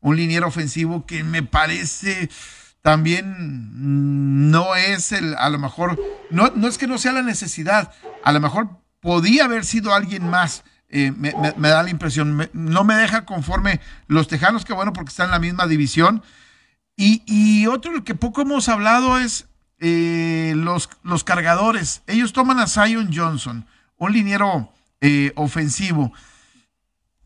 un 0.00 0.16
liniero 0.16 0.46
ofensivo 0.46 1.06
que 1.06 1.24
me 1.24 1.42
parece 1.42 2.28
también 2.82 4.50
no 4.50 4.74
es 4.74 5.12
el, 5.12 5.34
a 5.36 5.50
lo 5.50 5.58
mejor, 5.58 6.00
no, 6.30 6.50
no 6.54 6.68
es 6.68 6.78
que 6.78 6.86
no 6.86 6.98
sea 6.98 7.12
la 7.12 7.22
necesidad, 7.22 7.92
a 8.24 8.32
lo 8.32 8.40
mejor 8.40 8.68
podía 9.00 9.44
haber 9.44 9.64
sido 9.64 9.94
alguien 9.94 10.28
más. 10.28 10.64
Eh, 10.92 11.12
me, 11.16 11.32
da 11.32 11.84
la 11.84 11.90
impresión, 11.90 12.50
no 12.52 12.84
me 12.84 12.96
deja 12.96 13.24
conforme 13.24 13.80
los 14.08 14.26
Tejanos, 14.26 14.64
que 14.64 14.72
bueno, 14.72 14.92
porque 14.92 15.10
están 15.10 15.26
en 15.26 15.32
la 15.32 15.38
misma 15.38 15.66
división. 15.68 16.22
Y, 16.96 17.22
y 17.26 17.68
otro 17.68 18.02
que 18.02 18.16
poco 18.16 18.42
hemos 18.42 18.68
hablado 18.68 19.18
es 19.18 19.46
eh, 19.78 20.52
los, 20.56 20.90
los 21.04 21.22
cargadores. 21.22 22.02
Ellos 22.08 22.32
toman 22.32 22.58
a 22.58 22.66
Zion 22.66 23.10
Johnson, 23.14 23.66
un 23.98 24.12
liniero 24.12 24.72
eh, 25.00 25.32
ofensivo 25.36 26.12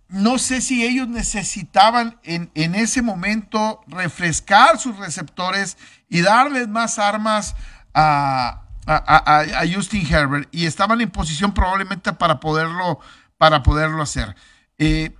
no 0.08 0.38
sé 0.38 0.60
si 0.60 0.84
ellos 0.84 1.08
necesitaban 1.08 2.18
en, 2.22 2.74
ese 2.74 3.02
momento 3.02 3.80
refrescar 3.86 4.78
sus 4.78 4.96
receptores 4.98 5.76
y 6.08 6.20
darles 6.20 6.68
más 6.68 6.98
armas 6.98 7.54
a, 7.94 8.60
Justin 9.72 10.06
Herbert 10.06 10.48
y 10.52 10.66
estaban 10.66 11.00
en 11.00 11.10
posición 11.10 11.54
probablemente 11.54 12.12
para 12.12 12.38
poderlo, 12.38 13.00
para 13.38 13.62
poderlo 13.62 14.02
hacer. 14.02 14.36
Eh, 14.76 15.16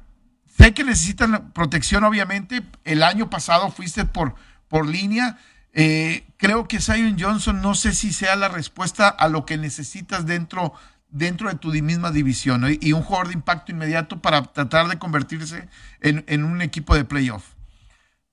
sé 0.47 0.75
que 0.75 0.85
necesitan 0.85 1.51
protección, 1.53 2.05
obviamente. 2.05 2.63
El 2.85 3.03
año 3.03 3.31
pasado 3.31 3.71
fuiste 3.71 4.05
por, 4.05 4.35
por 4.69 4.87
línea. 4.87 5.39
Eh, 5.73 6.27
creo 6.37 6.69
que 6.69 6.81
Zion 6.81 7.17
Johnson 7.19 7.61
no 7.63 7.75
sé 7.75 7.95
si 7.95 8.13
sea 8.13 8.37
la 8.37 8.49
respuesta 8.49 9.09
a 9.09 9.29
lo 9.29 9.45
que 9.45 9.57
necesitas 9.57 10.27
dentro, 10.27 10.75
dentro 11.15 11.49
de 11.49 11.55
tu 11.55 11.71
misma 11.71 12.11
división 12.11 12.65
y 12.81 12.93
un 12.93 13.03
jugador 13.03 13.29
de 13.29 13.35
impacto 13.35 13.71
inmediato 13.71 14.21
para 14.21 14.43
tratar 14.43 14.89
de 14.89 14.99
convertirse 14.99 15.69
en, 16.01 16.45
un 16.45 16.61
equipo 16.61 16.95
de 16.95 17.05
playoff. 17.05 17.45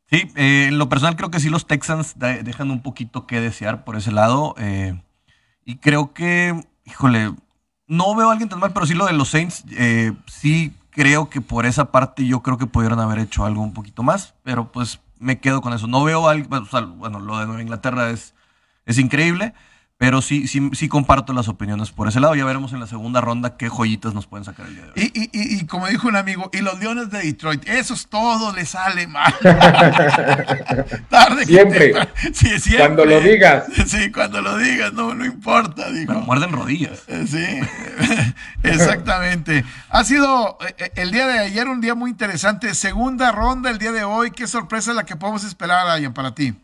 Sí, 0.09 0.29
eh, 0.35 0.65
en 0.67 0.79
lo 0.79 0.89
personal 0.89 1.15
creo 1.15 1.29
que 1.29 1.39
sí 1.39 1.49
los 1.49 1.67
Texans 1.67 2.15
dejan 2.17 2.71
un 2.71 2.81
poquito 2.81 3.27
que 3.27 3.39
desear 3.39 3.85
por 3.85 3.95
ese 3.95 4.11
lado. 4.11 4.55
Eh, 4.57 4.99
y 5.63 5.77
creo 5.77 6.13
que, 6.13 6.59
híjole, 6.85 7.31
no 7.87 8.15
veo 8.15 8.29
a 8.29 8.31
alguien 8.31 8.49
tan 8.49 8.59
mal, 8.59 8.73
pero 8.73 8.87
sí 8.87 8.95
lo 8.95 9.05
de 9.05 9.13
los 9.13 9.29
Saints, 9.29 9.63
eh, 9.71 10.13
sí 10.25 10.73
creo 10.89 11.29
que 11.29 11.39
por 11.39 11.67
esa 11.67 11.91
parte 11.91 12.25
yo 12.25 12.41
creo 12.41 12.57
que 12.57 12.65
pudieron 12.65 12.99
haber 12.99 13.19
hecho 13.19 13.45
algo 13.45 13.61
un 13.61 13.73
poquito 13.73 14.01
más, 14.01 14.33
pero 14.43 14.71
pues 14.71 14.99
me 15.19 15.39
quedo 15.39 15.61
con 15.61 15.71
eso. 15.73 15.85
No 15.85 16.03
veo 16.03 16.27
algo, 16.27 16.49
bueno, 16.97 17.19
lo 17.19 17.37
de 17.37 17.45
Nueva 17.45 17.61
Inglaterra 17.61 18.09
es, 18.09 18.33
es 18.87 18.97
increíble. 18.97 19.53
Pero 20.01 20.23
sí, 20.23 20.47
sí, 20.47 20.71
sí 20.73 20.89
comparto 20.89 21.31
las 21.31 21.47
opiniones 21.47 21.91
por 21.91 22.07
ese 22.07 22.19
lado. 22.19 22.33
Ya 22.33 22.43
veremos 22.43 22.73
en 22.73 22.79
la 22.79 22.87
segunda 22.87 23.21
ronda 23.21 23.55
qué 23.55 23.69
joyitas 23.69 24.15
nos 24.15 24.25
pueden 24.25 24.43
sacar 24.43 24.65
el 24.65 24.73
día 24.73 24.85
de 24.85 24.89
hoy. 24.89 25.11
Y, 25.13 25.21
y, 25.25 25.59
y 25.59 25.65
como 25.67 25.85
dijo 25.85 26.07
un 26.07 26.15
amigo, 26.15 26.49
y 26.51 26.61
los 26.61 26.79
Leones 26.79 27.11
de 27.11 27.19
Detroit, 27.19 27.69
esos 27.69 28.07
todo 28.07 28.51
les 28.51 28.69
sale 28.69 29.05
mal. 29.05 29.31
Tarde 31.09 31.45
siempre. 31.45 31.93
sí, 32.33 32.59
siempre. 32.59 32.77
Cuando 32.79 33.05
lo 33.05 33.19
digas. 33.21 33.65
Sí, 33.85 34.11
cuando 34.11 34.41
lo 34.41 34.57
digas, 34.57 34.91
no, 34.91 35.13
no 35.13 35.23
importa. 35.23 35.91
Digo. 35.91 36.07
Pero 36.07 36.21
muerden 36.21 36.51
rodillas. 36.51 37.03
Eh, 37.05 37.27
sí, 37.27 38.25
exactamente. 38.63 39.63
Ha 39.89 40.03
sido 40.03 40.57
eh, 40.67 40.73
eh, 40.79 40.91
el 40.95 41.11
día 41.11 41.27
de 41.27 41.37
ayer 41.37 41.67
un 41.67 41.79
día 41.79 41.93
muy 41.93 42.09
interesante. 42.09 42.73
Segunda 42.73 43.31
ronda 43.31 43.69
el 43.69 43.77
día 43.77 43.91
de 43.91 44.03
hoy. 44.03 44.31
¿Qué 44.31 44.47
sorpresa 44.47 44.93
la 44.93 45.03
que 45.03 45.15
podemos 45.15 45.43
esperar, 45.43 45.87
Ayan, 45.89 46.15
para 46.15 46.33
ti? 46.33 46.55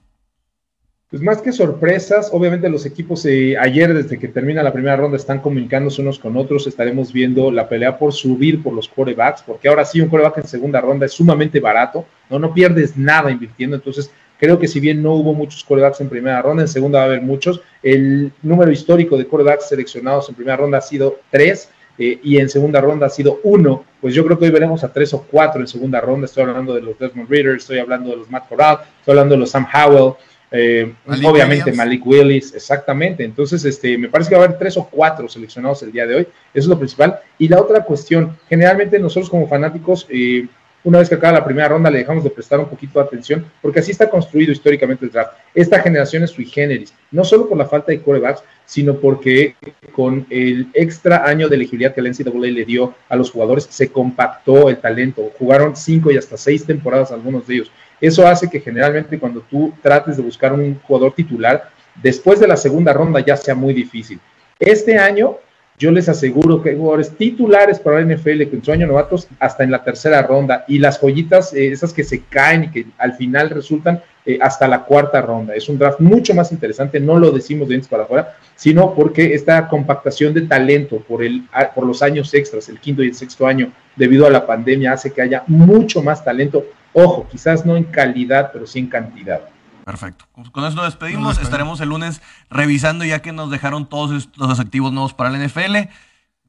Pues 1.09 1.21
más 1.21 1.41
que 1.41 1.53
sorpresas, 1.53 2.31
obviamente 2.33 2.67
los 2.67 2.85
equipos 2.85 3.25
eh, 3.25 3.55
ayer, 3.57 3.93
desde 3.93 4.19
que 4.19 4.27
termina 4.27 4.61
la 4.61 4.73
primera 4.73 4.97
ronda, 4.97 5.15
están 5.15 5.39
comunicándose 5.39 6.01
unos 6.01 6.19
con 6.19 6.35
otros. 6.35 6.67
Estaremos 6.67 7.13
viendo 7.13 7.49
la 7.49 7.69
pelea 7.69 7.97
por 7.97 8.11
subir 8.11 8.61
por 8.61 8.73
los 8.73 8.89
corebacks, 8.89 9.41
porque 9.41 9.69
ahora 9.69 9.85
sí 9.85 10.01
un 10.01 10.09
coreback 10.09 10.39
en 10.39 10.47
segunda 10.47 10.81
ronda 10.81 11.05
es 11.05 11.13
sumamente 11.13 11.61
barato, 11.61 12.05
no, 12.29 12.39
no 12.39 12.53
pierdes 12.53 12.97
nada 12.97 13.31
invirtiendo. 13.31 13.77
Entonces, 13.77 14.11
creo 14.37 14.59
que 14.59 14.67
si 14.67 14.81
bien 14.81 15.01
no 15.01 15.13
hubo 15.13 15.33
muchos 15.33 15.63
corebacks 15.63 16.01
en 16.01 16.09
primera 16.09 16.41
ronda, 16.41 16.63
en 16.63 16.67
segunda 16.67 16.99
va 16.99 17.05
a 17.05 17.07
haber 17.07 17.21
muchos. 17.21 17.61
El 17.81 18.33
número 18.41 18.69
histórico 18.69 19.17
de 19.17 19.27
corebacks 19.27 19.69
seleccionados 19.69 20.27
en 20.27 20.35
primera 20.35 20.57
ronda 20.57 20.79
ha 20.79 20.81
sido 20.81 21.21
tres. 21.31 21.69
Eh, 21.99 22.19
y 22.21 22.37
en 22.37 22.47
segunda 22.47 22.79
ronda 22.79 23.07
ha 23.07 23.09
sido 23.09 23.39
uno, 23.43 23.83
pues 23.99 24.13
yo 24.13 24.23
creo 24.23 24.37
que 24.37 24.45
hoy 24.45 24.51
veremos 24.51 24.83
a 24.83 24.93
tres 24.93 25.15
o 25.15 25.23
cuatro 25.23 25.61
en 25.61 25.67
segunda 25.67 25.99
ronda. 25.99 26.25
Estoy 26.25 26.43
hablando 26.43 26.75
de 26.75 26.81
los 26.81 26.99
Desmond 26.99 27.27
Reader, 27.27 27.55
estoy 27.55 27.79
hablando 27.79 28.11
de 28.11 28.17
los 28.17 28.29
Matt 28.29 28.47
Corral, 28.47 28.81
estoy 28.99 29.13
hablando 29.13 29.33
de 29.33 29.39
los 29.39 29.49
Sam 29.49 29.65
Howell, 29.73 30.13
eh, 30.51 30.93
obviamente 31.05 31.71
Malik 31.71 32.05
Willis, 32.05 32.53
exactamente. 32.53 33.23
Entonces, 33.23 33.63
este, 33.65 33.97
me 33.97 34.09
parece 34.09 34.29
que 34.29 34.35
va 34.35 34.43
a 34.43 34.45
haber 34.45 34.57
tres 34.57 34.77
o 34.77 34.87
cuatro 34.89 35.27
seleccionados 35.27 35.83
el 35.83 35.91
día 35.91 36.07
de 36.07 36.15
hoy. 36.15 36.21
Eso 36.21 36.31
es 36.53 36.67
lo 36.67 36.77
principal. 36.77 37.19
Y 37.37 37.47
la 37.47 37.61
otra 37.61 37.83
cuestión, 37.83 38.37
generalmente 38.49 38.99
nosotros 38.99 39.29
como 39.29 39.47
fanáticos, 39.47 40.07
eh, 40.09 40.47
una 40.83 40.99
vez 40.99 41.09
que 41.09 41.15
acaba 41.15 41.39
la 41.39 41.43
primera 41.43 41.67
ronda, 41.67 41.89
le 41.89 41.97
dejamos 41.97 42.23
de 42.23 42.29
prestar 42.29 42.59
un 42.59 42.69
poquito 42.69 42.99
de 42.99 43.05
atención, 43.05 43.45
porque 43.61 43.79
así 43.79 43.91
está 43.91 44.09
construido 44.09 44.53
históricamente 44.53 45.03
el 45.03 45.11
draft. 45.11 45.33
Esta 45.53 45.81
generación 45.81 46.23
es 46.23 46.29
sui 46.29 46.45
generis, 46.45 46.93
no 47.11 47.25
solo 47.25 47.49
por 47.49 47.57
la 47.57 47.65
falta 47.65 47.91
de 47.91 48.01
corebacks, 48.01 48.41
sino 48.65 48.95
porque 48.95 49.55
con 49.91 50.25
el 50.29 50.69
extra 50.73 51.25
año 51.25 51.49
de 51.49 51.55
elegibilidad 51.57 51.93
que 51.93 52.01
la 52.01 52.09
NCAA 52.09 52.51
le 52.51 52.63
dio 52.63 52.93
a 53.09 53.17
los 53.17 53.31
jugadores, 53.31 53.67
se 53.69 53.89
compactó 53.89 54.69
el 54.69 54.77
talento. 54.77 55.29
Jugaron 55.37 55.75
cinco 55.75 56.09
y 56.11 56.17
hasta 56.17 56.37
seis 56.37 56.65
temporadas 56.65 57.11
algunos 57.11 57.47
de 57.47 57.55
ellos. 57.55 57.71
Eso 57.99 58.27
hace 58.27 58.49
que 58.49 58.59
generalmente 58.59 59.19
cuando 59.19 59.41
tú 59.41 59.73
trates 59.81 60.17
de 60.17 60.23
buscar 60.23 60.53
un 60.53 60.79
jugador 60.81 61.13
titular, 61.13 61.69
después 62.01 62.39
de 62.39 62.47
la 62.47 62.57
segunda 62.57 62.93
ronda 62.93 63.19
ya 63.19 63.35
sea 63.37 63.55
muy 63.55 63.73
difícil. 63.73 64.19
Este 64.59 64.97
año 64.97 65.37
yo 65.79 65.91
les 65.91 66.09
aseguro 66.09 66.63
que 66.63 66.71
hay 66.71 66.75
jugadores 66.75 67.15
titulares 67.15 67.79
para 67.79 68.01
la 68.01 68.15
NFL 68.15 68.49
con 68.49 68.63
su 68.63 68.71
año 68.71 68.87
novatos 68.87 69.27
hasta 69.39 69.63
en 69.63 69.69
la 69.69 69.83
tercera 69.83 70.23
ronda 70.23 70.65
y 70.67 70.79
las 70.79 70.99
joyitas, 70.99 71.53
eh, 71.53 71.71
esas 71.71 71.93
que 71.93 72.03
se 72.03 72.23
caen 72.23 72.63
y 72.63 72.71
que 72.71 72.85
al 72.97 73.13
final 73.13 73.51
resultan 73.51 74.01
eh, 74.25 74.39
hasta 74.41 74.67
la 74.67 74.85
cuarta 74.85 75.21
ronda. 75.21 75.53
Es 75.53 75.69
un 75.69 75.77
draft 75.77 75.99
mucho 75.99 76.33
más 76.33 76.51
interesante, 76.51 76.99
no 76.99 77.19
lo 77.19 77.31
decimos 77.31 77.69
de 77.69 77.75
antes 77.75 77.87
para 77.87 78.03
afuera, 78.03 78.35
sino 78.55 78.95
porque 78.95 79.35
esta 79.35 79.67
compactación 79.67 80.33
de 80.33 80.41
talento 80.41 80.97
por, 80.97 81.23
el, 81.23 81.43
por 81.75 81.85
los 81.85 82.01
años 82.01 82.33
extras, 82.33 82.67
el 82.69 82.79
quinto 82.79 83.03
y 83.03 83.09
el 83.09 83.15
sexto 83.15 83.45
año, 83.45 83.71
debido 83.95 84.25
a 84.25 84.31
la 84.31 84.47
pandemia, 84.47 84.93
hace 84.93 85.13
que 85.13 85.21
haya 85.21 85.43
mucho 85.45 86.01
más 86.01 86.25
talento. 86.25 86.65
Ojo, 86.99 87.27
quizás 87.29 87.63
no 87.63 87.77
en 87.77 87.83
calidad, 87.83 88.49
pero 88.51 88.65
sí 88.65 88.79
en 88.79 88.87
cantidad. 88.87 89.41
Perfecto. 89.85 90.25
Con 90.51 90.65
eso 90.65 90.75
nos 90.75 90.85
despedimos. 90.85 91.39
Estaremos 91.39 91.79
el 91.79 91.89
lunes 91.89 92.23
revisando 92.49 93.05
ya 93.05 93.21
que 93.21 93.31
nos 93.31 93.51
dejaron 93.51 93.87
todos 93.87 94.29
los 94.35 94.59
activos 94.59 94.91
nuevos 94.91 95.13
para 95.13 95.29
el 95.29 95.45
NFL. 95.45 95.89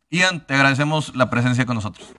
Ian, 0.08 0.46
te 0.46 0.54
agradecemos 0.54 1.14
la 1.14 1.28
presencia 1.28 1.66
con 1.66 1.74
nosotros. 1.74 2.14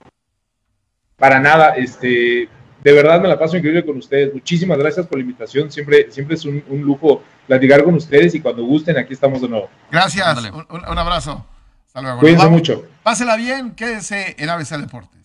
Para 1.16 1.40
nada, 1.40 1.70
este, 1.70 2.48
de 2.84 2.92
verdad 2.92 3.20
me 3.20 3.26
la 3.26 3.36
paso 3.36 3.56
increíble 3.56 3.84
con 3.84 3.96
ustedes. 3.96 4.32
Muchísimas 4.32 4.78
gracias 4.78 5.08
por 5.08 5.18
la 5.18 5.22
invitación. 5.22 5.72
Siempre, 5.72 6.12
siempre 6.12 6.36
es 6.36 6.44
un, 6.44 6.62
lujo 6.68 7.24
platicar 7.48 7.82
con 7.82 7.96
ustedes 7.96 8.32
y 8.36 8.40
cuando 8.40 8.62
gusten, 8.62 8.96
aquí 8.96 9.12
estamos 9.12 9.42
de 9.42 9.48
nuevo. 9.48 9.68
Gracias. 9.90 10.52
Un, 10.68 10.98
abrazo. 10.98 11.44
Hasta 11.84 12.00
luego. 12.00 12.20
Cuídense 12.20 12.48
mucho. 12.48 12.84
Pásela 13.02 13.34
bien, 13.34 13.72
quédese 13.72 14.36
en 14.38 14.50
ABC 14.50 14.76
Deportes. 14.76 15.20